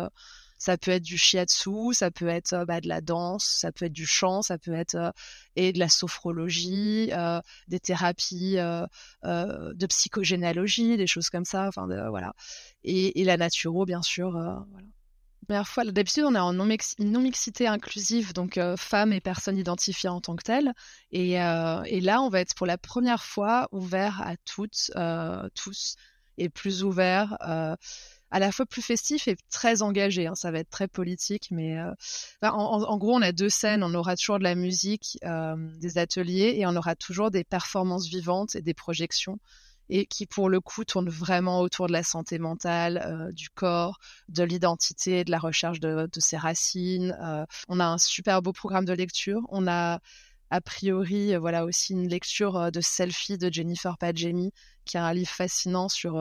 Ça 0.62 0.78
peut 0.78 0.92
être 0.92 1.02
du 1.02 1.18
shiatsu, 1.18 1.92
ça 1.92 2.12
peut 2.12 2.28
être 2.28 2.52
euh, 2.52 2.64
bah, 2.64 2.80
de 2.80 2.86
la 2.86 3.00
danse, 3.00 3.44
ça 3.44 3.72
peut 3.72 3.86
être 3.86 3.92
du 3.92 4.06
chant, 4.06 4.42
ça 4.42 4.58
peut 4.58 4.74
être 4.74 4.94
euh, 4.94 5.10
et 5.56 5.72
de 5.72 5.80
la 5.80 5.88
sophrologie, 5.88 7.10
euh, 7.10 7.40
des 7.66 7.80
thérapies 7.80 8.58
de 9.24 9.86
psychogénéalogie, 9.88 10.96
des 10.96 11.08
choses 11.08 11.30
comme 11.30 11.44
ça. 11.44 11.66
Enfin 11.66 11.88
voilà. 12.10 12.32
Et, 12.84 13.24
la 13.24 13.36
naturo, 13.36 13.84
bien 13.86 14.02
sûr. 14.02 14.40
première 15.48 15.66
fois. 15.66 15.84
D'habitude, 15.84 16.22
on 16.26 16.34
est 16.36 16.38
en 16.38 16.52
non-mixité 16.52 17.66
inclusive, 17.66 18.32
donc 18.32 18.60
femmes 18.76 19.12
et 19.12 19.20
personnes 19.20 19.58
identifiées 19.58 20.10
en 20.10 20.20
tant 20.20 20.36
que 20.36 20.44
telles. 20.44 20.72
Et, 21.10 21.34
là, 21.34 22.22
on 22.22 22.28
va 22.28 22.38
être 22.38 22.54
pour 22.54 22.68
la 22.68 22.78
première 22.78 23.24
fois 23.24 23.68
ouvert 23.72 24.22
à 24.22 24.36
toutes, 24.44 24.92
tous, 25.56 25.96
et 26.38 26.48
plus 26.48 26.84
ouvert 26.84 27.36
à 28.32 28.38
la 28.38 28.50
fois 28.50 28.64
plus 28.64 28.82
festif 28.82 29.28
et 29.28 29.36
très 29.50 29.82
engagé. 29.82 30.26
Hein. 30.26 30.34
Ça 30.34 30.50
va 30.50 30.58
être 30.58 30.70
très 30.70 30.88
politique, 30.88 31.48
mais 31.50 31.78
euh, 31.78 31.92
en, 32.42 32.96
gros, 32.96 33.14
on 33.14 33.22
a 33.22 33.30
deux 33.30 33.50
scènes. 33.50 33.84
On 33.84 33.94
aura 33.94 34.16
toujours 34.16 34.38
de 34.38 34.44
la 34.44 34.54
musique, 34.54 35.18
euh, 35.24 35.54
des 35.78 35.98
ateliers, 35.98 36.54
et 36.56 36.66
on 36.66 36.74
aura 36.74 36.96
toujours 36.96 37.30
des 37.30 37.44
performances 37.44 38.08
vivantes 38.08 38.56
et 38.56 38.62
des 38.62 38.72
projections, 38.72 39.38
et 39.90 40.06
qui 40.06 40.24
pour 40.24 40.48
le 40.48 40.60
coup 40.60 40.84
tournent 40.84 41.10
vraiment 41.10 41.60
autour 41.60 41.88
de 41.88 41.92
la 41.92 42.02
santé 42.02 42.38
mentale, 42.38 43.02
euh, 43.06 43.30
du 43.32 43.50
corps, 43.50 43.98
de 44.28 44.42
l'identité, 44.44 45.24
de 45.24 45.30
la 45.30 45.38
recherche 45.38 45.78
de, 45.78 46.08
ses 46.16 46.38
racines. 46.38 47.14
on 47.68 47.80
a 47.80 47.84
un 47.84 47.98
super 47.98 48.40
beau 48.40 48.52
programme 48.52 48.86
de 48.86 48.94
lecture. 48.94 49.42
On 49.50 49.68
a 49.68 50.00
a 50.50 50.60
priori, 50.60 51.34
voilà 51.36 51.64
aussi 51.64 51.94
une 51.94 52.08
lecture 52.08 52.70
de 52.70 52.80
Selfie 52.82 53.38
de 53.38 53.50
Jennifer 53.52 53.96
Padjemi, 53.96 54.52
qui 54.84 54.98
est 54.98 55.00
un 55.00 55.12
livre 55.14 55.30
fascinant 55.30 55.88
sur 55.88 56.18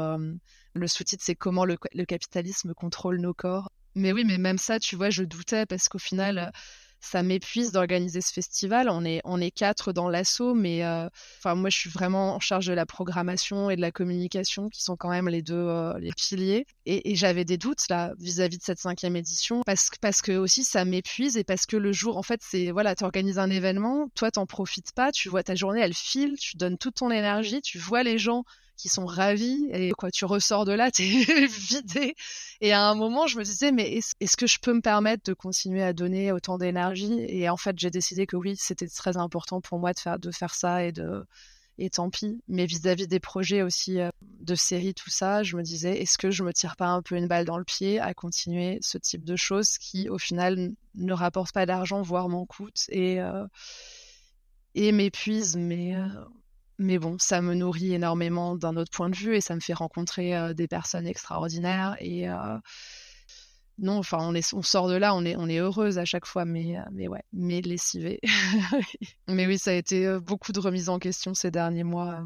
le 0.73 0.87
sous-titre, 0.87 1.23
c'est 1.25 1.35
comment 1.35 1.65
le, 1.65 1.77
capitalisme 2.05 2.73
contrôle 2.73 3.19
nos 3.19 3.33
corps. 3.33 3.71
Mais 3.95 4.13
oui, 4.13 4.23
mais 4.25 4.37
même 4.37 4.57
ça, 4.57 4.79
tu 4.79 4.95
vois, 4.95 5.09
je 5.09 5.23
doutais 5.23 5.65
parce 5.65 5.89
qu'au 5.89 5.99
final, 5.99 6.51
ça 7.01 7.23
m'épuise 7.23 7.71
d'organiser 7.71 8.21
ce 8.21 8.31
festival. 8.31 8.87
On 8.89 9.03
est, 9.03 9.21
on 9.25 9.41
est 9.41 9.51
quatre 9.51 9.91
dans 9.91 10.07
l'assaut, 10.07 10.53
mais 10.53 10.85
euh, 10.85 11.09
enfin, 11.39 11.55
moi, 11.55 11.69
je 11.69 11.77
suis 11.77 11.89
vraiment 11.89 12.35
en 12.35 12.39
charge 12.39 12.67
de 12.67 12.73
la 12.73 12.85
programmation 12.85 13.69
et 13.69 13.75
de 13.75 13.81
la 13.81 13.91
communication, 13.91 14.69
qui 14.69 14.83
sont 14.83 14.95
quand 14.95 15.09
même 15.09 15.27
les 15.27 15.41
deux 15.41 15.55
euh, 15.55 15.97
les 15.99 16.11
piliers. 16.13 16.65
Et, 16.85 17.15
j'avais 17.15 17.43
des 17.43 17.57
doutes 17.57 17.89
là 17.89 18.13
vis-à-vis 18.19 18.59
de 18.59 18.63
cette 18.63 18.79
cinquième 18.79 19.15
édition, 19.15 19.61
parce 19.65 19.89
que 19.89 19.97
parce 19.99 20.21
que 20.21 20.31
aussi 20.33 20.63
ça 20.63 20.85
m'épuise 20.85 21.37
et 21.37 21.43
parce 21.43 21.65
que 21.65 21.75
le 21.75 21.91
jour, 21.91 22.17
en 22.17 22.23
fait, 22.23 22.41
c'est 22.43 22.71
voilà, 22.71 22.95
tu 22.95 23.03
organises 23.03 23.39
un 23.39 23.49
événement, 23.49 24.07
toi, 24.15 24.31
t'en 24.31 24.45
profites 24.45 24.93
pas, 24.93 25.11
tu 25.11 25.27
vois 25.27 25.43
ta 25.43 25.55
journée, 25.55 25.81
elle 25.81 25.93
file, 25.93 26.37
tu 26.39 26.55
donnes 26.57 26.77
toute 26.77 26.95
ton 26.95 27.11
énergie, 27.11 27.61
tu 27.61 27.79
vois 27.79 28.03
les 28.03 28.17
gens 28.17 28.43
qui 28.81 28.89
sont 28.89 29.05
ravis 29.05 29.67
et 29.71 29.91
quoi 29.91 30.09
tu 30.09 30.25
ressors 30.25 30.65
de 30.65 30.71
là 30.71 30.89
t'es 30.95 31.03
vidé. 31.03 32.15
Et 32.61 32.73
à 32.73 32.87
un 32.87 32.95
moment 32.95 33.27
je 33.27 33.37
me 33.37 33.43
disais 33.43 33.71
mais 33.71 33.99
est-ce 34.19 34.37
que 34.37 34.47
je 34.47 34.57
peux 34.59 34.73
me 34.73 34.81
permettre 34.81 35.23
de 35.25 35.33
continuer 35.33 35.83
à 35.83 35.93
donner 35.93 36.31
autant 36.31 36.57
d'énergie? 36.57 37.23
Et 37.27 37.47
en 37.47 37.57
fait 37.57 37.77
j'ai 37.77 37.91
décidé 37.91 38.25
que 38.25 38.35
oui 38.35 38.55
c'était 38.57 38.87
très 38.87 39.17
important 39.17 39.61
pour 39.61 39.77
moi 39.77 39.93
de 39.93 39.99
faire 39.99 40.17
de 40.17 40.31
faire 40.31 40.55
ça 40.55 40.83
et 40.83 40.91
de 40.91 41.23
et 41.77 41.89
tant 41.91 42.09
pis. 42.09 42.41
Mais 42.47 42.65
vis-à-vis 42.65 43.07
des 43.07 43.19
projets 43.19 43.61
aussi 43.61 43.99
euh, 43.99 44.09
de 44.21 44.55
séries 44.55 44.95
tout 44.95 45.11
ça 45.11 45.43
je 45.43 45.55
me 45.57 45.61
disais 45.61 46.01
est-ce 46.01 46.17
que 46.17 46.31
je 46.31 46.43
me 46.43 46.51
tire 46.51 46.75
pas 46.75 46.87
un 46.87 47.03
peu 47.03 47.15
une 47.15 47.27
balle 47.27 47.45
dans 47.45 47.59
le 47.59 47.63
pied 47.63 47.99
à 47.99 48.15
continuer 48.15 48.79
ce 48.81 48.97
type 48.97 49.23
de 49.23 49.35
choses 49.35 49.77
qui 49.77 50.09
au 50.09 50.17
final 50.17 50.71
ne 50.95 51.13
rapportent 51.13 51.53
pas 51.53 51.67
d'argent 51.67 52.01
voire 52.01 52.29
m'en 52.29 52.47
coûtent 52.47 52.85
et 52.89 53.21
euh, 53.21 53.45
et 54.73 54.91
m'épuisent? 54.91 55.55
Mais 55.55 55.95
euh, 55.95 56.07
mais 56.81 56.97
bon, 56.97 57.15
ça 57.19 57.41
me 57.41 57.53
nourrit 57.53 57.93
énormément 57.93 58.55
d'un 58.55 58.75
autre 58.75 58.91
point 58.91 59.09
de 59.09 59.15
vue 59.15 59.35
et 59.35 59.41
ça 59.41 59.53
me 59.53 59.59
fait 59.59 59.73
rencontrer 59.73 60.35
euh, 60.35 60.53
des 60.53 60.67
personnes 60.67 61.05
extraordinaires. 61.05 61.95
Et 61.99 62.27
euh, 62.27 62.57
non, 63.77 63.99
enfin, 63.99 64.17
on, 64.21 64.33
on 64.33 64.61
sort 64.63 64.89
de 64.89 64.95
là, 64.95 65.13
on 65.13 65.23
est, 65.23 65.35
on 65.35 65.47
est 65.47 65.59
heureuse 65.59 65.99
à 65.99 66.05
chaque 66.05 66.25
fois, 66.25 66.43
mais, 66.43 66.79
euh, 66.79 66.83
mais 66.91 67.07
ouais, 67.07 67.21
mais 67.33 67.61
lessivé. 67.61 68.19
mais 69.27 69.45
oui, 69.45 69.59
ça 69.59 69.69
a 69.69 69.73
été 69.75 70.17
beaucoup 70.19 70.53
de 70.53 70.59
remises 70.59 70.89
en 70.89 70.97
question 70.97 71.35
ces 71.35 71.51
derniers 71.51 71.83
mois. 71.83 72.23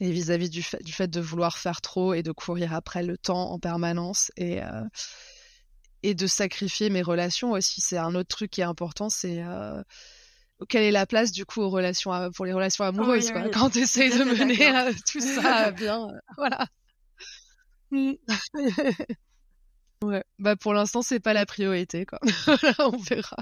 et 0.00 0.10
vis-à-vis 0.10 0.50
du, 0.50 0.62
fait, 0.64 0.82
du 0.82 0.92
fait 0.92 1.08
de 1.08 1.20
vouloir 1.20 1.56
faire 1.56 1.80
trop 1.80 2.12
et 2.12 2.24
de 2.24 2.32
courir 2.32 2.74
après 2.74 3.04
le 3.04 3.16
temps 3.16 3.52
en 3.52 3.60
permanence 3.60 4.32
et, 4.36 4.58
et 6.02 6.14
de 6.16 6.26
sacrifier 6.26 6.90
mes 6.90 7.02
relations 7.02 7.52
aussi. 7.52 7.80
C'est 7.80 7.98
un 7.98 8.16
autre 8.16 8.34
truc 8.34 8.50
qui 8.50 8.62
est 8.62 8.64
important, 8.64 9.08
c'est 9.10 9.44
quelle 10.68 10.82
est 10.82 10.90
la 10.90 11.06
place 11.06 11.32
du 11.32 11.44
coup 11.44 11.60
aux 11.60 11.70
relations 11.70 12.30
pour 12.32 12.44
les 12.44 12.52
relations 12.52 12.84
amoureuses 12.84 13.30
quoi, 13.30 13.48
quand 13.48 13.70
tu 13.70 13.80
essayes 13.80 14.10
de 14.10 14.24
mener 14.38 14.76
euh, 14.76 14.92
tout 15.10 15.20
ça. 15.20 15.70
Bien. 15.70 16.08
Euh, 16.08 16.18
voilà. 16.36 16.66
Mm. 17.90 18.12
ouais. 20.04 20.24
Bah 20.38 20.56
pour 20.56 20.74
l'instant 20.74 21.02
c'est 21.02 21.20
pas 21.20 21.32
la 21.32 21.46
priorité 21.46 22.06
quoi. 22.06 22.20
On 22.78 22.96
verra. 22.96 23.36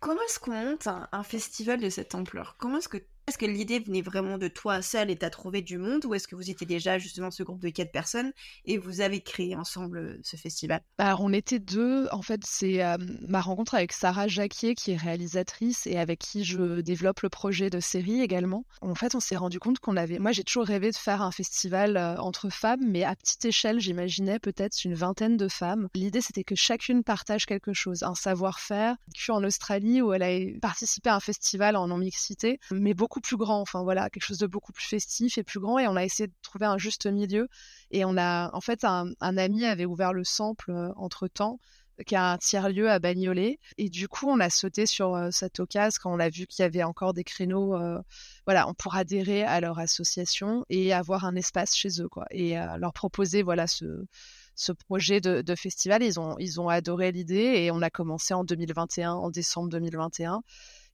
Comment 0.00 0.22
est-ce 0.22 0.40
qu'on 0.40 0.50
monte 0.52 0.88
un, 0.88 1.22
festival 1.22 1.80
de 1.80 1.88
cette 1.88 2.16
ampleur? 2.16 2.56
Comment 2.58 2.78
est-ce 2.78 2.88
que 2.88 2.98
Est-ce 3.28 3.38
que 3.38 3.46
l'idée 3.46 3.78
venait 3.78 4.02
vraiment 4.02 4.36
de 4.36 4.48
toi 4.48 4.82
seul 4.82 5.08
et 5.08 5.16
t'as 5.16 5.30
trouvé 5.30 5.62
du 5.62 5.78
monde 5.78 6.04
ou 6.06 6.14
est-ce 6.14 6.26
que 6.26 6.34
vous 6.34 6.50
étiez 6.50 6.66
déjà 6.66 6.98
justement 6.98 7.30
ce 7.30 7.44
groupe 7.44 7.62
de 7.62 7.68
quatre 7.68 7.92
personnes 7.92 8.32
et 8.64 8.78
vous 8.78 9.00
avez 9.00 9.20
créé 9.20 9.54
ensemble 9.54 9.98
euh, 9.98 10.20
ce 10.24 10.36
festival? 10.36 10.82
Alors 10.98 11.20
on 11.20 11.32
était 11.32 11.60
deux. 11.60 12.08
En 12.10 12.22
fait, 12.22 12.40
c'est 12.44 12.84
euh, 12.84 12.96
ma 13.28 13.40
rencontre 13.40 13.74
avec 13.76 13.92
Sarah 13.92 14.26
Jacquier 14.26 14.74
qui 14.74 14.90
est 14.90 14.96
réalisatrice 14.96 15.86
et 15.86 15.98
avec 15.98 16.18
qui 16.18 16.42
je 16.42 16.80
développe 16.80 17.20
le 17.20 17.28
projet 17.28 17.70
de 17.70 17.78
série 17.78 18.22
également. 18.22 18.64
En 18.80 18.96
fait, 18.96 19.14
on 19.14 19.20
s'est 19.20 19.36
rendu 19.36 19.60
compte 19.60 19.78
qu'on 19.78 19.96
avait. 19.96 20.18
Moi, 20.18 20.32
j'ai 20.32 20.42
toujours 20.42 20.66
rêvé 20.66 20.90
de 20.90 20.96
faire 20.96 21.22
un 21.22 21.30
festival 21.30 21.96
euh, 21.96 22.16
entre 22.16 22.50
femmes, 22.50 22.84
mais 22.84 23.04
à 23.04 23.14
petite 23.14 23.44
échelle, 23.44 23.78
j'imaginais 23.78 24.40
peut-être 24.40 24.84
une 24.84 24.94
vingtaine 24.94 25.36
de 25.36 25.46
femmes. 25.46 25.88
L'idée, 25.94 26.20
c'était 26.22 26.44
que 26.44 26.56
chacune 26.56 27.04
partage 27.04 27.46
quelque 27.46 27.72
chose, 27.72 28.02
un 28.02 28.16
savoir-faire. 28.16 28.96
Suis 29.14 29.30
en 29.30 29.44
Australie 29.44 30.02
où 30.02 30.12
elle 30.12 30.24
a 30.24 30.58
participé 30.60 31.10
à 31.10 31.14
un 31.14 31.20
festival 31.20 31.76
en 31.76 31.86
non-mixité, 31.86 32.58
mais 32.72 32.94
beaucoup 32.94 33.11
plus 33.20 33.36
grand, 33.36 33.60
enfin 33.60 33.82
voilà, 33.82 34.10
quelque 34.10 34.24
chose 34.24 34.38
de 34.38 34.46
beaucoup 34.46 34.72
plus 34.72 34.86
festif 34.86 35.38
et 35.38 35.42
plus 35.42 35.60
grand. 35.60 35.78
Et 35.78 35.88
on 35.88 35.96
a 35.96 36.04
essayé 36.04 36.26
de 36.26 36.34
trouver 36.42 36.66
un 36.66 36.78
juste 36.78 37.06
milieu. 37.06 37.48
Et 37.90 38.04
on 38.04 38.16
a, 38.16 38.50
en 38.54 38.60
fait, 38.60 38.84
un, 38.84 39.12
ami 39.20 39.64
avait 39.64 39.86
ouvert 39.86 40.12
le 40.12 40.24
sample 40.24 40.70
euh, 40.70 40.92
entre 40.96 41.28
temps 41.28 41.58
qui 42.06 42.16
a 42.16 42.32
un 42.32 42.38
tiers-lieu 42.38 42.90
à 42.90 42.98
Bagnolet. 42.98 43.58
Et 43.78 43.88
du 43.90 44.08
coup, 44.08 44.26
on 44.28 44.40
a 44.40 44.50
sauté 44.50 44.86
sur 44.86 45.14
euh, 45.14 45.28
cette 45.30 45.60
occasion 45.60 46.00
quand 46.02 46.12
on 46.12 46.18
a 46.18 46.30
vu 46.30 46.46
qu'il 46.46 46.62
y 46.62 46.66
avait 46.66 46.82
encore 46.82 47.12
des 47.12 47.22
créneaux, 47.22 47.76
euh, 47.76 48.00
voilà, 48.46 48.66
on 48.68 48.74
adhérer 48.92 49.44
à 49.44 49.60
leur 49.60 49.78
association 49.78 50.64
et 50.68 50.92
avoir 50.92 51.24
un 51.24 51.36
espace 51.36 51.76
chez 51.76 52.00
eux, 52.00 52.08
quoi. 52.08 52.26
Et 52.30 52.54
leur 52.78 52.92
proposer, 52.92 53.42
voilà, 53.42 53.66
ce, 53.66 54.72
projet 54.86 55.20
de, 55.20 55.54
festival. 55.54 56.02
Ils 56.02 56.14
ils 56.38 56.60
ont 56.60 56.68
adoré 56.68 57.12
l'idée 57.12 57.54
et 57.56 57.70
on 57.70 57.82
a 57.82 57.90
commencé 57.90 58.34
en 58.34 58.44
2021, 58.44 59.12
en 59.12 59.30
décembre 59.30 59.68
2021. 59.68 60.42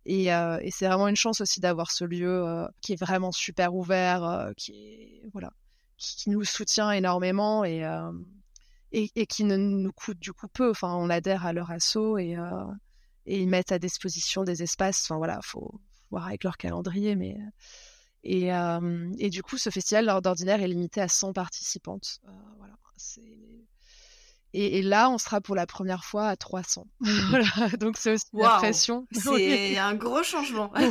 Euh, 0.09 0.59
et, 0.62 0.70
c'est 0.70 0.86
vraiment 0.86 1.09
une 1.09 1.16
chance 1.16 1.40
aussi 1.40 1.61
d'avoir 1.61 1.90
ce 1.90 2.04
lieu 2.04 2.46
euh, 2.46 2.66
qui 2.80 2.94
est 2.94 3.00
vraiment 3.00 3.32
super 3.32 3.74
ouvert, 3.74 4.24
euh, 4.24 4.52
qui 4.56 5.20
voilà, 5.32 5.52
qui, 5.98 6.30
nous 6.30 6.44
soutient 6.44 6.90
énormément 6.92 7.64
et, 7.64 7.84
et, 8.92 9.26
qui 9.26 9.44
ne 9.44 9.56
nous 9.56 9.92
coûte 9.92 10.18
du 10.18 10.32
coup 10.32 10.48
peu. 10.48 10.70
Enfin, 10.70 10.94
on 10.94 11.11
adhère 11.11 11.44
à 11.44 11.52
leur 11.52 11.70
assaut 11.70 12.18
et, 12.18 12.36
ils 13.26 13.48
mettent 13.48 13.72
à 13.72 13.78
disposition 13.78 14.44
des 14.44 14.62
espaces. 14.62 15.02
Enfin 15.04 15.18
voilà, 15.18 15.40
faut 15.42 15.80
voir 16.11 16.26
avec 16.26 16.44
leur 16.44 16.56
calendrier, 16.56 17.14
mais 17.14 17.36
et, 18.24 18.50
du 19.30 19.42
coup, 19.42 19.59
ce 19.59 19.70
festival 19.70 20.06
d'ordinaire 20.22 20.62
est 20.62 20.68
limité 20.68 21.00
à 21.00 21.09
100 21.09 21.32
participantes. 21.34 22.20
voilà, 22.59 22.74
et, 24.55 24.82
là, 24.82 25.11
on 25.11 25.18
sera 25.18 25.40
pour 25.40 25.55
la 25.55 25.66
première 25.66 26.05
fois 26.05 26.28
à 26.28 26.36
300. 26.36 26.86
voilà, 27.01 27.68
donc 27.78 27.96
c'est 27.99 28.12
aussi 28.12 28.24
wow. 28.32 28.44
la 28.44 28.57
pression. 28.57 29.07
C'est 29.12 29.76
un 29.76 29.94
gros 29.94 30.22
changement. 30.22 30.72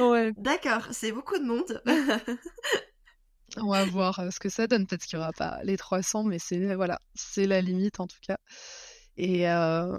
Ouais. 0.00 0.32
D'accord, 0.38 0.88
c'est 0.92 1.12
beaucoup 1.12 1.38
de 1.38 1.44
monde. 1.44 1.82
on 3.56 3.70
va 3.70 3.84
voir 3.84 4.18
euh, 4.18 4.30
ce 4.30 4.40
que 4.40 4.48
ça 4.48 4.66
donne. 4.66 4.86
Peut-être 4.86 5.04
qu'il 5.04 5.18
n'y 5.18 5.22
aura 5.22 5.32
pas 5.32 5.60
les 5.62 5.76
300, 5.76 6.24
mais 6.24 6.38
c'est 6.38 6.74
voilà, 6.74 7.00
c'est 7.14 7.46
la 7.46 7.60
limite 7.60 8.00
en 8.00 8.06
tout 8.06 8.18
cas. 8.26 8.38
Et 9.16 9.48
euh... 9.48 9.98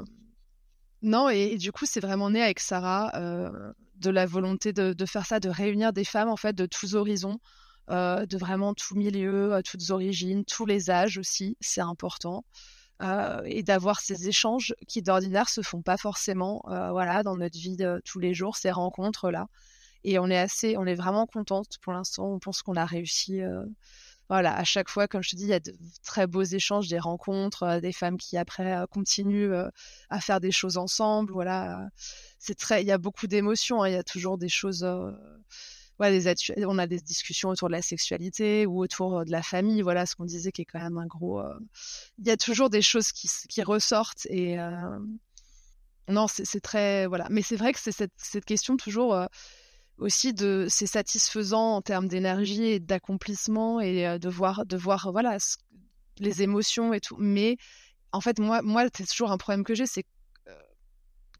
non, 1.01 1.29
et, 1.29 1.55
du 1.57 1.71
coup, 1.71 1.85
c'est 1.85 1.99
vraiment 1.99 2.31
né 2.31 2.41
avec 2.41 2.59
Sarah 2.59 3.11
euh, 3.15 3.71
de 3.95 4.09
la 4.09 4.25
volonté 4.25 4.73
de, 4.73 4.93
de, 4.93 5.05
faire 5.05 5.25
ça, 5.25 5.39
de 5.39 5.49
réunir 5.49 5.93
des 5.93 6.05
femmes 6.05 6.29
en 6.29 6.37
fait 6.37 6.53
de 6.53 6.65
tous 6.65 6.95
horizons 6.95 7.39
euh, 7.91 8.25
de 8.25 8.37
vraiment 8.37 8.73
tout 8.73 8.95
milieu, 8.95 9.53
euh, 9.53 9.61
toutes 9.61 9.89
origines, 9.89 10.45
tous 10.45 10.65
les 10.65 10.89
âges 10.89 11.17
aussi, 11.17 11.57
c'est 11.59 11.81
important. 11.81 12.45
Euh, 13.01 13.41
et 13.45 13.63
d'avoir 13.63 13.99
ces 13.99 14.29
échanges 14.29 14.73
qui 14.87 15.01
d'ordinaire 15.01 15.49
se 15.49 15.61
font 15.61 15.81
pas 15.81 15.97
forcément 15.97 16.61
voilà 16.67 17.23
dans 17.23 17.35
notre 17.35 17.57
vie 17.57 17.75
tous 18.05 18.19
les 18.19 18.35
jours 18.35 18.57
ces 18.57 18.69
rencontres 18.69 19.31
là 19.31 19.47
et 20.03 20.19
on 20.19 20.27
est 20.27 20.37
assez 20.37 20.77
on 20.77 20.85
est 20.85 20.93
vraiment 20.93 21.25
contente 21.25 21.79
pour 21.81 21.93
l'instant 21.93 22.27
on 22.27 22.37
pense 22.37 22.61
qu'on 22.61 22.75
a 22.75 22.85
réussi 22.85 23.41
voilà 24.29 24.55
à 24.55 24.63
chaque 24.63 24.87
fois 24.87 25.07
comme 25.07 25.23
je 25.23 25.31
te 25.31 25.35
dis 25.35 25.45
il 25.45 25.49
y 25.49 25.53
a 25.53 25.59
de 25.59 25.73
très 26.03 26.27
beaux 26.27 26.43
échanges 26.43 26.89
des 26.89 26.99
rencontres 26.99 27.79
des 27.81 27.91
femmes 27.91 28.19
qui 28.19 28.37
après 28.37 28.85
continuent 28.91 29.51
à 30.11 30.21
faire 30.21 30.39
des 30.39 30.51
choses 30.51 30.77
ensemble 30.77 31.33
voilà 31.33 31.89
c'est 32.37 32.55
très 32.55 32.83
il 32.83 32.87
y 32.87 32.91
a 32.91 32.99
beaucoup 32.99 33.25
d'émotions 33.25 33.81
hein. 33.81 33.89
il 33.89 33.93
y 33.93 33.97
a 33.97 34.03
toujours 34.03 34.37
des 34.37 34.49
choses 34.49 34.85
on 35.99 36.77
a 36.77 36.87
des 36.87 36.99
discussions 36.99 37.49
autour 37.49 37.67
de 37.67 37.73
la 37.73 37.81
sexualité 37.81 38.65
ou 38.65 38.81
autour 38.81 39.19
euh, 39.19 39.23
de 39.23 39.31
la 39.31 39.43
famille, 39.43 39.81
voilà 39.81 40.05
ce 40.05 40.15
qu'on 40.15 40.25
disait 40.25 40.51
qui 40.51 40.63
est 40.63 40.65
quand 40.65 40.79
même 40.79 40.97
un 40.97 41.05
gros. 41.05 41.39
Euh, 41.39 41.59
il 42.19 42.27
y 42.27 42.31
a 42.31 42.37
toujours 42.37 42.69
des 42.69 42.81
choses 42.81 43.11
qui, 43.11 43.29
qui 43.49 43.61
ressortent 43.63 44.25
et 44.29 44.59
euh, 44.59 44.99
non, 46.07 46.27
c'est 46.27 46.61
très 46.61 47.07
voilà. 47.07 47.27
Mais 47.29 47.41
c'est 47.41 47.55
vrai 47.55 47.73
que 47.73 47.79
c'est 47.79 47.91
cette, 47.91 48.11
cette, 48.17 48.45
question 48.45 48.75
toujours 48.75 49.15
aussi 49.97 50.33
de 50.33 50.65
c'est 50.69 50.87
satisfaisant 50.87 51.75
en 51.75 51.81
termes 51.81 52.07
d'énergie 52.07 52.65
et 52.65 52.79
d'accomplissement 52.79 53.79
et 53.79 54.19
de 54.19 54.29
voir 54.29 54.65
de 54.65 54.75
voir 54.75 55.11
voilà 55.11 55.37
les 56.17 56.41
émotions 56.41 56.93
et 56.93 56.99
tout. 56.99 57.15
Mais 57.19 57.57
en 58.11 58.19
fait 58.19 58.39
moi 58.39 58.61
moi 58.61 58.85
c'est 58.93 59.07
toujours 59.07 59.31
un 59.31 59.37
problème 59.37 59.63
que 59.63 59.75
j'ai 59.75 59.85
c'est 59.85 60.05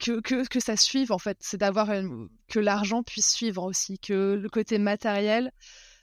que, 0.01 0.47
que, 0.47 0.59
ça 0.59 0.75
suive 0.75 1.11
en 1.11 1.19
fait, 1.19 1.37
c'est 1.39 1.57
d'avoir 1.57 1.89
que 2.47 2.59
l'argent 2.59 3.03
puisse 3.03 3.29
suivre 3.29 3.63
aussi, 3.63 3.99
que 3.99 4.33
le 4.41 4.49
côté 4.49 4.77
matériel, 4.77 5.51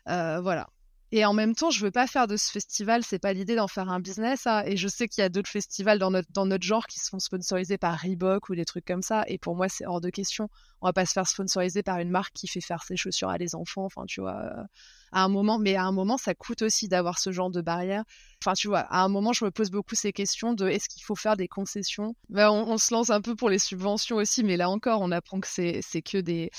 euh, 0.09 0.41
voilà. 0.41 0.69
Et 1.11 1.25
en 1.25 1.33
même 1.33 1.55
temps, 1.55 1.71
je 1.71 1.83
veux 1.83 1.91
pas 1.91 2.07
faire 2.07 2.27
de 2.27 2.37
ce 2.37 2.51
festival, 2.51 3.03
c'est 3.03 3.19
pas 3.19 3.33
l'idée 3.33 3.57
d'en 3.57 3.69
faire 3.69 3.89
un 3.89 3.99
business. 3.99 4.47
Hein. 4.47 4.63
Et 4.67 4.77
je 4.77 4.89
sais 4.89 5.09
qu'il 5.09 5.23
y 5.23 5.25
a 5.25 5.31
d'autres 5.31 5.49
festivals 5.49 5.99
dans 5.99 6.11
notre, 6.11 6.31
dans 6.33 6.45
notre 6.45 6.65
genre 6.65 6.87
qui 6.87 6.99
se 7.01 7.09
font 7.09 7.19
sponsoriser 7.19 7.79
par 7.79 7.99
Reebok 7.99 8.51
ou 8.51 8.55
des 8.55 8.67
trucs 8.67 8.85
comme 8.85 9.01
ça. 9.01 9.25
Et 9.27 9.39
pour 9.39 9.57
moi, 9.57 9.71
c'est 9.71 9.87
hors 9.87 10.03
de 10.03 10.11
question. 10.11 10.51
On 10.83 10.87
va 10.87 10.93
pas 10.93 11.07
se 11.07 11.13
faire 11.13 11.27
sponsoriser 11.27 11.83
par 11.83 11.99
une 11.99 12.11
marque 12.11 12.35
qui 12.35 12.47
fait 12.47 12.61
faire 12.61 12.83
ses 12.83 12.97
chaussures 12.97 13.31
à 13.31 13.39
des 13.39 13.55
enfants. 13.55 13.87
Enfin, 13.87 14.05
tu 14.07 14.21
vois, 14.21 14.37
euh, 14.37 14.65
à 15.13 15.25
un 15.25 15.29
moment, 15.29 15.59
mais 15.59 15.77
à 15.77 15.85
un 15.85 15.93
moment, 15.93 16.17
ça 16.19 16.35
coûte 16.35 16.63
aussi 16.63 16.89
d'avoir 16.89 17.19
ce 17.19 17.33
genre 17.33 17.51
de 17.51 17.61
barrière. 17.61 18.05
Enfin, 18.43 18.55
tu 18.55 18.69
vois, 18.69 18.81
à 18.81 19.03
un 19.03 19.09
moment, 19.09 19.33
je 19.33 19.45
me 19.45 19.51
pose 19.51 19.71
beaucoup 19.71 19.95
ces 19.95 20.13
questions 20.13 20.53
de 20.53 20.69
est-ce 20.69 20.89
qu'il 20.89 21.03
faut 21.03 21.17
faire 21.17 21.37
des 21.37 21.49
concessions? 21.49 22.15
Ben, 22.29 22.51
on, 22.51 22.79
se 22.79 22.95
lance 22.95 23.11
un 23.11 23.21
peu 23.21 23.35
pour 23.35 23.51
les 23.51 23.59
subventions 23.59 24.17
aussi, 24.17 24.45
mais 24.45 24.57
là 24.57 24.71
encore, 24.71 25.01
on 25.01 25.11
apprend 25.11 25.41
que 25.41 25.49
c'est 25.49 26.03
que 26.03 26.19
des 26.19 26.51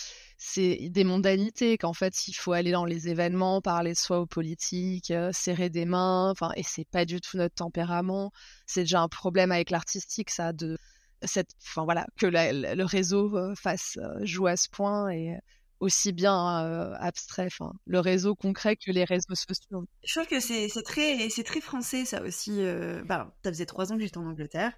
des 0.56 1.04
mondanités, 1.04 1.78
qu'en 1.78 1.94
fait, 1.94 2.28
il 2.28 2.34
faut 2.34 2.54
aller 2.54 2.72
dans 2.72 2.86
les 2.86 3.10
événements, 3.10 3.62
parler 3.62 3.94
soit 3.94 4.20
aux 4.20 4.26
politiques, 4.26 5.12
euh, 5.12 5.32
serrer 5.34 5.70
des 5.70 5.86
mains, 5.86 6.32
enfin, 6.32 6.52
et 6.56 6.64
c'est 6.64 6.86
pas 6.86 7.06
du 7.06 7.20
tout 7.20 7.38
notre 7.38 7.56
tempérament. 7.56 8.32
C'est 8.66 8.82
déjà 8.82 9.02
un 9.02 9.10
problème 9.10 9.52
avec 9.52 9.70
l'artistique, 9.70 10.30
ça, 10.30 10.54
de 10.54 10.78
cette, 11.24 11.50
enfin 11.62 11.84
voilà, 11.84 12.06
que 12.18 12.26
le 12.26 12.84
réseau 12.86 13.36
euh, 13.38 13.54
fasse 13.56 13.98
euh, 13.98 14.26
jouer 14.26 14.52
à 14.52 14.58
ce 14.58 14.70
point 14.70 15.10
et 15.10 15.38
aussi 15.80 16.12
bien 16.12 16.66
euh, 16.66 16.94
abstrait, 17.00 17.48
le 17.86 18.00
réseau 18.00 18.36
concret 18.36 18.76
que 18.76 18.92
les 18.92 19.04
réseaux 19.04 19.36
sociaux. 19.36 19.86
Je 20.04 20.14
trouve 20.14 20.28
que 20.28 20.40
c'est 20.40 20.70
très, 20.84 21.62
français 21.62 22.06
ça 22.06 22.22
aussi. 22.22 22.62
Euh, 22.62 23.02
bah, 23.06 23.34
ça 23.44 23.52
faisait 23.52 23.66
trois 23.66 23.92
ans 23.92 23.98
que 23.98 24.04
j'étais 24.04 24.18
en 24.18 24.28
Angleterre. 24.28 24.74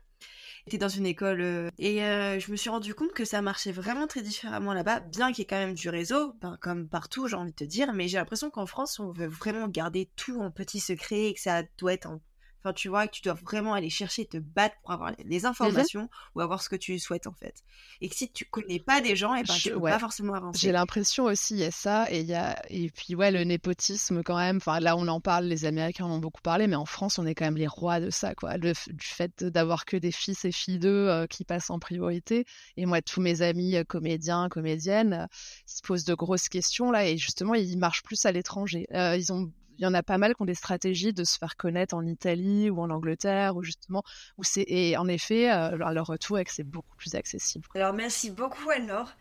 J'étais 0.67 0.77
dans 0.77 0.89
une 0.89 1.07
école 1.07 1.41
euh, 1.41 1.69
et 1.79 1.97
je 2.39 2.51
me 2.51 2.55
suis 2.55 2.69
rendu 2.69 2.93
compte 2.93 3.13
que 3.13 3.25
ça 3.25 3.41
marchait 3.41 3.71
vraiment 3.71 4.05
très 4.05 4.21
différemment 4.21 4.73
là-bas, 4.73 4.99
bien 4.99 5.31
qu'il 5.31 5.39
y 5.39 5.41
ait 5.41 5.45
quand 5.45 5.57
même 5.57 5.73
du 5.73 5.89
réseau, 5.89 6.33
ben, 6.39 6.57
comme 6.61 6.87
partout, 6.87 7.27
j'ai 7.27 7.35
envie 7.35 7.51
de 7.51 7.55
te 7.55 7.63
dire. 7.63 7.93
Mais 7.93 8.07
j'ai 8.07 8.17
l'impression 8.17 8.51
qu'en 8.51 8.67
France, 8.67 8.99
on 8.99 9.11
veut 9.11 9.27
vraiment 9.27 9.67
garder 9.67 10.09
tout 10.15 10.39
en 10.39 10.51
petit 10.51 10.79
secret 10.79 11.29
et 11.29 11.33
que 11.33 11.41
ça 11.41 11.63
doit 11.79 11.93
être 11.93 12.05
en 12.05 12.21
Enfin, 12.63 12.73
tu 12.73 12.89
vois 12.89 13.07
que 13.07 13.13
tu 13.13 13.21
dois 13.23 13.33
vraiment 13.33 13.73
aller 13.73 13.89
chercher, 13.89 14.25
te 14.25 14.37
battre 14.37 14.75
pour 14.81 14.91
avoir 14.91 15.11
les 15.25 15.39
mhm. 15.39 15.45
informations 15.45 16.09
ou 16.35 16.41
avoir 16.41 16.61
ce 16.61 16.69
que 16.69 16.75
tu 16.75 16.97
souhaites 16.99 17.27
en 17.27 17.33
fait. 17.33 17.63
Et 18.01 18.09
que 18.09 18.15
si 18.15 18.31
tu 18.31 18.45
connais 18.45 18.79
pas 18.79 19.01
des 19.01 19.15
gens, 19.15 19.33
et 19.35 19.43
ben, 19.43 19.53
tu 19.53 19.71
peux 19.71 19.81
pas 19.81 19.99
forcément 19.99 20.33
avancer. 20.33 20.59
J'ai 20.59 20.71
l'impression 20.71 21.25
aussi, 21.25 21.55
il 21.55 21.59
y 21.59 21.63
a 21.63 21.71
ça, 21.71 22.05
et 22.11 22.21
il 22.21 22.27
y 22.27 22.35
a 22.35 22.61
et 22.69 22.89
puis 22.89 23.15
ouais, 23.15 23.31
le 23.31 23.43
népotisme 23.43 24.21
quand 24.23 24.37
même. 24.37 24.57
Enfin, 24.57 24.79
là, 24.79 24.95
on 24.95 25.07
en 25.07 25.19
parle, 25.19 25.45
les 25.45 25.65
Américains 25.65 26.05
en 26.05 26.11
ont 26.11 26.19
beaucoup 26.19 26.41
parlé, 26.41 26.67
mais 26.67 26.75
en 26.75 26.85
France, 26.85 27.19
on 27.19 27.25
est 27.25 27.35
quand 27.35 27.45
même 27.45 27.57
les 27.57 27.67
rois 27.67 27.99
de 27.99 28.09
ça, 28.09 28.35
quoi. 28.35 28.57
Le, 28.57 28.73
du 28.87 29.05
fait 29.05 29.43
d'avoir 29.43 29.85
que 29.85 29.97
des 29.97 30.11
fils 30.11 30.45
et 30.45 30.51
filles 30.51 30.79
d'eux 30.79 31.09
euh, 31.09 31.27
qui 31.27 31.43
passent 31.45 31.69
en 31.69 31.79
priorité. 31.79 32.45
Et 32.77 32.85
moi, 32.85 33.01
tous 33.01 33.21
mes 33.21 33.41
amis 33.41 33.75
euh, 33.75 33.83
comédiens, 33.83 34.49
comédiennes, 34.49 35.13
euh, 35.13 35.25
ils 35.67 35.77
se 35.77 35.81
posent 35.81 36.05
de 36.05 36.13
grosses 36.13 36.49
questions 36.49 36.91
là, 36.91 37.07
et 37.07 37.17
justement, 37.17 37.55
ils 37.55 37.77
marchent 37.77 38.03
plus 38.03 38.25
à 38.25 38.31
l'étranger. 38.31 38.87
ils 38.91 39.31
ont 39.31 39.51
il 39.81 39.85
y 39.85 39.87
en 39.87 39.95
a 39.95 40.03
pas 40.03 40.19
mal 40.19 40.35
qui 40.35 40.41
ont 40.43 40.45
des 40.45 40.53
stratégies 40.53 41.11
de 41.11 41.23
se 41.23 41.39
faire 41.39 41.57
connaître 41.57 41.95
en 41.95 42.05
Italie 42.05 42.69
ou 42.69 42.79
en 42.81 42.91
Angleterre, 42.91 43.55
ou 43.55 43.63
justement, 43.63 44.03
où 44.37 44.43
c'est, 44.43 44.63
et 44.67 44.95
en 44.95 45.07
effet, 45.07 45.51
euh, 45.51 45.75
leur 45.75 46.05
retour 46.05 46.37
est 46.37 46.45
que 46.45 46.53
c'est 46.53 46.63
beaucoup 46.63 46.95
plus 46.97 47.15
accessible. 47.15 47.67
Alors 47.73 47.91
merci 47.91 48.29
beaucoup 48.29 48.69
Anne-Laure. 48.69 49.11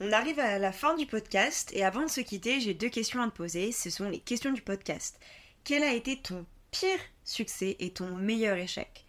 On 0.00 0.12
arrive 0.12 0.38
à 0.38 0.58
la 0.58 0.70
fin 0.70 0.94
du 0.96 1.06
podcast 1.06 1.70
et 1.72 1.82
avant 1.82 2.02
de 2.02 2.10
se 2.10 2.20
quitter, 2.20 2.60
j'ai 2.60 2.74
deux 2.74 2.90
questions 2.90 3.22
à 3.22 3.30
te 3.30 3.34
poser. 3.34 3.72
Ce 3.72 3.88
sont 3.88 4.08
les 4.10 4.18
questions 4.18 4.52
du 4.52 4.60
podcast. 4.60 5.18
Quel 5.64 5.82
a 5.82 5.94
été 5.94 6.20
ton 6.20 6.44
pire 6.70 6.98
succès 7.24 7.76
et 7.78 7.90
ton 7.92 8.14
meilleur 8.16 8.58
échec? 8.58 9.06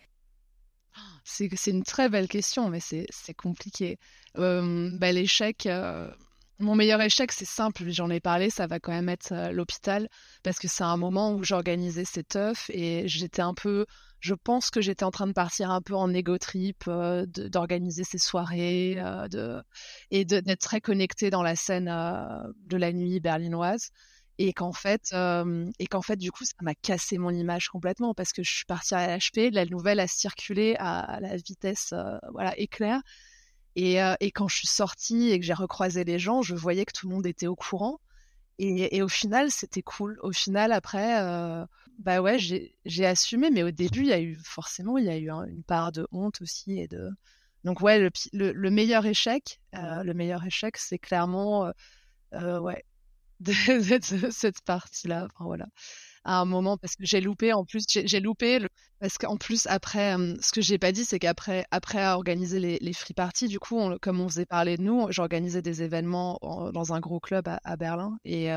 C'est, 1.26 1.49
une 1.68 1.84
très 1.84 2.08
belle 2.08 2.30
question, 2.30 2.70
mais 2.70 2.80
c'est, 2.80 3.34
compliqué. 3.36 3.97
Euh, 4.38 4.89
bah, 4.93 5.12
l'échec, 5.12 5.66
euh, 5.66 6.10
Mon 6.60 6.76
meilleur 6.76 7.01
échec, 7.01 7.32
c'est 7.32 7.45
simple, 7.45 7.89
j'en 7.89 8.10
ai 8.12 8.20
parlé, 8.20 8.49
ça 8.51 8.68
va 8.68 8.80
quand 8.80 8.91
même 8.91 9.10
être 9.10 9.51
l'hôpital, 9.51 10.08
parce 10.43 10.60
que 10.60 10.68
c'est 10.68 10.84
un 10.84 10.97
moment 10.97 11.34
où 11.34 11.43
j'organisais 11.43 12.06
ces 12.06 12.24
teufs 12.24 12.70
et 12.70 13.08
j'étais 13.08 13.41
un 13.41 13.56
peu, 13.56 13.86
je 14.20 14.36
pense 14.36 14.70
que 14.70 14.80
j'étais 14.80 15.04
en 15.04 15.10
train 15.10 15.26
de 15.26 15.34
partir 15.34 15.72
un 15.72 15.82
peu 15.82 15.95
en 15.95 16.14
égo 16.14 16.38
trip, 16.38 16.88
d'organiser 16.88 18.04
ces 18.04 18.20
soirées 18.20 18.95
de, 19.32 19.62
et 20.12 20.26
d'être 20.26 20.60
très 20.60 20.80
connectée 20.80 21.32
dans 21.32 21.43
la 21.43 21.56
scène 21.56 21.86
de 21.86 22.78
la 22.78 22.93
nuit 22.93 23.20
berlinoise. 23.20 23.89
Et 24.39 24.51
qu'en 24.51 24.74
fait 24.74 25.10
fait 26.04 26.16
du 26.18 26.32
coup 26.32 26.43
ça 26.43 26.54
m'a 26.62 26.74
cassé 26.74 27.20
mon 27.20 27.30
image 27.30 27.70
complètement 27.70 28.16
parce 28.16 28.34
que 28.34 28.41
je 28.41 28.51
suis 28.51 28.66
partie 28.66 28.95
à 28.95 29.18
l'HP, 29.18 29.51
la 29.51 29.66
nouvelle 29.66 29.99
a 29.99 30.08
circulé 30.08 30.76
à, 30.80 31.20
la 31.22 31.36
vitesse 31.38 31.93
voilà 32.32 32.58
éclair 32.58 33.01
et, 33.76 33.97
et, 34.19 34.32
quand 34.32 34.47
je 34.47 34.57
suis 34.57 34.67
sortie 34.67 35.30
et 35.30 35.39
que 35.39 35.45
j'ai 35.45 35.53
recroisé 35.53 36.03
les 36.03 36.19
gens, 36.19 36.41
je 36.41 36.55
voyais 36.55 36.86
que 36.86 36.93
tout 36.93 37.07
le 37.07 37.15
monde 37.15 37.26
était 37.26 37.47
au 37.47 37.55
courant 37.55 37.99
et, 38.59 38.95
et 38.95 39.01
au 39.01 39.07
final 39.07 39.49
c'était 39.51 39.82
cool. 39.82 40.19
Au 40.21 40.32
final 40.32 40.71
après 40.71 41.65
bah 41.99 42.21
ouais 42.21 42.38
j'ai 42.39 43.05
assumé 43.05 43.51
mais 43.51 43.63
au 43.63 43.71
début 43.71 44.01
il 44.01 44.07
y 44.07 44.13
a 44.13 44.19
eu 44.19 44.36
forcément 44.43 44.97
il 44.97 45.05
y 45.05 45.09
a 45.09 45.17
eu 45.17 45.30
une 45.30 45.63
part 45.63 45.91
de 45.91 46.07
honte 46.11 46.41
aussi 46.41 46.80
et 46.80 46.88
de 46.88 47.09
donc 47.63 47.82
ouais 47.82 47.99
le, 47.99 48.09
le, 48.34 48.51
le 48.51 48.69
meilleur 48.71 49.05
échec 49.05 49.59
le 49.74 50.11
meilleur 50.13 50.43
échec 50.43 50.78
c'est 50.78 50.97
clairement 50.97 51.71
ouais 52.32 52.84
de, 53.43 54.32
cette 54.32 54.61
partie-là. 54.61 55.26
Enfin, 55.26 55.45
voilà. 55.45 55.67
À 56.26 56.39
un 56.39 56.45
moment, 56.45 56.78
parce 56.78 56.95
que 56.95 57.05
j'ai 57.05 57.19
loupé, 57.19 57.51
en 57.53 57.65
plus, 57.65 57.84
j'ai 57.88 58.19
loupé, 58.19 58.59
parce 58.99 59.17
qu'en 59.17 59.36
plus, 59.36 59.67
après, 59.67 60.15
ce 60.41 60.51
que 60.53 60.61
j'ai 60.61 60.78
pas 60.78 60.93
dit, 60.93 61.03
c'est 61.03 61.19
qu'après 61.19 61.65
après 61.71 62.07
organiser 62.07 62.59
les, 62.59 62.93
free 62.93 63.13
parties, 63.13 63.49
du 63.49 63.59
coup, 63.59 63.78
comme 64.01 64.21
on 64.21 64.30
faisait 64.30 64.45
parler 64.45 64.78
de 64.78 64.84
nous, 64.84 65.07
j'organisais 65.09 65.61
des 65.61 65.84
événements 65.84 66.39
dans 66.74 66.93
un 66.93 67.01
gros 67.01 67.19
club 67.19 67.49
à, 67.49 67.76
Berlin. 67.76 68.17
Et, 68.24 68.49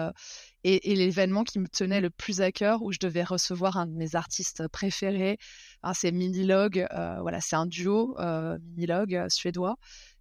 et, 0.62 0.94
l'événement 0.94 1.44
qui 1.44 1.58
me 1.58 1.68
tenait 1.68 2.00
le 2.00 2.10
plus 2.10 2.40
à 2.40 2.52
cœur, 2.52 2.82
où 2.82 2.92
je 2.92 2.98
devais 3.00 3.24
recevoir 3.24 3.76
un 3.76 3.86
de 3.86 3.94
mes 3.94 4.14
artistes 4.14 4.68
préférés, 4.68 5.38
hein, 5.82 5.92
c'est 5.94 6.12
Minilog. 6.12 6.86
Euh, 6.92 7.20
voilà, 7.20 7.40
c'est 7.40 7.56
un 7.56 7.66
duo, 7.66 8.16
euh, 8.18 8.58
Minilog 8.76 9.26
suédois. 9.28 9.76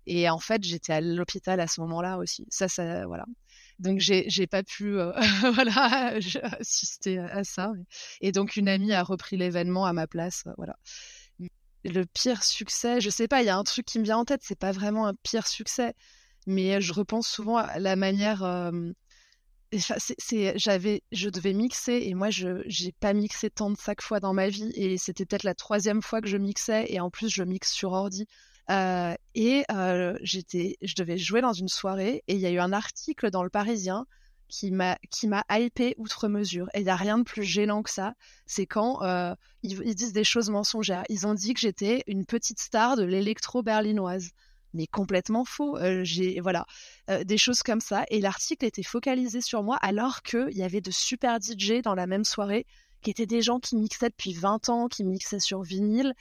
Et 0.07 0.29
en 0.29 0.39
fait, 0.39 0.63
j'étais 0.63 0.93
à 0.93 1.01
l'hôpital 1.01 1.59
à 1.59 1.67
ce 1.67 1.81
moment-là 1.81 2.17
aussi. 2.17 2.45
Ça, 2.49 2.67
ça, 2.67 3.05
voilà. 3.07 3.25
Donc 3.79 3.99
j'ai 3.99 4.47
pas 4.47 4.63
pu 4.63 4.97
euh, 4.97 5.11
voilà 5.53 6.17
assister 6.59 7.19
à 7.19 7.43
ça. 7.43 7.73
Et 8.21 8.31
donc 8.31 8.55
une 8.55 8.69
amie 8.69 8.93
a 8.93 9.03
repris 9.03 9.37
l'événement 9.37 9.85
à 9.85 9.93
ma 9.93 10.07
place. 10.07 10.43
Euh, 10.47 10.53
voilà. 10.57 10.77
Le 11.83 12.03
pire 12.05 12.43
succès, 12.43 12.99
je 12.99 13.09
sais 13.09 13.27
pas, 13.27 13.41
il 13.43 13.45
y 13.45 13.49
a 13.49 13.57
un 13.57 13.63
truc 13.63 13.85
qui 13.85 13.99
me 13.99 14.03
vient 14.03 14.17
en 14.17 14.25
tête. 14.25 14.41
C'est 14.43 14.57
pas 14.57 14.71
vraiment 14.71 15.07
un 15.07 15.13
pire 15.23 15.45
succès, 15.45 15.93
mais 16.47 16.81
je 16.81 16.93
repense 16.93 17.27
souvent 17.27 17.57
à 17.57 17.79
la 17.79 17.95
manière. 17.95 18.43
Euh, 18.43 18.71
j'avais, 20.55 21.03
je 21.11 21.29
devais 21.29 21.53
mixer 21.53 21.99
et 22.03 22.13
moi 22.13 22.29
je 22.29 22.63
j'ai 22.65 22.93
pas 22.93 23.13
mixé 23.13 23.49
tant 23.49 23.69
de 23.69 23.77
cinq 23.77 24.01
fois 24.01 24.19
dans 24.19 24.33
ma 24.33 24.47
vie 24.47 24.71
et 24.75 24.97
c'était 24.97 25.25
peut-être 25.25 25.43
la 25.43 25.55
troisième 25.55 26.01
fois 26.01 26.21
que 26.21 26.27
je 26.27 26.37
mixais 26.37 26.85
et 26.87 26.99
en 26.99 27.09
plus 27.09 27.29
je 27.29 27.43
mixe 27.43 27.71
sur 27.71 27.91
ordi. 27.91 28.25
Euh, 28.71 29.13
et 29.35 29.63
euh, 29.71 30.17
j'étais, 30.21 30.77
je 30.81 30.95
devais 30.95 31.17
jouer 31.17 31.41
dans 31.41 31.53
une 31.53 31.67
soirée 31.67 32.23
et 32.27 32.33
il 32.33 32.39
y 32.39 32.45
a 32.45 32.51
eu 32.51 32.59
un 32.59 32.73
article 32.73 33.29
dans 33.29 33.43
le 33.43 33.49
Parisien 33.49 34.05
qui 34.47 34.71
m'a 34.71 34.97
qui 35.09 35.27
m'a 35.27 35.43
hypé 35.49 35.95
outre 35.97 36.27
mesure. 36.27 36.67
Et 36.73 36.79
il 36.79 36.83
n'y 36.83 36.89
a 36.89 36.95
rien 36.95 37.17
de 37.17 37.23
plus 37.23 37.43
gênant 37.43 37.83
que 37.83 37.89
ça. 37.89 38.13
C'est 38.45 38.65
quand 38.65 39.03
euh, 39.03 39.35
ils, 39.63 39.95
disent 39.95 40.13
des 40.13 40.23
choses 40.23 40.49
mensongères. 40.49 41.03
Ils 41.09 41.27
ont 41.27 41.33
dit 41.33 41.53
que 41.53 41.59
j'étais 41.59 42.03
une 42.07 42.25
petite 42.25 42.59
star 42.59 42.95
de 42.95 43.03
l'électro 43.03 43.63
berlinoise. 43.63 44.31
Mais 44.73 44.87
complètement 44.87 45.45
faux. 45.45 45.77
j'ai 46.03 46.41
voilà 46.41 46.65
des 47.23 47.37
choses 47.37 47.63
comme 47.63 47.79
ça. 47.79 48.03
Et 48.09 48.19
l'article 48.19 48.65
était 48.65 48.83
focalisé 48.83 49.39
sur 49.39 49.63
moi 49.63 49.77
alors 49.81 50.21
qu'il 50.21 50.51
y 50.51 50.63
avait 50.63 50.81
de 50.81 50.91
super 50.91 51.39
DJ 51.41 51.81
dans 51.81 51.95
la 51.95 52.07
même 52.07 52.25
soirée 52.25 52.65
qui 53.01 53.09
étaient 53.11 53.25
des 53.25 53.41
gens 53.41 53.59
qui 53.59 53.77
mixaient 53.77 54.09
depuis 54.09 54.33
20 54.33 54.67
ans, 54.69 54.87
qui 54.87 55.05
mixaient 55.05 55.39
sur 55.39 55.61
vinyle 55.61 56.13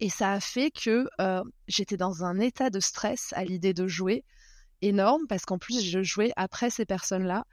et 0.00 0.08
ça 0.10 0.32
a 0.32 0.40
fait 0.40 0.70
que 0.70 1.06
j'étais 1.68 1.96
dans 1.96 2.24
un 2.24 2.40
état 2.40 2.70
de 2.70 2.80
stress 2.80 3.32
à 3.34 3.44
l'idée 3.44 3.74
de 3.74 3.86
jouer 3.86 4.24
énorme, 4.82 5.26
parce 5.28 5.44
qu'en 5.44 5.58
plus, 5.58 5.82
je 5.82 6.02
jouais 6.02 6.32
après 6.36 6.70
ces 6.70 6.84
personnes-là, 6.84 7.44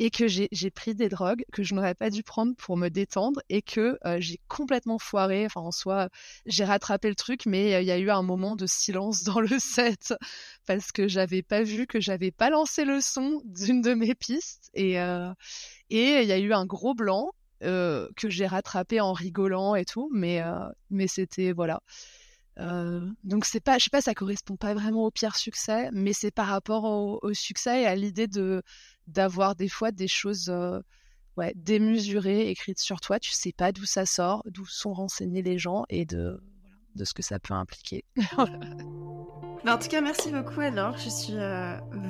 et 0.00 0.10
que 0.10 0.28
j'ai 0.28 0.70
pris 0.70 0.94
des 0.94 1.08
drogues 1.08 1.42
que 1.52 1.64
je 1.64 1.74
n'aurais 1.74 1.94
pas 1.96 2.08
dû 2.08 2.22
prendre 2.22 2.54
pour 2.56 2.76
me 2.76 2.88
détendre, 2.88 3.40
et 3.48 3.62
que 3.62 3.98
j'ai 4.18 4.40
complètement 4.48 4.98
foiré. 4.98 5.44
Enfin, 5.46 5.60
en 5.60 5.72
soi, 5.72 6.08
j'ai 6.46 6.64
rattrapé 6.64 7.08
le 7.08 7.16
truc, 7.16 7.46
mais 7.46 7.82
il 7.82 7.86
y 7.86 7.90
a 7.90 7.98
eu 7.98 8.10
un 8.10 8.22
moment 8.22 8.54
de 8.56 8.66
silence 8.66 9.24
dans 9.24 9.40
le 9.40 9.48
set, 9.58 10.14
parce 10.66 10.92
que 10.92 11.08
j'avais 11.08 11.42
pas 11.42 11.62
vu 11.62 11.86
que 11.86 12.00
j'avais 12.00 12.30
pas 12.30 12.50
lancé 12.50 12.84
le 12.84 13.00
son 13.00 13.42
d'une 13.44 13.82
de 13.82 13.94
mes 13.94 14.14
pistes, 14.14 14.70
et 14.74 14.94
et 15.90 16.22
il 16.22 16.28
y 16.28 16.32
a 16.32 16.38
eu 16.38 16.52
un 16.52 16.66
gros 16.66 16.94
blanc 16.94 17.30
euh, 17.62 18.08
que 18.16 18.30
j'ai 18.30 18.46
rattrapé 18.46 19.00
en 19.00 19.12
rigolant 19.12 19.74
et 19.74 19.84
tout, 19.84 20.10
mais 20.12 20.42
euh, 20.42 21.06
c'était 21.08 21.52
voilà. 21.52 21.80
Euh, 22.58 23.08
donc 23.24 23.44
c'est 23.44 23.60
pas, 23.60 23.78
je 23.78 23.84
sais 23.84 23.90
pas, 23.90 24.00
ça 24.00 24.14
correspond 24.14 24.56
pas 24.56 24.74
vraiment 24.74 25.04
au 25.04 25.10
pire 25.10 25.36
succès, 25.36 25.90
mais 25.92 26.12
c'est 26.12 26.30
par 26.30 26.48
rapport 26.48 26.84
au, 26.84 27.32
succès 27.34 27.82
et 27.82 27.86
à 27.86 27.94
l'idée 27.94 28.26
de 28.26 28.62
d'avoir 29.06 29.54
des 29.56 29.68
fois 29.68 29.90
des 29.92 30.08
choses 30.08 30.52
démesurées 31.56 32.50
écrites 32.50 32.80
sur 32.80 33.00
toi. 33.00 33.18
Tu 33.20 33.32
sais 33.32 33.52
pas 33.52 33.72
d'où 33.72 33.84
ça 33.84 34.06
sort, 34.06 34.42
d'où 34.46 34.66
sont 34.66 34.92
renseignés 34.92 35.42
les 35.42 35.58
gens 35.58 35.84
et 35.88 36.04
de 36.04 36.40
de 36.98 37.04
ce 37.04 37.14
que 37.14 37.22
ça 37.22 37.38
peut 37.38 37.54
impliquer. 37.54 38.04
Bah, 39.64 39.74
en 39.74 39.78
tout 39.78 39.88
cas, 39.88 40.00
merci 40.00 40.30
beaucoup 40.30 40.60
alors. 40.60 40.96
Je 40.96 41.10
suis 41.10 41.34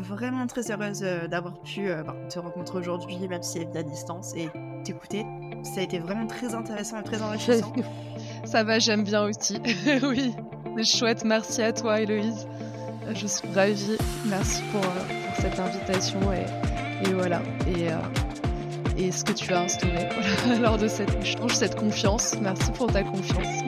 vraiment 0.03 0.47
très 0.47 0.71
heureuse 0.71 1.01
d'avoir 1.31 1.59
pu 1.63 1.89
bah, 1.89 2.15
te 2.29 2.39
rencontrer 2.39 2.79
aujourd'hui, 2.79 3.27
même 3.27 3.43
si 3.43 3.61
c'est 3.61 3.75
à 3.75 3.83
distance, 3.83 4.35
et 4.37 4.51
t'écouter. 4.85 5.25
Ça 5.63 5.81
a 5.81 5.83
été 5.83 5.99
vraiment 5.99 6.27
très 6.27 6.55
intéressant 6.55 7.01
et 7.01 7.05
très 7.05 7.23
enrichissant. 7.23 7.73
Ça 8.45 8.65
va, 8.65 8.79
j'aime 8.79 9.05
bien 9.05 9.25
aussi. 9.25 9.61
oui, 10.03 10.35
c'est 10.77 10.99
chouette. 10.99 11.25
Merci 11.25 11.63
à 11.63 11.73
toi, 11.73 12.01
Héloïse. 12.01 12.47
Je 13.15 13.27
suis 13.27 13.49
ravie. 13.49 13.97
Merci 14.27 14.63
pour, 14.71 14.85
euh, 14.85 15.19
cette 15.41 15.59
invitation 15.59 16.21
et, 16.33 17.13
voilà. 17.13 17.43
Et, 17.67 17.91
euh, 17.91 17.97
et 18.97 19.13
ce 19.13 19.25
que 19.25 19.33
tu 19.33 19.53
as 19.53 19.63
instauré 19.63 20.09
lors 20.61 20.79
de 20.79 20.89
cet 20.89 21.15
échange, 21.21 21.55
cette 21.55 21.77
confiance. 21.77 22.37
Merci 22.41 22.71
pour 22.73 22.93
ta 22.93 23.03
confiance. 23.03 23.63